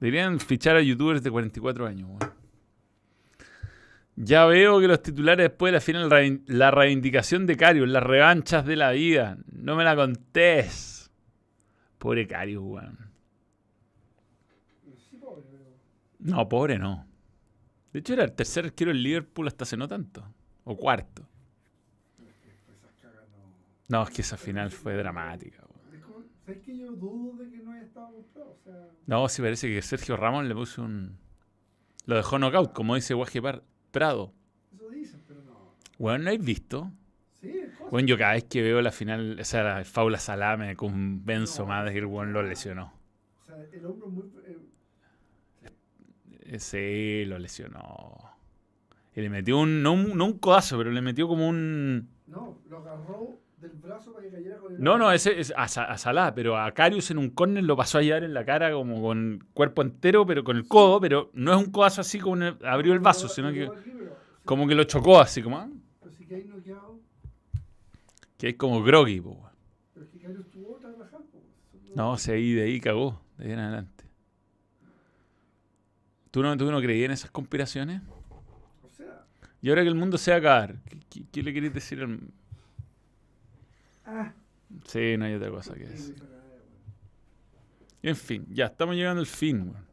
Deberían 0.00 0.38
fichar 0.38 0.76
a 0.76 0.82
youtubers 0.82 1.22
de 1.22 1.30
44 1.30 1.86
años. 1.86 2.08
weón. 2.08 2.32
Ya 4.16 4.46
veo 4.46 4.80
que 4.80 4.88
los 4.88 5.02
titulares 5.02 5.48
después 5.50 5.70
de 5.70 5.76
la 5.76 5.80
final, 5.80 6.42
la 6.46 6.70
reivindicación 6.70 7.46
de 7.46 7.56
Carius, 7.56 7.88
las 7.88 8.02
revanchas 8.02 8.64
de 8.66 8.76
la 8.76 8.90
vida. 8.92 9.38
No 9.52 9.76
me 9.76 9.84
la 9.84 9.94
contés. 9.96 11.10
Pobre 11.98 12.26
Carius, 12.26 12.62
weón. 12.64 12.98
No, 16.20 16.48
pobre 16.48 16.78
no. 16.78 17.06
De 17.98 18.00
hecho, 18.00 18.12
era 18.12 18.22
el 18.22 18.32
tercer 18.32 18.64
arquero 18.64 18.92
del 18.92 19.02
Liverpool 19.02 19.48
hasta 19.48 19.64
hace 19.64 19.76
no 19.76 19.88
tanto. 19.88 20.24
O 20.62 20.76
cuarto. 20.76 21.26
No. 23.88 24.04
Es 24.04 24.10
que 24.10 24.22
esa 24.22 24.36
final 24.36 24.70
fue 24.70 24.94
dramática. 24.96 25.64
¿Sabes 26.46 26.62
que 26.62 26.78
yo 26.78 26.92
dudo 26.92 27.42
de 27.42 27.50
que 27.50 27.58
no 27.58 27.72
haya 27.72 27.82
estado 27.82 28.12
comprado? 28.12 28.50
O 28.52 28.56
sea, 28.62 28.88
No, 29.06 29.28
sí 29.28 29.42
parece 29.42 29.66
que 29.66 29.82
Sergio 29.82 30.16
Ramos 30.16 30.44
le 30.44 30.54
puso 30.54 30.82
un... 30.82 31.18
Lo 32.06 32.14
dejó 32.14 32.38
knockout, 32.38 32.72
como 32.72 32.94
dice 32.94 33.14
Guaje 33.14 33.42
Prado. 33.90 34.32
eso 34.72 34.88
dicen, 34.90 35.20
pero 35.26 35.42
no. 35.42 35.74
Bueno, 35.98 36.18
¿no 36.22 36.30
habéis 36.30 36.44
visto? 36.44 36.92
Sí, 37.40 37.52
cosa. 37.76 37.90
Bueno, 37.90 38.06
yo 38.06 38.16
cada 38.16 38.34
vez 38.34 38.44
que 38.44 38.62
veo 38.62 38.80
la 38.80 38.92
final, 38.92 39.40
o 39.40 39.44
sea, 39.44 39.80
el 39.80 39.86
Faula 39.86 40.18
Salá 40.18 40.56
me 40.56 40.76
convenzo 40.76 41.62
No, 41.62 41.68
más 41.70 41.84
de 41.84 41.94
que 41.94 41.98
el 41.98 42.06
weón 42.06 42.32
lo 42.32 42.44
lesionó. 42.44 42.92
O 43.42 43.44
sea, 43.44 43.56
el 43.72 43.84
hombro 43.84 44.06
es 44.06 44.12
muy. 44.12 44.24
Sí, 46.58 47.24
lo 47.26 47.38
lesionó. 47.38 48.16
Y 49.14 49.20
le 49.20 49.28
metió 49.30 49.58
un, 49.58 49.82
no 49.82 49.92
un, 49.92 50.16
no 50.16 50.24
un 50.26 50.38
codazo, 50.38 50.78
pero 50.78 50.90
le 50.90 51.02
metió 51.02 51.28
como 51.28 51.48
un... 51.48 52.08
no, 52.26 52.58
lo 52.68 52.78
agarró 52.78 53.40
del 53.58 53.72
brazo 53.72 54.12
para 54.12 54.24
que 54.24 54.30
cayera 54.32 54.58
con 54.58 54.72
el. 54.74 54.80
No, 54.80 54.96
no, 54.96 55.10
ese 55.10 55.40
es 55.40 55.52
a, 55.56 55.64
a 55.64 55.98
Salah, 55.98 56.34
pero 56.34 56.56
a 56.56 56.72
Carius 56.72 57.10
en 57.10 57.18
un 57.18 57.30
córner 57.30 57.64
lo 57.64 57.76
pasó 57.76 57.98
a 57.98 58.02
llevar 58.02 58.22
en 58.22 58.32
la 58.32 58.44
cara 58.44 58.70
como 58.72 59.02
con 59.02 59.44
cuerpo 59.52 59.82
entero, 59.82 60.24
pero 60.24 60.44
con 60.44 60.56
el 60.56 60.68
codo, 60.68 61.00
pero 61.00 61.30
no 61.34 61.52
es 61.52 61.58
un 61.58 61.72
codazo 61.72 62.00
así 62.02 62.20
como 62.20 62.36
el- 62.36 62.56
abrió 62.64 62.92
el 62.92 63.00
vaso, 63.00 63.28
sino 63.28 63.50
que... 63.52 63.70
Como 64.44 64.66
que 64.66 64.74
lo 64.74 64.84
chocó 64.84 65.20
así, 65.20 65.42
como. 65.42 65.58
ah, 65.58 65.68
Pero 66.00 66.12
si 66.14 66.24
que 66.24 66.36
hay 66.36 66.44
noqueado, 66.44 67.00
Que 68.38 68.50
es 68.50 68.56
como 68.56 68.82
groggy, 68.82 69.20
po, 69.20 69.50
pero 69.92 70.06
es 70.06 70.12
que 70.12 70.18
Kairos 70.20 70.48
tuvo 70.50 70.76
otra 70.76 70.90
baja. 70.92 71.18
Eso 71.74 71.92
No, 71.94 72.12
o 72.12 72.16
sea, 72.18 72.34
ahí 72.34 72.52
de 72.54 72.62
ahí 72.62 72.80
cagó, 72.80 73.20
de 73.36 73.46
ahí 73.46 73.52
en 73.52 73.58
adelante. 73.58 73.97
¿Tú 76.38 76.42
no, 76.44 76.56
¿Tú 76.56 76.70
no 76.70 76.80
creías 76.80 77.06
en 77.06 77.10
esas 77.10 77.32
conspiraciones? 77.32 78.00
O 78.84 78.88
sea, 78.96 79.24
Y 79.60 79.70
ahora 79.70 79.82
que 79.82 79.88
el 79.88 79.96
mundo 79.96 80.16
se 80.18 80.30
va 80.30 80.36
a 80.36 80.38
acabar, 80.38 80.76
¿qué, 80.88 81.00
qué- 81.10 81.24
qué 81.32 81.42
le 81.42 81.52
queréis 81.52 81.74
decir 81.74 82.00
al.? 82.00 82.20
ah, 84.06 84.32
Sí, 84.86 85.16
no 85.18 85.24
hay 85.24 85.34
otra 85.34 85.50
cosa 85.50 85.74
que 85.74 85.82
eso. 85.92 86.12
En 88.04 88.14
fin, 88.14 88.46
ya 88.50 88.66
estamos 88.66 88.94
llegando 88.94 89.18
al 89.18 89.26
fin, 89.26 89.62
weón. 89.62 89.84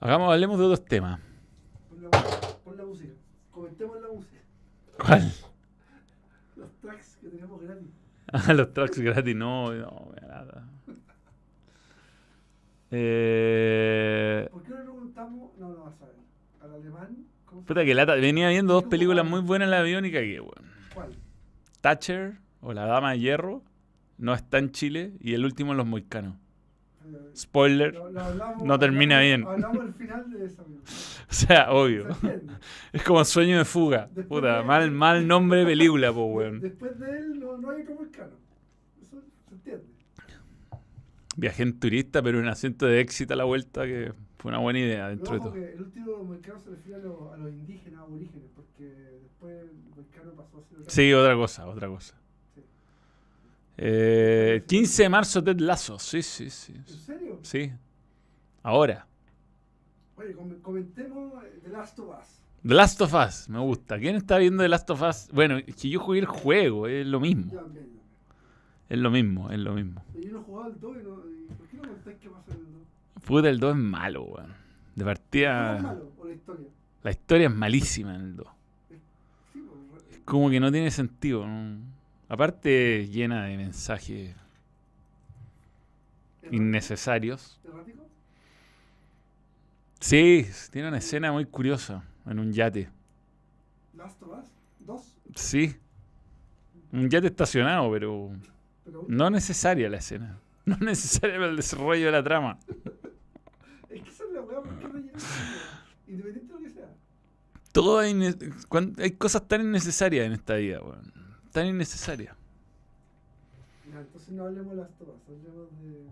Hagamos, 0.00 0.32
hablemos 0.32 0.58
de 0.58 0.64
otros 0.64 0.84
temas. 0.84 1.20
Pon 1.88 2.02
la, 2.02 2.10
pon 2.64 2.76
la 2.76 2.84
música. 2.84 3.12
Comentemos 3.52 4.00
la 4.02 4.08
música. 4.08 4.40
¿Cuál? 4.98 5.32
Los 6.56 6.72
tracks 6.80 7.16
que 7.20 7.28
tenemos 7.28 7.62
gratis. 7.62 7.90
Ah, 8.32 8.52
los 8.54 8.72
tracks 8.74 8.98
gratis, 8.98 9.36
no, 9.36 9.72
no, 9.72 10.10
me 10.12 10.26
nada. 10.26 10.68
Eh, 12.90 14.22
¿Por 15.30 15.52
qué 15.52 15.60
no 15.60 15.68
no 15.70 15.84
vas 15.84 16.00
a 16.02 16.06
ver. 16.06 16.14
Al 16.60 16.74
alemán, 16.74 17.16
¿cómo 17.44 17.60
se 17.62 17.66
puta 17.66 17.84
que 17.84 17.94
lata. 17.94 18.14
Venía 18.14 18.48
viendo 18.48 18.74
dos 18.74 18.84
películas 18.84 19.24
muy 19.26 19.40
buenas 19.40 19.66
en 19.66 19.70
la 19.70 19.80
avión 19.80 20.04
y 20.04 20.12
cagué, 20.12 20.40
weón. 20.40 20.52
¿Cuál? 20.94 21.10
Thatcher 21.80 22.38
o 22.60 22.72
La 22.72 22.86
Dama 22.86 23.12
de 23.12 23.20
Hierro 23.20 23.62
no 24.18 24.34
está 24.34 24.58
en 24.58 24.70
Chile 24.72 25.12
y 25.20 25.34
el 25.34 25.44
último 25.44 25.72
en 25.72 25.78
Los 25.78 25.86
Moicanos. 25.86 26.36
Spoiler. 27.36 27.94
lo- 27.94 28.10
lo 28.10 28.20
hablamos- 28.20 28.64
no 28.64 28.78
termina 28.80 29.18
hablamos- 29.20 29.54
bien. 29.54 29.64
Hablamos 29.64 29.80
al 29.86 29.94
final 30.00 30.30
de 30.32 30.44
esa 30.46 30.64
película. 30.64 30.90
O 31.30 31.32
sea, 31.34 31.70
obvio. 31.72 32.02
¿Se 32.14 32.26
entiende? 32.26 32.52
Es 32.92 33.02
como 33.04 33.24
sueño 33.24 33.58
de 33.58 33.64
fuga. 33.64 34.06
Después 34.12 34.26
Puta, 34.40 34.58
de- 34.58 34.64
mal, 34.64 34.90
mal 34.90 35.26
nombre 35.28 35.60
de 35.60 35.66
película, 35.66 36.12
po, 36.12 36.24
weón. 36.26 36.60
Después 36.62 36.98
de 36.98 37.18
él 37.18 37.38
no, 37.38 37.58
no 37.58 37.70
hay 37.70 37.82
otro 37.82 37.94
volcano. 37.94 38.32
Eso 39.00 39.22
se 39.48 39.54
entiende. 39.54 39.84
Viajé 41.36 41.62
en 41.64 41.78
turista, 41.78 42.22
pero 42.22 42.38
un 42.40 42.48
asiento 42.48 42.86
de 42.86 43.00
éxito 43.00 43.34
a 43.34 43.36
la 43.36 43.44
vuelta 43.44 43.84
que 43.84 44.12
fue 44.38 44.50
una 44.50 44.58
buena 44.58 44.78
idea 44.78 45.08
dentro 45.08 45.34
de 45.34 45.40
todo. 45.40 45.52
que 45.52 45.72
el 45.72 45.80
último 45.82 46.16
volcano 46.24 46.58
se 46.60 46.70
refiere 46.70 47.00
a, 47.00 47.04
los- 47.04 47.32
a 47.32 47.36
los 47.38 47.50
indígenas 47.50 48.00
aborígenes, 48.00 48.48
porque 48.54 48.84
después 49.22 49.62
el 49.62 50.30
pasó 50.32 50.58
a 50.58 50.62
ser 50.62 50.78
otra 50.78 50.90
Sí, 50.90 51.12
otra 51.12 51.34
cosa, 51.34 51.66
otra 51.66 51.88
cosa. 51.88 52.14
Sí. 52.54 52.60
Eh, 53.78 54.64
15 54.66 55.02
de 55.04 55.08
marzo, 55.08 55.42
Ted 55.42 55.58
Lasso. 55.60 55.98
Sí, 55.98 56.22
sí, 56.22 56.50
sí. 56.50 56.72
¿En 56.74 56.86
serio? 56.86 57.38
Sí. 57.42 57.72
Ahora. 58.62 59.06
Oye, 60.16 60.32
com- 60.32 60.60
comentemos 60.62 61.32
The 61.62 61.68
Last 61.70 61.98
of 61.98 62.08
Us. 62.18 62.40
The 62.66 62.74
Last 62.74 63.00
of 63.02 63.14
Us, 63.14 63.48
me 63.48 63.58
gusta. 63.60 63.98
¿Quién 63.98 64.16
está 64.16 64.38
viendo 64.38 64.62
The 64.62 64.68
Last 64.68 64.90
of 64.90 65.02
Us? 65.02 65.28
Bueno, 65.32 65.58
es 65.58 65.76
que 65.76 65.88
yo 65.88 66.00
jugué 66.00 66.18
el 66.20 66.26
juego, 66.26 66.86
es 66.88 67.06
lo 67.06 67.20
mismo. 67.20 67.52
Ya, 67.52 67.62
bien, 67.62 67.86
ya. 67.94 68.02
Es 68.94 68.98
lo 68.98 69.10
mismo, 69.10 69.50
es 69.50 69.58
lo 69.58 69.74
mismo. 69.74 70.02
Yo 70.14 70.32
no 70.32 70.40
he 70.40 70.42
jugado 70.42 70.70
el 70.72 70.80
2 70.80 70.96
y, 70.96 71.02
no, 71.04 71.10
y 71.30 71.54
¿por 71.54 71.66
qué 71.68 71.76
no 71.76 71.82
contáis 71.88 72.16
qué 72.18 72.28
pasa 72.30 72.52
en 72.52 72.58
el 72.60 72.72
2? 72.72 72.75
Puta, 73.24 73.48
el 73.48 73.58
2 73.58 73.76
es 73.76 73.82
malo, 73.82 74.22
weón. 74.24 74.54
De 74.94 75.02
¿Es 75.02 75.04
partida, 75.04 75.78
malo 75.82 76.12
o 76.18 76.24
la 76.26 76.32
historia? 76.34 76.66
la 77.02 77.10
historia 77.10 77.48
es 77.48 77.54
malísima 77.54 78.14
en 78.14 78.20
el 78.22 78.36
2. 78.36 78.46
Sí, 78.88 78.96
pues, 79.90 80.02
re- 80.18 80.24
Como 80.24 80.50
que 80.50 80.60
no 80.60 80.70
tiene 80.72 80.90
sentido. 80.90 81.46
¿no? 81.46 81.78
Aparte, 82.28 83.06
llena 83.08 83.44
de 83.44 83.56
mensajes 83.56 84.34
¿errático? 86.42 86.54
innecesarios. 86.56 87.60
¿Errático? 87.64 88.06
Sí, 90.00 90.46
tiene 90.70 90.88
una 90.88 90.98
escena 90.98 91.32
muy 91.32 91.44
curiosa 91.46 92.04
en 92.26 92.38
un 92.38 92.52
yate. 92.52 92.88
¿Last 93.96 94.22
of 94.22 94.28
Us? 94.38 94.46
¿2? 94.86 95.02
Sí. 95.34 95.76
Un 96.92 97.08
yate 97.10 97.26
estacionado, 97.28 97.90
pero 97.90 98.30
Pero 98.84 99.04
no 99.08 99.30
necesaria 99.30 99.88
la 99.90 99.96
escena. 99.98 100.38
No 100.66 100.76
necesaria 100.78 101.36
para 101.36 101.50
el 101.50 101.56
desarrollo 101.56 102.06
de 102.06 102.12
la 102.12 102.22
trama. 102.24 102.58
Independiente 106.08 106.52
de 106.52 106.58
lo 106.60 106.64
que 106.66 106.70
sea. 106.70 106.88
Todo 107.72 107.98
hay 107.98 109.10
cosas 109.18 109.46
tan 109.48 109.60
innecesarias 109.62 110.26
en 110.26 110.32
esta 110.32 110.54
vida, 110.54 110.80
weón. 110.82 111.12
Tan 111.52 111.66
innecesarias. 111.66 112.34
Ya, 113.92 114.00
entonces 114.00 114.30
no 114.30 114.44
hablemos 114.44 114.74
de 114.74 114.82
Last 114.82 115.00
of 115.02 115.08
Us, 115.08 115.14
hablemos 115.28 115.70
de. 115.82 116.06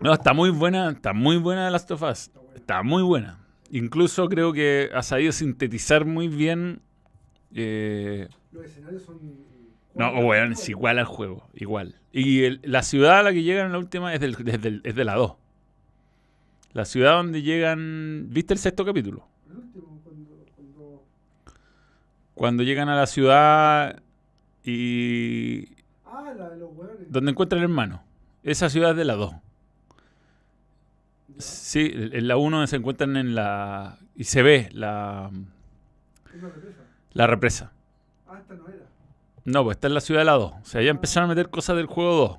No, 0.00 0.12
está 0.12 0.32
muy 0.32 0.50
buena, 0.50 0.90
está 0.90 1.12
muy 1.12 1.36
buena 1.36 1.70
Last 1.70 1.90
of 1.90 2.02
Us. 2.02 2.18
está 2.18 2.40
buena. 2.40 2.56
Está 2.56 2.82
muy 2.82 3.02
buena. 3.02 3.38
Incluso 3.70 4.28
creo 4.28 4.52
que 4.52 4.90
ha 4.94 5.02
sabido 5.02 5.32
sintetizar 5.32 6.04
muy 6.04 6.28
bien. 6.28 6.80
eh, 7.54 8.28
Los 8.52 8.64
escenarios 8.66 9.02
son. 9.02 9.18
No, 9.96 10.10
weón, 10.26 10.52
es 10.52 10.68
igual 10.68 10.98
al 10.98 11.04
juego, 11.06 11.48
igual. 11.54 11.94
Y 12.12 12.44
el- 12.44 12.60
la 12.62 12.82
ciudad 12.82 13.18
a 13.20 13.22
la 13.22 13.32
que 13.32 13.42
llegan 13.42 13.66
en 13.66 13.72
la 13.72 13.78
última 13.78 14.12
es, 14.14 14.20
del, 14.20 14.36
es, 14.46 14.60
del- 14.62 14.80
es 14.84 14.94
de 14.94 15.04
la 15.04 15.14
2. 15.14 15.32
La 16.72 16.84
ciudad 16.84 17.12
donde 17.12 17.42
llegan. 17.42 18.26
¿Viste 18.30 18.52
el 18.54 18.58
sexto 18.60 18.84
capítulo? 18.84 19.26
El 19.50 19.56
último, 19.56 20.00
cuando. 20.04 21.02
cuando 22.34 22.62
llegan 22.62 22.88
a 22.90 22.96
la 22.96 23.06
ciudad 23.06 24.02
y. 24.64 25.68
ah, 26.04 26.32
la 26.36 26.50
de 26.50 26.56
los 26.58 26.70
weones. 26.76 27.10
donde 27.10 27.30
encuentran 27.30 27.58
el 27.60 27.64
hermano. 27.64 28.02
Esa 28.42 28.68
ciudad 28.68 28.90
es 28.90 28.96
de 28.96 29.04
la 29.04 29.14
2. 29.14 29.32
Ya, 29.32 29.38
Sí, 31.38 31.90
en 31.94 32.28
la 32.28 32.36
1 32.36 32.66
se 32.66 32.76
encuentran 32.76 33.16
en 33.16 33.34
la. 33.34 33.98
Y 34.14 34.24
se 34.24 34.42
ve 34.42 34.68
la, 34.72 35.30
una 35.32 36.48
represa. 36.48 36.82
la 37.12 37.26
represa. 37.26 37.72
Ah, 38.28 38.38
esta 38.40 38.54
no 38.54 38.68
era. 38.68 38.85
No, 39.46 39.62
pues 39.62 39.76
está 39.76 39.86
en 39.86 39.94
la 39.94 40.00
ciudad 40.00 40.22
de 40.22 40.24
la 40.24 40.32
2. 40.32 40.52
O 40.52 40.64
sea, 40.64 40.82
ya 40.82 40.90
empezaron 40.90 41.30
a 41.30 41.34
meter 41.34 41.48
cosas 41.50 41.76
del 41.76 41.86
juego 41.86 42.16
2. 42.16 42.38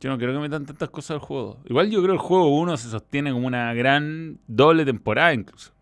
Yo 0.00 0.10
no 0.10 0.18
creo 0.18 0.32
que 0.32 0.38
metan 0.38 0.64
tantas 0.64 0.88
cosas 0.88 1.16
del 1.16 1.18
juego 1.20 1.58
2. 1.62 1.66
Igual 1.66 1.90
yo 1.90 2.02
creo 2.02 2.14
que 2.14 2.22
el 2.22 2.26
juego 2.26 2.58
1 2.58 2.76
se 2.78 2.88
sostiene 2.88 3.30
como 3.30 3.46
una 3.46 3.74
gran 3.74 4.38
doble 4.46 4.86
temporada 4.86 5.34
incluso. 5.34 5.72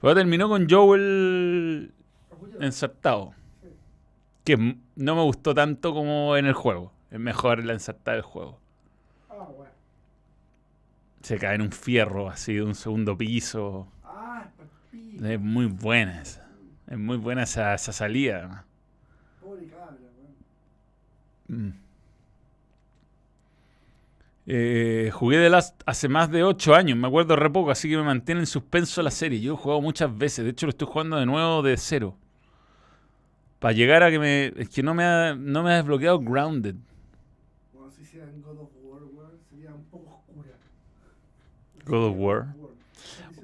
Pero 0.00 0.14
terminó 0.16 0.48
con 0.48 0.68
Joel 0.68 1.94
ensartado. 2.60 3.32
Que 4.42 4.56
no 4.96 5.14
me 5.14 5.22
gustó 5.22 5.54
tanto 5.54 5.94
como 5.94 6.36
en 6.36 6.46
el 6.46 6.54
juego. 6.54 6.92
Es 7.12 7.20
mejor 7.20 7.64
la 7.64 7.74
ensartada 7.74 8.16
del 8.16 8.24
juego. 8.24 8.58
Se 11.20 11.38
cae 11.38 11.54
en 11.54 11.62
un 11.62 11.70
fierro 11.70 12.28
así 12.28 12.54
de 12.54 12.62
un 12.62 12.74
segundo 12.74 13.16
piso. 13.16 13.86
Ah. 14.02 14.48
Es 15.22 15.40
muy 15.40 15.66
buena 15.66 16.20
esa. 16.22 16.41
Es 16.88 16.98
muy 16.98 17.16
buena 17.16 17.44
esa, 17.44 17.74
esa 17.74 17.92
salida. 17.92 18.64
Pobre 19.40 19.66
cabra. 19.66 19.96
Mm. 21.48 21.82
Eh, 24.44 25.10
jugué 25.12 25.38
de 25.38 25.48
Last 25.48 25.80
hace 25.86 26.08
más 26.08 26.30
de 26.30 26.42
8 26.42 26.74
años, 26.74 26.98
me 26.98 27.06
acuerdo 27.06 27.36
re 27.36 27.48
poco, 27.48 27.70
así 27.70 27.88
que 27.88 27.96
me 27.96 28.02
mantiene 28.02 28.40
en 28.40 28.46
suspenso 28.46 29.00
la 29.02 29.10
serie. 29.10 29.40
Yo 29.40 29.54
he 29.54 29.56
jugado 29.56 29.80
muchas 29.80 30.16
veces, 30.16 30.44
de 30.44 30.50
hecho 30.50 30.66
lo 30.66 30.70
estoy 30.70 30.88
jugando 30.90 31.16
de 31.16 31.26
nuevo 31.26 31.62
de 31.62 31.76
cero. 31.76 32.16
Para 33.60 33.72
llegar 33.72 34.02
a 34.02 34.10
que 34.10 34.18
me. 34.18 34.46
Es 34.56 34.68
que 34.68 34.82
no 34.82 34.92
me 34.94 35.04
ha, 35.04 35.36
no 35.36 35.62
me 35.62 35.70
ha 35.70 35.76
desbloqueado 35.76 36.18
Grounded. 36.18 36.74
Bueno, 37.72 37.92
si 37.92 38.02
hicieran 38.02 38.42
God 38.42 38.58
of 38.58 38.70
War, 38.82 39.30
sería 39.48 39.72
un 39.72 39.84
poco 39.84 40.10
oscura. 40.10 40.50
God 41.86 42.04
of 42.08 42.16
War. 42.18 42.54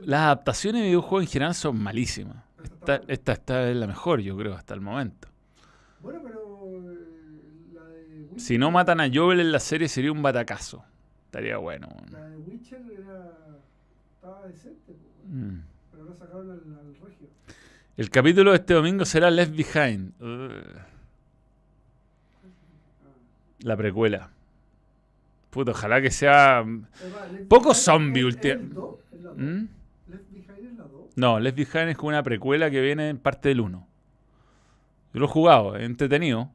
Las 0.05 0.21
adaptaciones 0.23 0.83
de 0.83 0.89
videojuegos 0.89 1.23
en 1.23 1.31
general 1.31 1.55
son 1.55 1.81
malísimas. 1.81 2.48
Esta, 2.89 3.13
esta, 3.13 3.33
esta 3.33 3.71
es 3.71 3.77
la 3.77 3.87
mejor, 3.87 4.21
yo 4.21 4.35
creo, 4.35 4.55
hasta 4.55 4.73
el 4.73 4.81
momento. 4.81 5.29
Bueno, 6.01 6.21
pero 6.25 6.91
eh, 6.91 7.75
la 7.75 7.85
de 7.85 8.41
Si 8.41 8.57
no 8.57 8.71
matan 8.71 9.03
a 9.03 9.11
Joel 9.13 9.41
en 9.41 9.53
la 9.53 9.61
serie 9.61 9.89
sería 9.89 10.11
un 10.11 10.23
batacazo. 10.23 10.83
Estaría 11.27 11.59
bueno. 11.59 11.89
La 12.11 12.31
de 12.31 12.39
Witcher 12.39 12.81
era. 12.99 13.31
estaba 14.15 14.47
decente, 14.47 14.93
weón. 14.93 15.51
Mm. 15.51 15.63
pero 15.91 16.05
no 16.05 16.15
sacaron 16.15 16.51
al, 16.51 16.57
al 16.57 16.95
regio. 16.95 17.29
El 17.99 18.09
capítulo 18.09 18.53
de 18.53 18.57
este 18.57 18.73
domingo 18.73 19.05
será 19.05 19.31
Left 19.31 19.55
Behind. 19.55 20.15
La 23.61 23.77
precuela. 23.77 24.31
Puta, 25.51 25.73
ojalá 25.73 26.01
que 26.01 26.11
sea. 26.11 26.61
Además, 26.61 26.89
Left 27.33 27.49
Poco 27.49 27.75
Behind 27.75 29.69
No, 31.19 31.41
Left 31.41 31.57
Behind 31.57 31.91
es 31.91 31.97
como 31.97 32.11
una 32.11 32.23
precuela 32.23 32.71
que 32.71 32.81
viene 32.81 33.09
en 33.09 33.19
parte 33.19 33.49
del 33.49 33.61
1. 33.61 33.89
Yo 35.15 35.21
lo 35.21 35.27
he 35.27 35.29
jugado, 35.29 35.75
es 35.75 35.83
entretenido. 35.83 36.49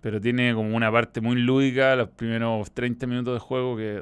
Pero 0.00 0.20
tiene 0.20 0.54
como 0.54 0.76
una 0.76 0.92
parte 0.92 1.20
muy 1.20 1.34
lúdica, 1.34 1.96
los 1.96 2.08
primeros 2.10 2.70
30 2.70 3.08
minutos 3.08 3.34
de 3.34 3.40
juego 3.40 3.76
que. 3.76 4.00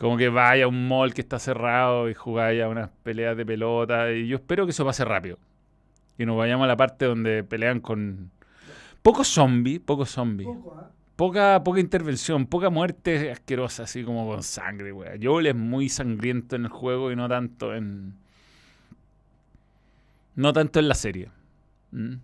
Como 0.00 0.16
que 0.16 0.28
vaya 0.30 0.64
a 0.64 0.68
un 0.68 0.88
mall 0.88 1.14
que 1.14 1.20
está 1.20 1.38
cerrado 1.38 2.10
y 2.10 2.14
jugáis 2.14 2.60
a 2.60 2.68
unas 2.68 2.90
peleas 3.04 3.36
de 3.36 3.46
pelota. 3.46 4.10
Y 4.10 4.26
yo 4.26 4.38
espero 4.38 4.64
que 4.64 4.72
eso 4.72 4.84
pase 4.84 5.04
rápido. 5.04 5.38
Que 6.16 6.26
nos 6.26 6.36
vayamos 6.36 6.64
a 6.64 6.68
la 6.68 6.76
parte 6.76 7.04
donde 7.04 7.44
pelean 7.44 7.78
con. 7.78 8.32
Poco 9.00 9.22
zombie, 9.22 9.78
poco 9.78 10.04
zombie. 10.04 10.44
Poco, 10.44 10.76
¿ah? 10.76 10.90
Poca, 11.18 11.64
poca 11.64 11.80
intervención, 11.80 12.46
poca 12.46 12.70
muerte 12.70 13.32
asquerosa, 13.32 13.82
así 13.82 14.04
como 14.04 14.24
con 14.28 14.44
sangre, 14.44 14.92
weón. 14.92 15.18
Joel 15.20 15.46
es 15.48 15.56
muy 15.56 15.88
sangriento 15.88 16.54
en 16.54 16.66
el 16.66 16.70
juego 16.70 17.10
y 17.10 17.16
no 17.16 17.28
tanto 17.28 17.74
en. 17.74 18.14
No 20.36 20.52
tanto 20.52 20.78
en 20.78 20.86
la 20.86 20.94
serie. 20.94 21.28
¿Mm? 21.90 22.14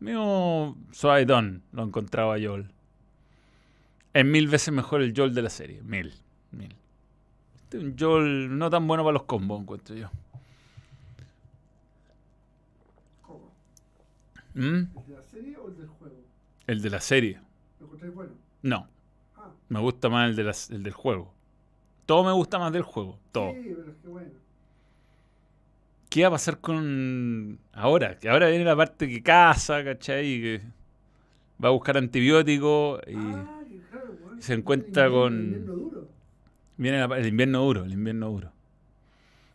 Mío 0.00 0.74
suavetón 0.90 1.62
lo 1.72 1.82
encontraba 1.82 2.36
Joel. 2.42 2.70
Es 4.14 4.24
mil 4.24 4.48
veces 4.48 4.72
mejor 4.72 5.02
el 5.02 5.12
Joel 5.14 5.34
de 5.34 5.42
la 5.42 5.50
serie. 5.50 5.82
Mil. 5.82 6.14
Mil. 6.52 6.74
Este 7.56 7.76
es 7.76 7.84
un 7.84 7.96
Joel 7.98 8.56
no 8.56 8.70
tan 8.70 8.86
bueno 8.86 9.04
para 9.04 9.12
los 9.12 9.24
combos, 9.24 9.60
encuentro 9.60 9.94
yo. 9.94 10.08
¿Mm? 14.54 14.64
¿El 14.64 15.06
de 15.06 15.14
la 15.14 15.22
serie 15.30 15.56
o 15.58 15.68
el 15.68 15.76
del 15.76 15.88
juego? 15.88 16.16
El 16.66 16.80
de 16.80 16.90
la 16.90 17.00
serie. 17.00 17.49
No. 18.62 18.86
Ah, 19.36 19.50
Me 19.68 19.80
gusta 19.80 20.08
más 20.08 20.30
el, 20.30 20.36
de 20.36 20.44
las- 20.44 20.70
el 20.70 20.82
del 20.82 20.92
juego. 20.92 21.32
Todo 22.06 22.24
me 22.24 22.32
gusta 22.32 22.58
más 22.58 22.72
del 22.72 22.82
juego. 22.82 23.18
Todo. 23.32 23.52
sí, 23.52 23.72
pero 23.76 23.90
es 23.90 23.96
que 24.02 24.08
bueno. 24.08 24.30
¿Qué 26.08 26.22
va 26.22 26.28
a 26.28 26.30
pasar 26.32 26.58
con 26.58 27.58
ahora? 27.72 28.18
Que 28.18 28.28
ahora 28.28 28.48
viene 28.48 28.64
la 28.64 28.74
parte 28.76 29.08
que 29.08 29.22
caza, 29.22 29.84
¿cachai? 29.84 30.26
Y 30.26 30.40
que 30.42 30.60
va 31.62 31.68
a 31.68 31.72
buscar 31.72 31.96
antibióticos 31.96 33.00
y 33.06 33.14
Ah, 33.14 33.60
que 33.68 33.78
claro, 33.90 34.16
bueno. 34.24 34.42
se 34.42 34.54
encuentra 34.54 35.04
El 35.06 35.12
invierno- 35.12 35.22
con- 35.22 35.34
el 35.38 35.44
invierno 35.44 35.72
duro. 35.76 36.08
viene 36.76 37.06
la- 37.06 37.18
el 37.18 37.26
invierno 37.26 37.62
duro, 37.64 37.84
el 37.84 37.92
invierno 37.92 38.28
duro. 38.28 38.52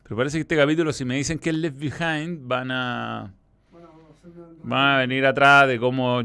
Pero 0.04 0.16
parece 0.16 0.38
que 0.38 0.42
este 0.44 0.56
capítulo, 0.56 0.94
si 0.94 1.04
me 1.04 1.16
dicen 1.18 1.40
que 1.40 1.50
es 1.50 1.56
Left 1.58 1.78
Behind, 1.78 2.48
van 2.48 2.72
a, 2.72 3.34
Bueno, 3.72 3.88
vamos 3.90 4.12
a 4.24 4.28
hacer 4.28 4.42
una- 4.42 4.64
van 4.76 4.96
a 4.96 4.98
venir 5.00 5.26
atrás 5.26 5.68
de 5.68 5.78
cómo 5.78 6.24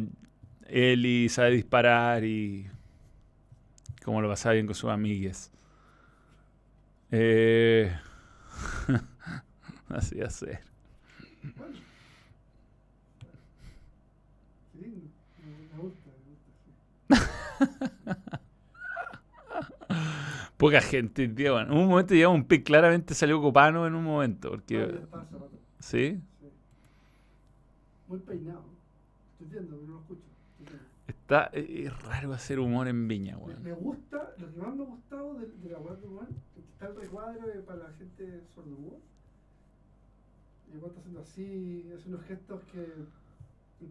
Ellie 0.70 1.28
sabe 1.28 1.50
disparar 1.50 2.24
y 2.24 2.66
cómo 4.04 4.20
lo 4.20 4.28
pasaba 4.28 4.54
bien 4.54 4.66
con 4.66 4.74
sus 4.74 4.90
amigues. 4.90 5.50
Eh... 7.10 7.92
Así 9.88 10.18
va 10.18 10.26
a 10.26 10.30
ser. 10.30 10.60
Bueno. 11.56 11.74
Sí, 14.72 15.10
me, 15.42 15.76
me 15.76 15.82
gusta, 15.82 16.10
me 16.10 16.30
gusta. 16.30 17.30
sí. 18.14 18.30
Poca 20.56 20.80
gente, 20.80 21.26
tío. 21.28 21.58
En 21.58 21.72
un 21.72 21.88
momento 21.88 22.14
llegamos 22.14 22.36
a 22.36 22.40
un 22.42 22.46
pic. 22.46 22.64
Claramente 22.64 23.14
salió 23.14 23.40
Copano 23.40 23.86
en 23.86 23.94
un 23.94 24.04
momento. 24.04 24.50
Porque, 24.50 24.82
hace 24.82 25.06
rato, 25.10 25.50
¿Sí? 25.78 26.20
sí. 26.40 26.50
Muy 28.06 28.18
peinado. 28.18 28.64
Estoy 29.32 29.48
viendo, 29.48 29.76
pero 29.76 29.86
no 29.88 29.94
lo 29.94 30.00
escucho. 30.00 30.29
Está, 31.30 31.48
eh, 31.52 31.84
es 31.86 32.02
raro 32.02 32.32
hacer 32.32 32.58
humor 32.58 32.88
en 32.88 33.06
Viña, 33.06 33.38
weón. 33.38 33.62
me 33.62 33.72
gusta, 33.72 34.34
lo 34.36 34.52
que 34.52 34.60
más 34.60 34.74
me 34.74 34.82
ha 34.82 34.86
gustado 34.86 35.34
de, 35.34 35.46
de 35.46 35.68
la 35.70 35.78
web 35.78 35.96
de 36.00 36.06
es 36.08 36.28
que 36.54 36.60
está 36.72 36.88
el 36.88 36.96
recuadro 36.96 37.46
de- 37.46 37.60
para 37.60 37.84
la 37.84 37.92
gente 37.92 38.42
sordomuda. 38.52 38.96
Y 40.74 40.78
Juan 40.80 40.88
está 40.90 40.98
haciendo 40.98 41.20
así, 41.20 41.88
hace 41.96 42.08
unos 42.08 42.24
gestos 42.24 42.60
que 42.72 42.80
en 42.82 43.06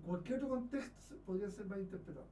cualquier 0.01 0.35
otro 0.39 0.49
contexto 0.49 1.15
podrían 1.25 1.49
ser 1.49 1.65
mal 1.67 1.79
interpretados. 1.79 2.27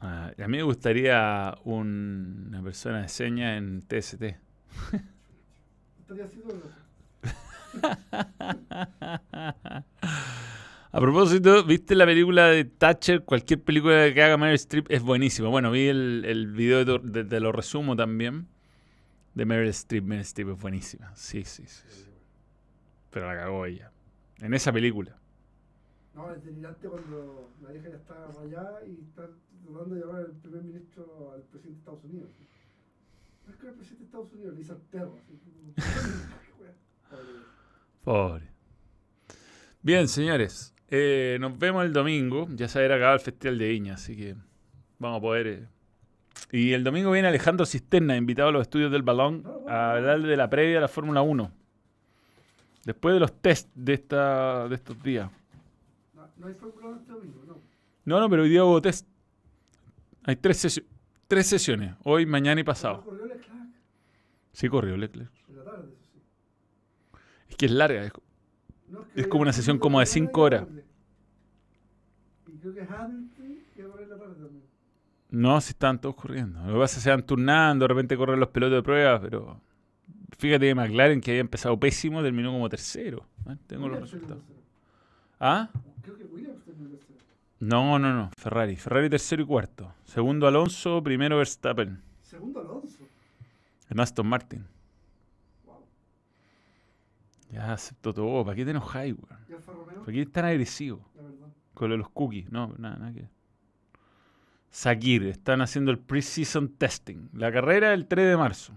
Ah, 0.00 0.32
a 0.36 0.48
mí 0.48 0.56
me 0.56 0.62
gustaría 0.64 1.54
un- 1.62 2.46
una 2.48 2.60
persona 2.60 3.02
de 3.02 3.08
señas 3.08 3.56
en 3.56 3.82
TST. 3.82 4.36
Estaría 6.00 6.24
así 6.24 6.40
todo. 6.40 6.60
A 10.96 11.00
propósito, 11.00 11.64
¿viste 11.64 11.96
la 11.96 12.06
película 12.06 12.46
de 12.46 12.64
Thatcher? 12.66 13.24
Cualquier 13.24 13.60
película 13.60 14.14
que 14.14 14.22
haga 14.22 14.36
Meryl 14.36 14.54
Streep 14.54 14.86
es 14.90 15.02
buenísima. 15.02 15.48
Bueno, 15.48 15.72
vi 15.72 15.88
el, 15.88 16.24
el 16.24 16.46
video 16.52 16.84
de, 16.84 17.00
de- 17.02 17.24
de 17.24 17.40
lo 17.40 17.50
resumo 17.50 17.96
también. 17.96 18.46
De 19.34 19.44
Meryl 19.44 19.70
Streep. 19.70 20.04
Meryl 20.04 20.22
Streep 20.22 20.50
es 20.50 20.60
buenísima. 20.60 21.12
Sí, 21.16 21.42
sí, 21.44 21.64
sí. 21.66 21.82
sí. 21.88 22.04
Pero 23.10 23.26
la 23.26 23.34
cagó 23.40 23.66
ella. 23.66 23.90
En 24.40 24.54
esa 24.54 24.72
película. 24.72 25.18
No, 26.14 26.32
es 26.32 26.44
delirante 26.44 26.86
cuando 26.88 27.50
la 27.60 27.72
vieja 27.72 27.88
ya 27.88 27.96
está 27.96 28.14
rayada 28.40 28.78
y 28.86 28.92
está 29.02 29.28
tratando 29.64 29.96
de 29.96 30.00
llamar 30.00 30.20
al 30.20 30.30
primer 30.42 30.62
ministro 30.62 31.32
al 31.34 31.42
presidente 31.42 31.72
de 31.74 31.78
Estados 31.80 32.04
Unidos. 32.04 32.30
No 33.48 33.52
es 33.52 33.58
que 33.58 33.66
el 33.66 33.72
presidente 33.74 34.02
de 34.02 34.06
Estados 34.06 34.32
Unidos 34.32 34.52
le 34.52 34.58
dice 34.60 34.72
al 34.72 34.80
perro. 34.92 35.18
Pobre. 38.04 38.48
Bien, 39.82 40.08
señores. 40.08 40.73
Eh, 40.96 41.38
nos 41.40 41.58
vemos 41.58 41.84
el 41.84 41.92
domingo. 41.92 42.46
Ya 42.50 42.68
se 42.68 42.80
habrá 42.80 42.94
acabado 42.96 43.16
el 43.16 43.20
Festival 43.20 43.58
de 43.58 43.68
Viña, 43.68 43.94
así 43.94 44.16
que 44.16 44.34
vamos 44.98 45.18
a 45.18 45.20
poder. 45.20 45.46
eh. 45.46 45.66
Y 46.52 46.72
el 46.72 46.84
domingo 46.84 47.10
viene 47.10 47.28
Alejandro 47.28 47.66
Cisterna, 47.66 48.16
invitado 48.16 48.48
a 48.50 48.52
los 48.52 48.62
estudios 48.62 48.92
del 48.92 49.02
balón, 49.02 49.44
a 49.68 49.92
hablar 49.92 50.20
de 50.22 50.36
la 50.36 50.48
previa 50.50 50.78
a 50.78 50.80
la 50.82 50.88
Fórmula 50.88 51.22
1. 51.22 51.50
Después 52.84 53.14
de 53.14 53.20
los 53.20 53.32
test 53.40 53.68
de, 53.74 53.94
esta, 53.94 54.68
de 54.68 54.74
estos 54.74 55.02
días. 55.02 55.30
No, 56.14 56.28
no 56.38 56.46
hay 56.46 56.54
Fórmula 56.54 56.88
1 56.88 56.96
este 57.00 57.12
domingo, 57.12 57.42
no. 57.46 57.58
No, 58.04 58.20
no, 58.20 58.28
pero 58.30 58.42
hoy 58.42 58.50
día 58.50 58.64
hubo 58.64 58.80
test. 58.82 59.06
Hay 60.24 60.36
tres, 60.36 60.64
sesio- 60.64 60.84
tres 61.28 61.46
sesiones, 61.46 61.94
hoy, 62.04 62.26
mañana 62.26 62.60
y 62.60 62.64
pasado. 62.64 63.02
Corrió 63.02 63.26
Leclerc 63.26 63.44
Sí 64.52 64.68
corrió 64.68 64.96
Leclerc. 64.96 65.30
en 65.48 65.56
la 65.56 65.64
tarde, 65.64 65.88
eso 65.92 66.02
sí. 66.12 66.20
Es 67.48 67.56
que 67.56 67.66
es 67.66 67.72
larga. 67.72 68.04
es- 68.04 68.12
No, 68.88 69.00
Es 69.14 69.24
que 69.24 69.28
como 69.28 69.42
una 69.42 69.52
sesión 69.52 69.78
como 69.78 70.00
de 70.00 70.06
cinco 70.06 70.42
horas. 70.42 70.66
tarde. 70.66 70.83
Y 72.64 72.72
creo 72.72 72.74
que 72.74 72.94
Hamilton 72.94 73.58
iba 73.76 73.88
a 73.88 73.90
correr 73.90 74.08
la 74.08 74.16
tarde 74.16 74.34
también. 74.34 74.62
No, 75.30 75.60
si 75.60 75.70
estaban 75.70 76.00
todos 76.00 76.14
corriendo. 76.14 76.60
Lo 76.60 76.74
que 76.74 76.78
pasa 76.78 76.92
es 76.92 76.98
que 76.98 77.00
se 77.02 77.10
van 77.10 77.26
turnando, 77.26 77.84
de 77.84 77.88
repente 77.88 78.16
corren 78.16 78.40
los 78.40 78.48
pilotos 78.48 78.76
de 78.76 78.82
prueba, 78.82 79.20
pero 79.20 79.60
fíjate 80.38 80.66
que 80.66 80.74
McLaren, 80.74 81.20
que 81.20 81.32
había 81.32 81.40
empezado 81.42 81.78
pésimo, 81.78 82.22
terminó 82.22 82.52
como 82.52 82.68
tercero. 82.70 83.26
¿eh? 83.50 83.56
Tengo 83.66 83.88
los 83.88 84.00
resultados. 84.00 84.42
¿Ah? 85.38 85.68
Creo 86.02 86.16
que 86.16 86.24
Williams 86.24 86.64
terminó 86.64 86.90
tercero. 86.90 87.18
No, 87.60 87.98
no, 87.98 88.14
no. 88.14 88.30
Ferrari. 88.38 88.76
Ferrari 88.76 89.10
tercero 89.10 89.42
y 89.42 89.46
cuarto. 89.46 89.92
Segundo 90.04 90.46
Alonso, 90.46 91.02
primero 91.02 91.36
Verstappen. 91.36 92.00
Segundo 92.22 92.60
Alonso. 92.60 93.00
En 93.90 94.00
Aston 94.00 94.26
Martin. 94.26 94.64
Wow. 95.66 95.84
Ya 97.50 97.74
aceptó 97.74 98.14
todo. 98.14 98.42
¿Para 98.42 98.56
qué 98.56 98.64
te 98.64 98.70
enojáis, 98.70 99.14
weón? 99.14 99.44
Y 99.48 99.52
¿Para 99.52 100.12
qué 100.12 100.20
eres 100.20 100.32
tan 100.32 100.44
agresivo? 100.46 101.04
Con 101.74 101.96
los 101.98 102.08
cookies. 102.10 102.50
No, 102.50 102.74
nada, 102.78 102.96
nada 102.96 103.12
que. 103.12 103.28
Sakir, 104.70 105.24
están 105.26 105.60
haciendo 105.60 105.90
el 105.90 105.98
pre-season 105.98 106.68
testing. 106.68 107.28
La 107.32 107.52
carrera 107.52 107.92
el 107.92 108.06
3 108.06 108.28
de 108.30 108.36
marzo. 108.36 108.76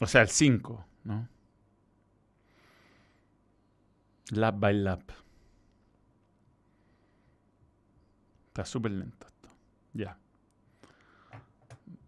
O 0.00 0.06
sea, 0.06 0.22
el 0.22 0.28
5, 0.28 0.86
¿no? 1.04 1.28
Lap 4.30 4.58
by 4.58 4.74
lap. 4.74 5.02
Está 8.48 8.64
súper 8.64 8.92
lento 8.92 9.26
esto. 9.26 9.48
Ya. 9.92 10.18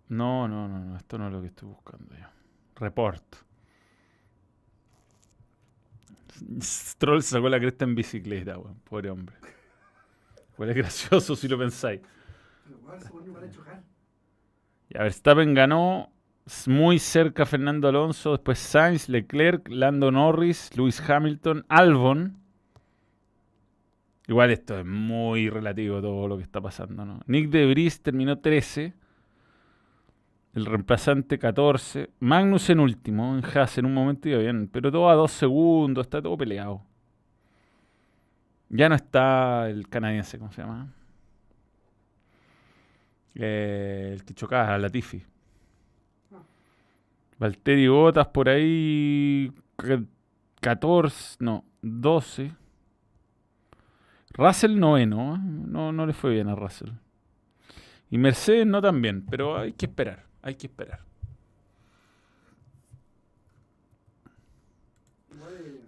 No, 0.09 0.49
no, 0.49 0.69
no, 0.69 0.81
no. 0.81 0.97
Esto 0.97 1.19
no 1.19 1.29
es 1.29 1.33
lo 1.33 1.41
que 1.41 1.49
estoy 1.49 1.69
buscando 1.69 2.15
yo. 2.17 2.27
Report. 2.77 3.23
Stroll 6.61 7.23
sacó 7.23 7.49
la 7.49 7.59
cresta 7.59 7.85
en 7.85 7.95
bicicleta, 7.95 8.59
weón. 8.59 8.77
Pobre 8.89 9.11
hombre. 9.11 9.37
Igual 10.55 10.71
es 10.71 10.77
gracioso 10.77 11.37
si 11.37 11.49
lo 11.49 11.59
pensáis. 11.59 12.01
Chocar. 13.51 13.83
Ya, 14.91 15.03
Verstappen 15.03 15.55
ganó 15.55 16.13
muy 16.67 16.99
cerca 16.99 17.45
a 17.45 17.47
Fernando 17.47 17.89
Alonso, 17.89 18.33
después 18.33 18.59
Sainz, 18.59 19.09
Leclerc, 19.09 19.69
Lando 19.69 20.11
Norris, 20.11 20.77
Lewis 20.77 21.01
Hamilton, 21.01 21.65
Albon. 21.69 22.37
Igual 24.29 24.51
esto 24.51 24.79
es 24.79 24.87
muy 24.87 25.49
relativo 25.49 26.01
todo 26.01 26.29
lo 26.29 26.37
que 26.37 26.43
está 26.43 26.61
pasando, 26.61 27.05
¿no? 27.05 27.21
Nick 27.27 27.51
de 27.51 27.67
Vries 27.67 28.03
terminó 28.03 28.39
13. 28.39 28.95
El 30.55 30.67
reemplazante 30.67 31.39
14. 31.39 32.11
Magnus 32.21 32.69
en 32.71 32.81
último. 32.81 33.37
En 33.39 33.45
Haas 33.45 33.79
en 33.79 33.87
un 33.87 33.95
momento 33.95 34.29
iba 34.29 34.39
bien. 34.39 34.69
Pero 34.71 34.91
todo 34.93 35.09
a 35.09 35.15
dos 35.15 35.33
segundos. 35.33 36.07
Está 36.07 36.21
todo 36.21 36.37
peleado. 36.37 36.83
Ya 38.69 38.89
no 38.89 38.95
está 38.95 39.69
el 39.69 39.89
canadiense, 39.89 40.39
¿cómo 40.39 40.53
se 40.53 40.63
llama? 40.63 40.93
Eh, 43.35 44.11
el 44.15 44.25
que 44.25 44.35
chocaba, 44.35 44.77
Latifi. 44.79 45.23
Ah. 46.33 46.43
Valtteri 47.39 47.89
Botas 47.89 48.29
por 48.29 48.49
ahí. 48.49 49.51
c- 49.83 50.03
14, 50.61 51.37
no, 51.41 51.65
12. 51.83 52.53
Russell 54.35 54.79
noveno. 54.79 55.35
¿eh? 55.37 55.39
No, 55.43 55.93
no 55.93 56.07
le 56.07 56.13
fue 56.13 56.31
bien 56.33 56.49
a 56.49 56.55
Russell. 56.55 56.91
Y 58.11 58.19
Mercedes 58.19 58.67
no 58.67 58.81
tan 58.83 59.01
bien, 59.03 59.25
pero 59.29 59.59
hay 59.59 59.73
que 59.73 59.87
esperar. 59.87 60.25
Hay 60.43 60.57
que 60.57 60.67
esperar. 60.67 61.01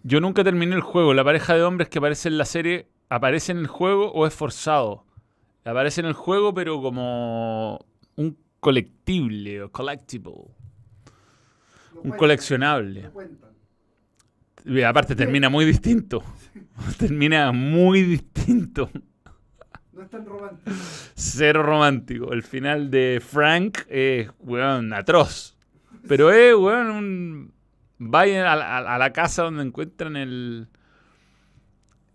Yo 0.04 0.20
nunca 0.20 0.44
terminé 0.44 0.74
el 0.74 0.82
juego. 0.82 1.14
La 1.14 1.24
pareja 1.24 1.54
de 1.54 1.62
hombres 1.62 1.88
que 1.88 1.98
aparece 1.98 2.28
en 2.28 2.38
la 2.38 2.44
serie, 2.44 2.88
¿aparece 3.08 3.52
en 3.52 3.58
el 3.58 3.66
juego 3.66 4.12
o 4.12 4.26
es 4.26 4.34
forzado? 4.34 5.04
Aparece 5.64 6.02
en 6.02 6.06
el 6.06 6.12
juego, 6.12 6.52
pero 6.52 6.80
como 6.82 7.84
un 8.16 8.36
colectible 8.60 9.62
o 9.62 9.72
collectible. 9.72 10.32
Un 12.02 12.10
coleccionable. 12.12 13.10
aparte 14.86 15.16
termina 15.16 15.48
muy 15.48 15.64
distinto. 15.64 16.22
termina 16.98 17.50
muy 17.50 18.02
distinto. 18.02 18.90
Es 20.04 20.10
tan 20.10 20.26
romántico. 20.26 20.70
Cero 21.14 21.62
romántico. 21.62 22.32
El 22.32 22.42
final 22.42 22.90
de 22.90 23.22
Frank 23.24 23.78
es, 23.88 24.30
weón, 24.40 24.92
atroz. 24.92 25.56
Pero 26.06 26.30
es, 26.30 26.54
weón, 26.54 26.90
un... 26.90 27.54
Vayan 27.98 28.46
a, 28.46 28.56
la- 28.56 28.94
a 28.94 28.98
la 28.98 29.12
casa 29.12 29.42
donde 29.44 29.62
encuentran 29.62 30.16
el... 30.16 30.68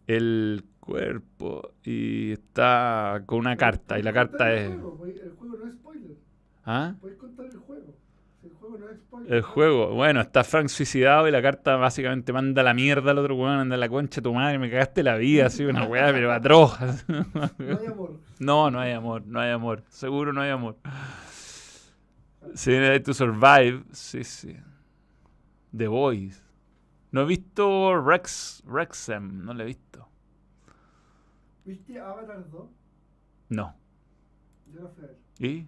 El 0.07 0.63
cuerpo 0.79 1.73
y 1.83 2.31
está 2.31 3.21
con 3.25 3.39
una 3.39 3.55
carta. 3.55 3.99
Y 3.99 4.03
la 4.03 4.11
carta 4.13 4.53
es... 4.53 4.71
El 4.71 4.79
juego, 4.79 5.05
el 5.05 5.31
juego 5.37 5.57
no 5.57 5.67
es 5.67 5.73
spoiler. 5.75 6.17
¿Ah? 6.65 6.95
Puedes 6.99 7.17
contar 7.17 7.45
el 7.45 7.57
juego. 7.57 7.95
El 8.41 8.51
juego 8.51 8.77
no 8.77 8.89
es 8.89 8.97
spoiler. 8.97 9.33
El 9.33 9.41
juego. 9.41 9.93
Bueno, 9.93 10.21
está 10.21 10.43
Frank 10.45 10.69
suicidado 10.69 11.27
y 11.27 11.31
la 11.31 11.41
carta 11.41 11.75
básicamente 11.75 12.31
manda 12.31 12.63
la 12.63 12.73
mierda 12.73 13.11
al 13.11 13.17
otro 13.17 13.35
weón, 13.35 13.59
anda 13.59 13.75
la 13.75 13.89
concha 13.89 14.21
de 14.21 14.23
tu 14.23 14.33
madre, 14.33 14.57
me 14.57 14.69
cagaste 14.69 15.03
la 15.03 15.15
vida, 15.15 15.47
así 15.47 15.65
una 15.65 15.83
weá, 15.85 16.11
pero 16.13 16.31
atroz. 16.31 16.77
No 17.07 17.79
hay 17.79 17.87
amor. 17.87 18.19
No, 18.39 18.71
no 18.71 18.79
hay 18.79 18.93
amor, 18.93 19.25
no 19.25 19.39
hay 19.41 19.51
amor. 19.51 19.83
Seguro 19.89 20.31
no 20.31 20.41
hay 20.41 20.51
amor. 20.51 20.77
Sí, 22.53 22.71
Day 22.71 23.01
to 23.01 23.13
Survive, 23.13 23.83
sí, 23.91 24.23
sí. 24.23 24.55
The 25.75 25.87
Boys. 25.87 26.41
No 27.11 27.21
he 27.21 27.25
visto 27.25 28.01
Rex, 28.01 28.63
Rexem, 28.65 29.43
no 29.43 29.53
lo 29.53 29.63
he 29.63 29.65
visto. 29.65 30.07
¿Viste 31.65 31.99
Avatar 31.99 32.49
2? 32.49 32.69
No. 33.49 33.75
Yo 34.73 34.81
la 34.81 34.89
fui 34.89 35.03
a 35.03 35.07
ver. 35.07 35.17
¿Y? 35.39 35.67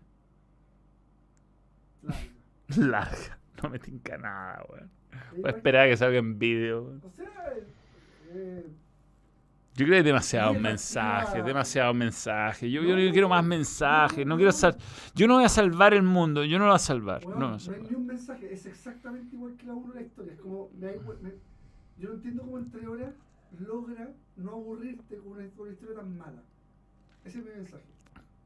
Larga. 2.03 2.40
Larga. 2.91 3.37
No 3.61 3.69
me 3.69 3.79
tinca 3.79 4.17
nada, 4.17 4.63
weón. 4.69 4.89
Voy 5.35 5.43
a 5.45 5.49
esperar 5.49 5.85
a 5.87 5.89
que 5.89 5.97
salga 5.97 6.17
en 6.17 6.39
vídeo. 6.39 6.83
weón. 6.83 7.01
O 7.03 7.11
sea, 7.11 7.27
eh, 8.29 8.65
Yo 9.75 9.85
creo 9.85 9.89
que 9.89 9.95
hay 9.97 10.03
demasiados 10.03 10.59
mensajes, 10.59 11.45
demasiados 11.45 11.95
mensajes. 11.95 12.71
Yo, 12.71 12.81
No, 12.81 12.89
yo, 12.89 12.97
yo 12.99 13.11
quiero 13.11 13.29
más 13.29 13.43
mensajes. 13.43 14.25
No 14.25 14.35
quiero 14.35 14.51
sal 14.51 14.75
yo 15.15 15.27
no 15.27 15.35
voy 15.35 15.45
a 15.45 15.49
salvar 15.49 15.93
el 15.93 16.03
mundo. 16.03 16.43
Yo 16.43 16.57
no 16.59 16.65
lo 16.65 16.71
voy 16.71 16.75
a 16.75 16.79
salvar. 16.79 17.25
No, 17.27 17.53
hay 17.55 17.81
ni 17.89 17.95
un 17.95 18.07
mensaje. 18.07 18.51
Es 18.53 18.65
exactamente 18.65 19.35
igual 19.35 19.55
que 19.55 19.65
la 19.65 19.73
1 19.73 19.93
la 19.93 20.01
historia. 20.01 20.33
Es 20.33 20.39
como. 20.39 20.69
me 20.79 20.87
me- 21.21 21.51
yo 21.97 22.09
no 22.09 22.15
entiendo 22.15 22.41
cómo 22.43 22.57
en 22.57 22.71
tres 22.71 22.87
horas 22.87 23.13
logra 23.59 24.09
no 24.37 24.51
aburrirte 24.53 25.17
con 25.17 25.33
una, 25.33 25.47
con 25.49 25.63
una 25.67 25.71
historia 25.73 25.95
tan 25.97 26.17
mala. 26.17 26.41
Ese 27.23 27.39
es 27.39 27.45
mi 27.45 27.51
mensaje. 27.51 27.83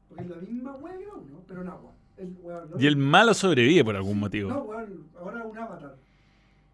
Porque 0.08 0.24
es 0.24 0.28
la 0.30 0.36
misma 0.36 0.76
wea 0.76 0.98
que 0.98 1.06
la 1.06 1.14
1, 1.14 1.44
pero 1.48 1.62
en 1.62 1.68
agua. 1.68 1.92
El, 2.18 2.36
weón, 2.40 2.70
Y 2.78 2.86
el 2.86 2.96
malo 2.96 3.34
sobrevive 3.34 3.84
por 3.84 3.96
algún 3.96 4.14
Sí, 4.14 4.20
motivo. 4.20 4.50
No, 4.50 4.62
weón, 4.62 5.06
ahora 5.18 5.44
un 5.44 5.58
avatar. 5.58 5.96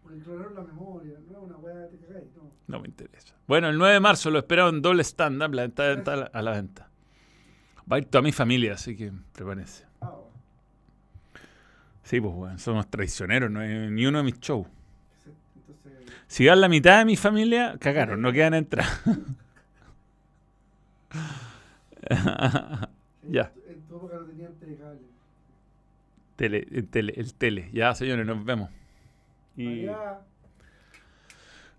Porque 0.01 0.19
clonaron 0.19 0.55
la 0.55 0.61
memoria, 0.63 1.13
no 1.29 1.37
es 1.37 1.43
una 1.43 1.57
weá 1.57 1.89
que 1.89 1.97
te 1.97 2.13
no. 2.35 2.51
No 2.67 2.79
me 2.79 2.87
interesa. 2.87 3.33
Bueno, 3.47 3.69
el 3.69 3.77
9 3.77 3.93
de 3.95 3.99
marzo 3.99 4.29
lo 4.31 4.39
espero 4.39 4.69
en 4.69 4.81
doble 4.81 5.03
stand-up. 5.03 5.53
La 5.53 5.63
venta 5.63 5.91
a 5.91 6.15
la- 6.15 6.25
a 6.33 6.41
la 6.41 6.51
venta. 6.51 6.89
Va 7.91 7.97
a 7.97 7.99
ir 7.99 8.05
toda 8.05 8.21
mi 8.21 8.31
familia, 8.31 8.73
así 8.75 8.95
que 8.95 9.11
prepárense. 9.33 9.85
Ah, 10.01 10.09
bueno. 10.11 10.23
Sí, 12.03 12.21
pues, 12.21 12.33
bueno, 12.33 12.57
somos 12.59 12.87
traicioneros. 12.89 13.51
No 13.51 13.59
hay 13.59 13.89
ni 13.89 14.05
uno 14.05 14.19
de 14.19 14.23
mis 14.23 14.39
shows. 14.39 14.67
Entonces. 15.55 16.13
Si 16.27 16.47
van 16.47 16.61
la 16.61 16.69
mitad 16.69 16.99
de 16.99 17.05
mi 17.05 17.17
familia, 17.17 17.75
cagaron, 17.79 18.21
no 18.21 18.31
quedan 18.31 18.53
entrar. 18.53 18.85
en 19.05 19.25
Ya. 23.29 23.51
En 23.67 23.81
tu 23.87 23.95
época 23.97 24.15
no 24.17 24.25
tenían 24.25 24.53
telecable. 24.55 24.99
Tele, 26.35 26.67
el 26.71 26.87
tele, 26.87 27.13
el 27.15 27.33
tele. 27.33 27.69
Ya, 27.73 27.93
señores, 27.95 28.25
nos 28.25 28.43
vemos. 28.43 28.69
Y 29.55 29.85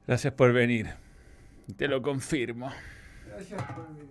gracias 0.07 0.32
por 0.34 0.52
venir. 0.52 0.88
Te 1.76 1.88
lo 1.88 2.00
confirmo. 2.02 2.70
gracias 3.26 3.62
por 3.62 3.88
venir. 3.88 4.05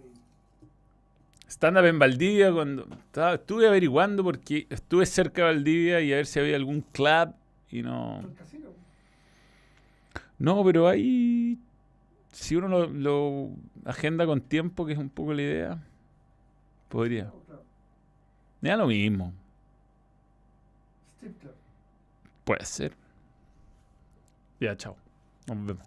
Stand-up 1.48 1.86
en 1.86 2.00
Valdivia, 2.00 2.52
cuando 2.52 2.88
estaba- 3.06 3.36
estuve 3.36 3.68
averiguando 3.68 4.24
porque 4.24 4.66
estuve 4.70 5.06
cerca 5.06 5.44
de 5.44 5.54
Valdivia 5.54 6.02
y 6.02 6.12
a 6.12 6.16
ver 6.18 6.26
si 6.26 6.40
había 6.40 6.56
algún 6.56 6.82
club 6.82 7.34
y 7.70 7.84
no. 7.84 8.20
¿Por 8.22 8.32
el 8.32 8.36
casino? 8.36 8.70
No, 10.40 10.64
pero 10.66 10.88
ahí, 10.88 11.58
si 12.32 12.56
uno 12.56 12.68
lo, 12.68 12.88
lo 12.88 13.50
agenda 13.86 14.26
con 14.26 14.42
tiempo, 14.42 14.86
que 14.86 14.94
es 14.94 14.98
un 15.00 15.10
poco 15.10 15.34
la 15.34 15.42
idea, 15.44 15.84
podría. 16.90 17.28
Oh. 17.32 17.62
Me 18.60 18.70
da 18.70 18.78
lo 18.78 18.88
mismo, 18.88 19.32
Puede 22.46 22.66
ser. 22.66 22.94
Ya, 24.60 24.76
chao. 24.76 24.96
Nos 25.48 25.58
vemos. 25.66 25.82